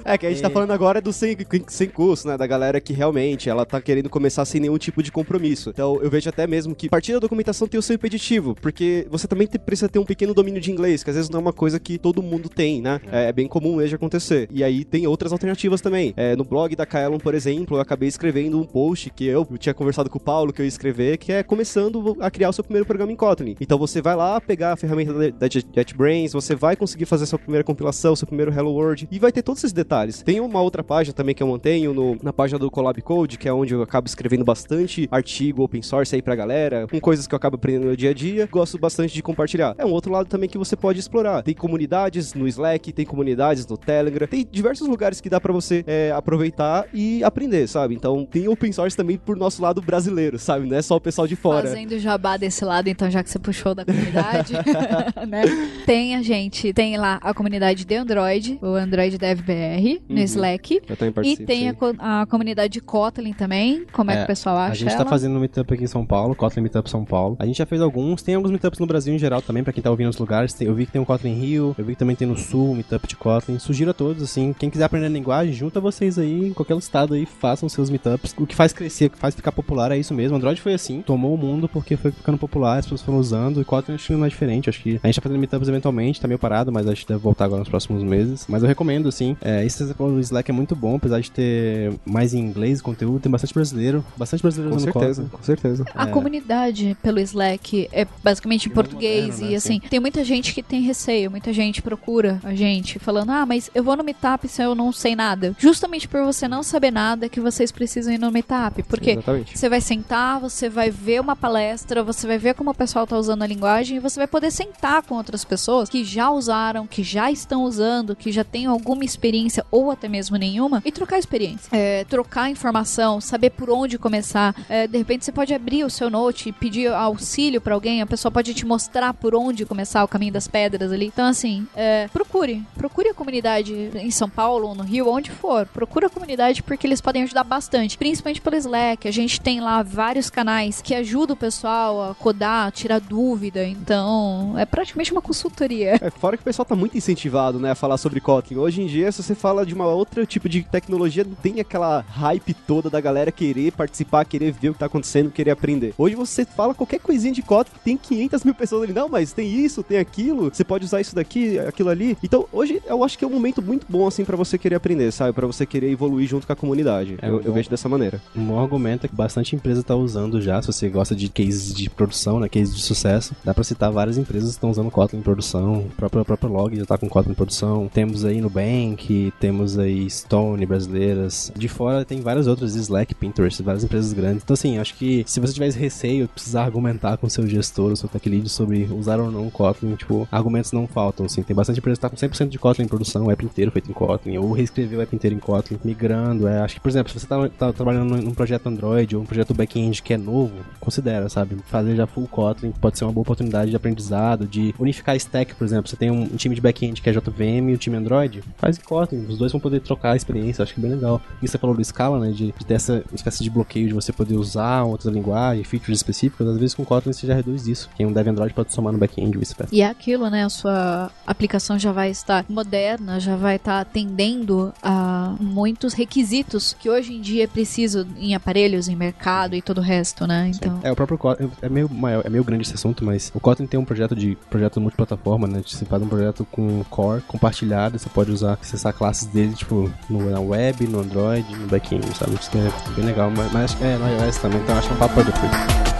É 0.04 0.16
que 0.18 0.26
a 0.26 0.30
gente 0.30 0.42
tá 0.42 0.50
falando 0.50 0.70
agora 0.72 1.00
do 1.00 1.12
sem, 1.12 1.36
sem 1.68 1.88
curso, 1.88 2.26
né? 2.26 2.36
Da 2.36 2.46
galera 2.46 2.80
que 2.80 2.92
realmente 2.92 3.48
ela 3.48 3.64
tá 3.66 3.80
querendo 3.80 4.08
começar 4.08 4.44
sem 4.44 4.60
nenhum 4.60 4.78
tipo 4.78 5.02
de 5.02 5.12
compromisso. 5.12 5.70
Então 5.70 6.00
eu 6.02 6.10
vejo 6.10 6.28
até 6.28 6.46
mesmo 6.46 6.74
que 6.74 6.88
partir 6.88 7.12
da 7.12 7.18
documentação 7.18 7.68
tem 7.68 7.78
o 7.78 7.82
seu 7.82 7.94
impeditivo, 7.94 8.54
porque 8.60 9.06
você 9.10 9.26
também 9.28 9.46
te- 9.46 9.58
precisa 9.58 9.88
ter 9.88 9.98
um 9.98 10.04
pequeno 10.04 10.32
domínio 10.34 10.60
de 10.60 10.70
inglês, 10.70 11.04
que 11.04 11.10
às 11.10 11.16
vezes 11.16 11.30
não 11.30 11.38
é 11.38 11.42
uma 11.42 11.52
coisa 11.52 11.78
que 11.78 11.98
todo 11.98 12.22
mundo 12.22 12.48
tem, 12.48 12.80
né? 12.80 13.00
É, 13.12 13.26
é 13.28 13.32
bem 13.32 13.46
comum 13.46 13.76
mesmo 13.76 13.96
acontecer. 13.96 14.48
E 14.50 14.64
aí 14.64 14.84
tem 14.84 15.06
outras 15.06 15.32
alternativas 15.32 15.80
também. 15.80 16.12
É, 16.16 16.34
no 16.34 16.44
blog 16.44 16.74
da 16.74 16.86
Kaelon, 16.86 17.18
por 17.18 17.34
exemplo, 17.34 17.76
eu 17.76 17.80
acabei 17.80 18.08
escrevendo 18.08 18.58
um 18.58 18.64
post 18.64 19.10
que 19.10 19.26
eu, 19.26 19.46
eu 19.50 19.58
tinha 19.58 19.74
conversado 19.74 20.08
com 20.08 20.18
o 20.18 20.20
Paulo 20.22 20.52
que 20.52 20.60
eu 20.60 20.64
ia 20.64 20.68
escrever, 20.68 21.18
que 21.18 21.32
é 21.32 21.42
começando 21.42 22.16
a 22.20 22.30
criar 22.30 22.48
o 22.48 22.52
seu 22.52 22.64
primeiro 22.64 22.86
programa 22.86 23.12
em 23.12 23.16
Kotlin. 23.16 23.56
Então 23.60 23.78
você 23.78 24.00
vai 24.00 24.09
lá 24.14 24.40
pegar 24.40 24.72
a 24.72 24.76
ferramenta 24.76 25.12
da, 25.12 25.28
da 25.30 25.48
Jet- 25.48 25.66
JetBrains, 25.74 26.32
você 26.32 26.54
vai 26.54 26.76
conseguir 26.76 27.06
fazer 27.06 27.26
sua 27.26 27.38
primeira 27.38 27.64
compilação, 27.64 28.14
seu 28.16 28.26
primeiro 28.26 28.52
Hello 28.52 28.70
World, 28.72 29.08
e 29.10 29.18
vai 29.18 29.32
ter 29.32 29.42
todos 29.42 29.60
esses 29.62 29.72
detalhes. 29.72 30.22
Tem 30.22 30.40
uma 30.40 30.60
outra 30.60 30.82
página 30.84 31.12
também 31.14 31.34
que 31.34 31.42
eu 31.42 31.46
mantenho 31.46 31.92
no- 31.94 32.16
na 32.22 32.32
página 32.32 32.58
do 32.58 32.70
Collab 32.70 33.00
Code, 33.02 33.38
que 33.38 33.48
é 33.48 33.52
onde 33.52 33.74
eu 33.74 33.82
acabo 33.82 34.06
escrevendo 34.06 34.44
bastante 34.44 35.08
artigo 35.10 35.62
open 35.62 35.82
source 35.82 36.14
aí 36.14 36.22
pra 36.22 36.34
galera, 36.34 36.86
com 36.88 37.00
coisas 37.00 37.26
que 37.26 37.34
eu 37.34 37.36
acabo 37.36 37.56
aprendendo 37.56 37.86
no 37.86 37.96
dia 37.96 38.10
a 38.10 38.14
dia, 38.14 38.48
gosto 38.50 38.78
bastante 38.78 39.14
de 39.14 39.22
compartilhar. 39.22 39.74
É 39.78 39.84
um 39.84 39.90
outro 39.92 40.12
lado 40.12 40.28
também 40.28 40.48
que 40.48 40.58
você 40.58 40.76
pode 40.76 40.98
explorar. 40.98 41.42
Tem 41.42 41.54
comunidades 41.54 42.34
no 42.34 42.46
Slack, 42.48 42.92
tem 42.92 43.04
comunidades 43.06 43.66
no 43.66 43.76
Telegram, 43.76 44.26
tem 44.26 44.46
diversos 44.50 44.86
lugares 44.88 45.20
que 45.20 45.28
dá 45.30 45.40
pra 45.40 45.52
você 45.52 45.84
é, 45.86 46.12
aproveitar 46.12 46.86
e 46.92 47.22
aprender, 47.24 47.66
sabe? 47.68 47.94
Então 47.94 48.24
tem 48.24 48.48
open 48.48 48.72
source 48.72 48.96
também 48.96 49.16
por 49.18 49.36
nosso 49.36 49.62
lado 49.62 49.80
brasileiro, 49.80 50.38
sabe? 50.38 50.66
Não 50.68 50.76
é 50.76 50.82
só 50.82 50.96
o 50.96 51.00
pessoal 51.00 51.26
de 51.26 51.36
fora. 51.36 51.68
Fazendo 51.68 51.98
jabá 51.98 52.36
desse 52.36 52.64
lado, 52.64 52.88
então, 52.88 53.10
já 53.10 53.22
que 53.22 53.30
você 53.30 53.38
puxou 53.38 53.74
da 53.74 53.84
comunidade, 54.00 54.52
né? 55.28 55.42
Tem 55.86 56.16
a 56.16 56.22
gente, 56.22 56.72
tem 56.72 56.96
lá 56.96 57.18
a 57.22 57.32
comunidade 57.34 57.84
de 57.84 57.94
Android, 57.94 58.58
o 58.62 58.74
Android 58.74 59.18
Dev 59.18 59.40
BR, 59.40 60.00
no 60.08 60.16
Uhum. 60.18 60.24
Slack. 60.24 60.80
Eu 60.88 60.96
também 60.96 61.32
E 61.32 61.36
tem 61.36 61.68
a, 61.70 62.22
a 62.22 62.26
comunidade 62.26 62.72
de 62.72 62.80
Kotlin 62.80 63.32
também. 63.32 63.84
Como 63.92 64.10
é, 64.10 64.14
que 64.14 64.20
É, 64.20 64.24
o 64.24 64.26
pessoal 64.26 64.56
acha 64.56 64.72
A 64.72 64.74
gente 64.74 64.94
ela? 64.94 65.04
tá 65.04 65.10
fazendo 65.10 65.36
um 65.36 65.40
meetup 65.40 65.72
aqui 65.74 65.84
em 65.84 65.86
São 65.86 66.04
Paulo, 66.04 66.34
Kotlin 66.34 66.62
Meetup 66.62 66.88
São 66.90 67.04
Paulo. 67.04 67.36
A 67.38 67.46
gente 67.46 67.58
já 67.58 67.66
fez 67.66 67.80
alguns, 67.80 68.22
tem 68.22 68.34
alguns 68.34 68.50
meetups 68.50 68.78
no 68.78 68.86
Brasil 68.86 69.14
em 69.14 69.18
geral 69.18 69.42
também, 69.42 69.62
pra 69.62 69.72
quem 69.72 69.82
tá 69.82 69.90
ouvindo 69.90 70.06
nos 70.08 70.18
lugares. 70.18 70.58
Eu 70.60 70.74
vi 70.74 70.86
que 70.86 70.92
tem 70.92 71.00
um 71.00 71.04
Kotlin 71.04 71.34
Rio, 71.34 71.74
eu 71.78 71.84
vi 71.84 71.92
que 71.92 71.98
também 71.98 72.16
tem 72.16 72.26
no 72.26 72.36
Sul, 72.36 72.70
um 72.72 72.74
meetup 72.74 73.06
de 73.06 73.16
Kotlin. 73.16 73.58
Sugiro 73.58 73.90
a 73.90 73.94
todos, 73.94 74.22
assim, 74.22 74.54
quem 74.58 74.70
quiser 74.70 74.84
aprender 74.84 75.08
linguagem, 75.08 75.52
junta 75.52 75.80
vocês 75.80 76.18
aí, 76.18 76.48
em 76.48 76.52
qualquer 76.52 76.76
estado 76.76 77.14
aí, 77.14 77.26
façam 77.26 77.68
seus 77.68 77.90
meetups. 77.90 78.34
O 78.38 78.46
que 78.46 78.54
faz 78.54 78.72
crescer, 78.72 79.06
o 79.06 79.10
que 79.10 79.18
faz 79.18 79.34
ficar 79.34 79.52
popular 79.52 79.90
é 79.92 79.98
isso 79.98 80.14
mesmo. 80.14 80.36
Android 80.36 80.60
foi 80.60 80.74
assim, 80.74 81.02
tomou 81.02 81.34
o 81.34 81.38
mundo 81.38 81.68
porque 81.68 81.96
foi 81.96 82.10
ficando 82.12 82.38
popular, 82.38 82.78
as 82.78 82.84
pessoas 82.86 83.02
foram 83.02 83.18
usando, 83.18 83.60
e 83.60 83.64
Kotlin 83.64 83.89
acho 83.94 84.06
que 84.06 84.12
não 84.12 84.24
é 84.24 84.28
diferente. 84.28 84.68
Acho 84.68 84.82
que 84.82 85.00
a 85.02 85.06
gente 85.06 85.16
tá 85.16 85.22
fazendo 85.22 85.38
meetups 85.38 85.68
eventualmente, 85.68 86.20
tá 86.20 86.28
meio 86.28 86.38
parado, 86.38 86.72
mas 86.72 86.86
acho 86.86 87.02
que 87.02 87.08
deve 87.08 87.20
voltar 87.20 87.46
agora 87.46 87.60
nos 87.60 87.68
próximos 87.68 88.02
meses. 88.02 88.46
Mas 88.48 88.62
eu 88.62 88.68
recomendo, 88.68 89.08
assim, 89.08 89.36
é, 89.40 89.64
esse 89.64 89.84
do 89.84 90.20
Slack 90.20 90.50
é 90.50 90.54
muito 90.54 90.74
bom, 90.74 90.96
apesar 90.96 91.20
de 91.20 91.30
ter 91.30 91.92
mais 92.04 92.34
em 92.34 92.38
inglês 92.38 92.80
o 92.80 92.84
conteúdo, 92.84 93.20
tem 93.20 93.30
bastante 93.30 93.54
brasileiro, 93.54 94.04
bastante 94.16 94.42
brasileiro 94.42 94.72
Com 94.74 94.80
certeza, 94.80 95.26
com 95.30 95.42
certeza. 95.42 95.84
A 95.94 96.06
comunidade 96.06 96.96
pelo 97.02 97.18
Slack 97.20 97.88
é 97.92 98.06
basicamente 98.22 98.68
em 98.68 98.72
português 98.72 99.26
moderno, 99.26 99.46
né? 99.46 99.52
e 99.52 99.56
assim, 99.56 99.80
tem 99.80 100.00
muita 100.00 100.24
gente 100.24 100.54
que 100.54 100.62
tem 100.62 100.80
receio, 100.80 101.30
muita 101.30 101.52
gente 101.52 101.82
procura 101.82 102.40
a 102.42 102.54
gente 102.54 102.98
falando: 102.98 103.30
"Ah, 103.30 103.46
mas 103.46 103.70
eu 103.74 103.82
vou 103.82 103.96
no 103.96 104.04
Meetup 104.04 104.46
se 104.48 104.62
eu 104.62 104.74
não 104.74 104.92
sei 104.92 105.14
nada". 105.14 105.54
Justamente 105.58 106.08
por 106.08 106.22
você 106.22 106.48
não 106.48 106.62
saber 106.62 106.90
nada 106.90 107.28
que 107.28 107.40
vocês 107.40 107.70
precisam 107.72 108.12
ir 108.12 108.18
no 108.18 108.30
Meetup, 108.30 108.82
porque 108.84 109.12
Exatamente. 109.12 109.58
você 109.58 109.68
vai 109.68 109.80
sentar, 109.80 110.40
você 110.40 110.68
vai 110.68 110.90
ver 110.90 111.20
uma 111.20 111.36
palestra, 111.36 112.02
você 112.02 112.26
vai 112.26 112.38
ver 112.38 112.54
como 112.54 112.70
o 112.70 112.74
pessoal 112.74 113.06
tá 113.06 113.16
usando 113.16 113.42
a 113.42 113.46
linguagem 113.46 113.79
e 113.88 113.98
você 113.98 114.20
vai 114.20 114.26
poder 114.26 114.50
sentar 114.50 115.02
com 115.02 115.16
outras 115.16 115.44
pessoas 115.44 115.88
que 115.88 116.04
já 116.04 116.30
usaram, 116.30 116.86
que 116.86 117.02
já 117.02 117.30
estão 117.30 117.64
usando, 117.64 118.14
que 118.16 118.32
já 118.32 118.44
têm 118.44 118.66
alguma 118.66 119.04
experiência 119.04 119.64
ou 119.70 119.90
até 119.90 120.08
mesmo 120.08 120.36
nenhuma 120.36 120.82
e 120.84 120.92
trocar 120.92 121.18
experiência. 121.18 121.68
É, 121.72 122.04
trocar 122.04 122.50
informação, 122.50 123.20
saber 123.20 123.50
por 123.50 123.70
onde 123.70 123.98
começar. 123.98 124.54
É, 124.68 124.86
de 124.86 124.98
repente 124.98 125.24
você 125.24 125.32
pode 125.32 125.54
abrir 125.54 125.84
o 125.84 125.90
seu 125.90 126.10
note 126.10 126.48
e 126.48 126.52
pedir 126.52 126.92
auxílio 126.92 127.60
pra 127.60 127.74
alguém, 127.74 128.02
a 128.02 128.06
pessoa 128.06 128.30
pode 128.30 128.52
te 128.54 128.66
mostrar 128.66 129.14
por 129.14 129.34
onde 129.34 129.64
começar 129.64 130.04
o 130.04 130.08
caminho 130.08 130.32
das 130.32 130.46
pedras 130.46 130.92
ali. 130.92 131.06
Então, 131.06 131.26
assim, 131.26 131.66
é, 131.74 132.08
procure. 132.08 132.62
Procure 132.76 133.08
a 133.08 133.14
comunidade 133.14 133.90
em 133.94 134.10
São 134.10 134.28
Paulo 134.28 134.68
ou 134.68 134.74
no 134.74 134.82
Rio, 134.82 135.08
onde 135.08 135.30
for. 135.30 135.66
Procure 135.66 136.06
a 136.06 136.10
comunidade 136.10 136.62
porque 136.62 136.86
eles 136.86 137.00
podem 137.00 137.22
ajudar 137.22 137.44
bastante. 137.44 137.96
Principalmente 137.96 138.40
pelo 138.40 138.56
Slack. 138.56 139.08
A 139.08 139.12
gente 139.12 139.40
tem 139.40 139.60
lá 139.60 139.82
vários 139.82 140.30
canais 140.30 140.80
que 140.80 140.94
ajudam 140.94 141.34
o 141.34 141.38
pessoal 141.38 142.10
a 142.10 142.14
codar, 142.14 142.70
tirar 142.72 143.00
dúvida. 143.00 143.66
Então, 143.70 144.58
é 144.58 144.64
praticamente 144.64 145.12
uma 145.12 145.22
consultoria. 145.22 145.98
É, 146.00 146.10
fora 146.10 146.36
que 146.36 146.42
o 146.42 146.44
pessoal 146.44 146.66
tá 146.66 146.74
muito 146.74 146.96
incentivado, 146.96 147.58
né, 147.58 147.70
a 147.70 147.74
falar 147.74 147.96
sobre 147.96 148.20
Kotlin. 148.20 148.58
Hoje 148.58 148.82
em 148.82 148.86
dia, 148.86 149.10
se 149.12 149.22
você 149.22 149.34
fala 149.34 149.64
de 149.64 149.74
uma 149.74 149.86
outra 149.86 150.24
tipo 150.26 150.48
de 150.48 150.62
tecnologia, 150.62 151.24
não 151.24 151.34
tem 151.34 151.60
aquela 151.60 152.04
hype 152.08 152.54
toda 152.54 152.90
da 152.90 153.00
galera 153.00 153.32
querer 153.32 153.72
participar, 153.72 154.24
querer 154.24 154.52
ver 154.52 154.70
o 154.70 154.72
que 154.72 154.78
tá 154.78 154.86
acontecendo, 154.86 155.30
querer 155.30 155.50
aprender. 155.50 155.94
Hoje 155.96 156.14
você 156.14 156.44
fala 156.44 156.74
qualquer 156.74 157.00
coisinha 157.00 157.32
de 157.32 157.42
Kotlin, 157.42 157.72
tem 157.84 157.96
500 157.96 158.44
mil 158.44 158.54
pessoas 158.54 158.82
ali. 158.84 158.92
Não, 158.92 159.08
mas 159.08 159.32
tem 159.32 159.48
isso, 159.48 159.82
tem 159.82 159.98
aquilo, 159.98 160.50
você 160.52 160.64
pode 160.64 160.84
usar 160.84 161.00
isso 161.00 161.14
daqui, 161.14 161.58
aquilo 161.58 161.88
ali. 161.88 162.16
Então, 162.22 162.46
hoje 162.52 162.82
eu 162.86 163.04
acho 163.04 163.18
que 163.18 163.24
é 163.24 163.28
um 163.28 163.32
momento 163.32 163.62
muito 163.62 163.86
bom, 163.88 164.06
assim, 164.06 164.24
pra 164.24 164.36
você 164.36 164.58
querer 164.58 164.76
aprender, 164.76 165.10
sabe? 165.12 165.32
Pra 165.32 165.46
você 165.46 165.64
querer 165.64 165.90
evoluir 165.90 166.28
junto 166.28 166.46
com 166.46 166.52
a 166.52 166.56
comunidade. 166.56 167.16
É 167.20 167.28
eu, 167.28 167.40
eu 167.42 167.52
vejo 167.52 167.70
dessa 167.70 167.88
maneira. 167.88 168.20
Um 168.34 168.44
bom 168.44 168.60
argumento 168.60 169.06
é 169.06 169.08
que 169.08 169.14
bastante 169.14 169.54
empresa 169.54 169.82
tá 169.82 169.94
usando 169.94 170.40
já, 170.40 170.60
se 170.60 170.66
você 170.68 170.88
gosta 170.88 171.14
de 171.14 171.28
cases 171.28 171.74
de 171.74 171.88
produção, 171.88 172.40
né, 172.40 172.48
cases 172.48 172.74
de 172.74 172.82
sucesso, 172.82 173.34
dá 173.44 173.54
pra 173.54 173.59
citar 173.64 173.90
várias 173.90 174.18
empresas 174.18 174.50
que 174.50 174.56
estão 174.56 174.70
usando 174.70 174.90
Kotlin 174.90 175.20
em 175.20 175.22
produção, 175.22 175.86
o 175.86 175.90
próprio, 175.90 176.50
Log 176.50 176.76
já 176.76 176.84
tá 176.84 176.98
com 176.98 177.08
Kotlin 177.08 177.32
em 177.32 177.34
produção, 177.34 177.88
temos 177.92 178.24
aí 178.24 178.40
Nubank, 178.40 179.32
temos 179.38 179.78
aí 179.78 180.08
Stone 180.10 180.64
brasileiras, 180.66 181.52
de 181.56 181.68
fora 181.68 182.04
tem 182.04 182.20
várias 182.20 182.46
outras, 182.46 182.74
Slack, 182.74 183.14
Pinterest, 183.14 183.62
várias 183.62 183.84
empresas 183.84 184.12
grandes. 184.12 184.42
Então 184.42 184.54
assim, 184.54 184.78
acho 184.78 184.94
que 184.94 185.24
se 185.26 185.40
você 185.40 185.52
tiver 185.52 185.68
esse 185.68 185.78
receio, 185.78 186.28
precisar 186.28 186.64
argumentar 186.64 187.16
com 187.16 187.28
seu 187.28 187.46
gestor, 187.46 187.92
o 187.92 187.96
seu 187.96 188.08
tech 188.08 188.28
lead 188.28 188.48
sobre 188.48 188.84
usar 188.84 189.20
ou 189.20 189.30
não 189.30 189.50
Kotlin, 189.50 189.94
tipo, 189.94 190.28
argumentos 190.30 190.72
não 190.72 190.86
faltam, 190.86 191.26
assim, 191.26 191.42
tem 191.42 191.54
bastante 191.54 191.78
empresa 191.78 191.96
que 191.96 192.02
tá 192.02 192.10
com 192.10 192.16
100% 192.16 192.48
de 192.48 192.58
Kotlin 192.58 192.84
em 192.84 192.88
produção, 192.88 193.26
o 193.26 193.30
app 193.30 193.44
inteiro 193.44 193.70
feito 193.70 193.90
em 193.90 193.94
Kotlin, 193.94 194.38
ou 194.38 194.52
reescrever 194.52 194.98
o 194.98 195.02
app 195.02 195.14
inteiro 195.14 195.36
em 195.36 195.40
Kotlin, 195.40 195.78
migrando, 195.84 196.46
é, 196.46 196.60
acho 196.60 196.74
que, 196.74 196.80
por 196.80 196.88
exemplo, 196.88 197.12
se 197.12 197.20
você 197.20 197.26
tá, 197.26 197.48
tá 197.48 197.72
trabalhando 197.72 198.16
num 198.16 198.34
projeto 198.34 198.66
Android 198.66 199.16
ou 199.16 199.22
um 199.22 199.26
projeto 199.26 199.54
back-end 199.54 200.02
que 200.02 200.14
é 200.14 200.18
novo, 200.18 200.54
considera, 200.78 201.28
sabe, 201.28 201.56
fazer 201.66 201.96
já 201.96 202.06
full 202.06 202.26
Kotlin 202.28 202.72
pode 202.72 202.98
ser 202.98 203.04
uma 203.04 203.12
boa 203.12 203.22
oportunidade 203.22 203.39
de 203.48 203.76
aprendizado, 203.76 204.46
de 204.46 204.74
unificar 204.78 205.16
stack, 205.16 205.54
por 205.54 205.64
exemplo, 205.64 205.88
você 205.88 205.96
tem 205.96 206.10
um, 206.10 206.22
um 206.22 206.36
time 206.36 206.54
de 206.54 206.60
back-end 206.60 207.00
que 207.00 207.08
é 207.08 207.12
JVM 207.12 207.70
e 207.70 207.74
o 207.74 207.78
time 207.78 207.96
Android, 207.96 208.42
faz 208.56 208.78
em 208.78 208.82
Kotlin, 208.82 209.26
os 209.28 209.38
dois 209.38 209.52
vão 209.52 209.60
poder 209.60 209.80
trocar 209.80 210.12
a 210.12 210.16
experiência, 210.16 210.62
acho 210.62 210.74
que 210.74 210.80
é 210.80 210.82
bem 210.82 210.92
legal. 210.92 211.20
E 211.42 211.48
você 211.48 211.58
falou 211.58 211.76
do 211.76 211.84
Scala, 211.84 212.18
né, 212.18 212.30
de, 212.30 212.52
de 212.52 212.66
ter 212.66 212.74
essa 212.74 213.02
espécie 213.12 213.42
de 213.42 213.50
bloqueio 213.50 213.88
de 213.88 213.94
você 213.94 214.12
poder 214.12 214.36
usar 214.36 214.82
outra 214.84 215.10
linguagem, 215.10 215.64
features 215.64 215.98
específicas, 215.98 216.46
às 216.46 216.58
vezes 216.58 216.74
com 216.74 216.84
Kotlin 216.84 217.12
você 217.12 217.26
já 217.26 217.34
reduz 217.34 217.66
isso. 217.66 217.88
Quem 217.96 218.06
um 218.06 218.12
dev 218.12 218.28
Android 218.28 218.52
pode 218.54 218.72
somar 218.72 218.92
no 218.92 218.98
back-end 218.98 219.36
ou 219.36 219.40
vice-versa. 219.40 219.74
E 219.74 219.80
é 219.80 219.86
aquilo, 219.86 220.28
né? 220.28 220.44
A 220.44 220.48
sua 220.48 221.10
aplicação 221.26 221.78
já 221.78 221.92
vai 221.92 222.10
estar 222.10 222.44
moderna, 222.48 223.20
já 223.20 223.36
vai 223.36 223.56
estar 223.56 223.80
atendendo 223.80 224.72
a 224.82 225.34
muitos 225.40 225.94
requisitos 225.94 226.76
que 226.78 226.88
hoje 226.88 227.14
em 227.14 227.20
dia 227.20 227.44
é 227.44 227.46
preciso 227.46 228.06
em 228.18 228.34
aparelhos, 228.34 228.88
em 228.88 228.96
mercado 228.96 229.54
e 229.54 229.62
todo 229.62 229.78
o 229.78 229.82
resto, 229.82 230.26
né? 230.26 230.50
Então. 230.54 230.80
É, 230.82 230.90
o 230.90 230.96
próprio 230.96 231.18
Kotlin, 231.18 231.50
é 231.62 231.68
meio 231.68 231.88
maior, 231.88 232.22
é 232.24 232.30
meio 232.30 232.44
grande 232.44 232.62
esse 232.62 232.74
assunto, 232.74 233.04
mas 233.04 233.29
o 233.34 233.40
Kotlin 233.40 233.66
tem 233.66 233.78
um 233.78 233.84
projeto 233.84 234.14
de 234.14 234.36
projeto 234.48 234.80
multiplataforma, 234.80 235.46
né? 235.46 235.62
Você 235.66 235.84
faz 235.84 236.02
um 236.02 236.08
projeto 236.08 236.46
com 236.50 236.84
core 236.84 237.22
compartilhado, 237.22 237.98
você 237.98 238.08
pode 238.08 238.30
usar, 238.30 238.58
acessar 238.60 238.92
classes 238.92 239.26
dele, 239.26 239.54
tipo, 239.54 239.90
no, 240.08 240.30
na 240.30 240.40
web, 240.40 240.86
no 240.86 241.00
Android, 241.00 241.54
no 241.56 241.66
back-end, 241.66 242.06
sabe? 242.16 242.34
Isso 242.34 242.50
é 242.56 242.94
bem 242.94 243.04
legal, 243.04 243.30
mas, 243.30 243.52
mas 243.52 243.82
é 243.82 243.96
no 243.96 244.24
iOS 244.24 244.38
também, 244.38 244.60
então 244.60 244.76
acho 244.76 244.90
é 244.90 244.92
um 244.92 244.96
papo 244.96 245.22
depois. 245.22 245.99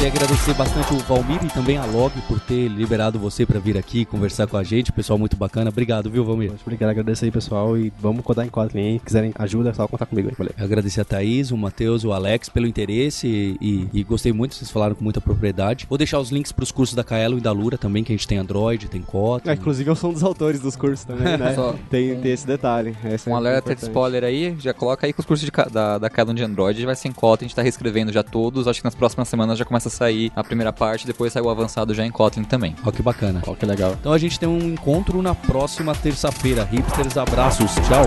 Queria 0.00 0.08
agradecer 0.14 0.54
bastante 0.54 0.94
o 0.94 0.96
Valmir 1.00 1.44
e 1.44 1.48
também 1.48 1.76
a 1.76 1.84
Log 1.84 2.10
por 2.26 2.40
ter 2.40 2.68
liberado 2.68 3.18
você 3.18 3.44
pra 3.44 3.58
vir 3.58 3.76
aqui 3.76 4.06
conversar 4.06 4.46
com 4.46 4.56
a 4.56 4.62
gente. 4.62 4.90
Pessoal 4.92 5.18
muito 5.18 5.36
bacana. 5.36 5.68
Obrigado, 5.68 6.08
viu, 6.08 6.24
Valmir? 6.24 6.48
Muito 6.48 6.62
obrigado, 6.62 6.88
agradeço 6.88 7.22
aí, 7.26 7.30
pessoal, 7.30 7.76
e 7.76 7.92
vamos 8.00 8.24
codar 8.24 8.46
em 8.46 8.48
Kotlin 8.48 8.80
aí. 8.92 8.98
Quiserem 8.98 9.30
ajuda, 9.38 9.68
é 9.68 9.74
só 9.74 9.86
contar 9.86 10.06
comigo 10.06 10.28
aí, 10.30 10.34
valeu. 10.38 10.54
Eu 10.56 10.64
Agradecer 10.64 11.02
a 11.02 11.04
Thaís, 11.04 11.50
o 11.50 11.56
Matheus, 11.56 12.02
o 12.04 12.12
Alex 12.12 12.48
pelo 12.48 12.66
interesse 12.66 13.26
e, 13.60 13.88
e- 13.92 14.02
gostei 14.04 14.32
muito, 14.32 14.54
vocês 14.54 14.70
falaram 14.70 14.94
com 14.94 15.04
muita 15.04 15.20
propriedade. 15.20 15.84
Vou 15.86 15.98
deixar 15.98 16.18
os 16.18 16.30
links 16.30 16.50
pros 16.50 16.72
cursos 16.72 16.96
da 16.96 17.04
Kaelo 17.04 17.36
e 17.36 17.40
da 17.42 17.52
Lura 17.52 17.76
também, 17.76 18.02
que 18.02 18.10
a 18.12 18.16
gente 18.16 18.26
tem 18.26 18.38
Android, 18.38 18.88
tem 18.88 19.02
Kotlin. 19.02 19.50
É, 19.50 19.54
inclusive 19.54 19.90
eu 19.90 19.94
sou 19.96 20.10
um 20.10 20.14
dos 20.14 20.22
autores 20.24 20.60
dos 20.60 20.76
cursos 20.76 21.04
também, 21.04 21.36
né? 21.36 21.54
Só- 21.54 21.74
tem, 21.90 22.18
tem 22.20 22.32
esse 22.32 22.46
detalhe. 22.46 22.96
Esse 23.04 23.28
é 23.28 23.32
Um 23.32 23.36
alerta 23.36 23.74
de 23.74 23.82
spoiler 23.82 24.24
aí, 24.24 24.56
já 24.58 24.72
coloca 24.72 25.06
aí 25.06 25.12
que 25.12 25.20
os 25.20 25.26
cursos 25.26 25.44
de, 25.44 25.52
da, 25.70 25.98
da 25.98 26.08
Cadon 26.08 26.32
de 26.32 26.42
Android 26.42 26.86
vai 26.86 26.96
ser 26.96 27.08
em 27.08 27.12
Kotlin, 27.12 27.44
a 27.44 27.48
gente 27.48 27.56
tá 27.56 27.60
reescrevendo 27.62 28.10
já 28.10 28.22
todos, 28.22 28.66
acho 28.66 28.80
que 28.80 28.84
nas 28.86 28.94
próximas 28.94 29.28
semanas 29.28 29.58
já 29.58 29.64
começa 29.66 29.89
a 29.90 29.96
sair 29.96 30.32
a 30.34 30.42
primeira 30.42 30.72
parte, 30.72 31.06
depois 31.06 31.32
sai 31.32 31.42
o 31.42 31.50
avançado 31.50 31.92
já 31.92 32.06
em 32.06 32.10
Kotlin 32.10 32.44
também. 32.44 32.74
Ó, 32.84 32.90
que 32.90 33.02
bacana. 33.02 33.42
Ó, 33.46 33.54
que 33.54 33.66
legal. 33.66 33.96
Então 34.00 34.12
a 34.12 34.18
gente 34.18 34.38
tem 34.38 34.48
um 34.48 34.58
encontro 34.58 35.20
na 35.20 35.34
próxima 35.34 35.94
terça-feira. 35.94 36.64
Hipsters, 36.64 37.16
abraços, 37.16 37.72
tchau. 37.86 38.06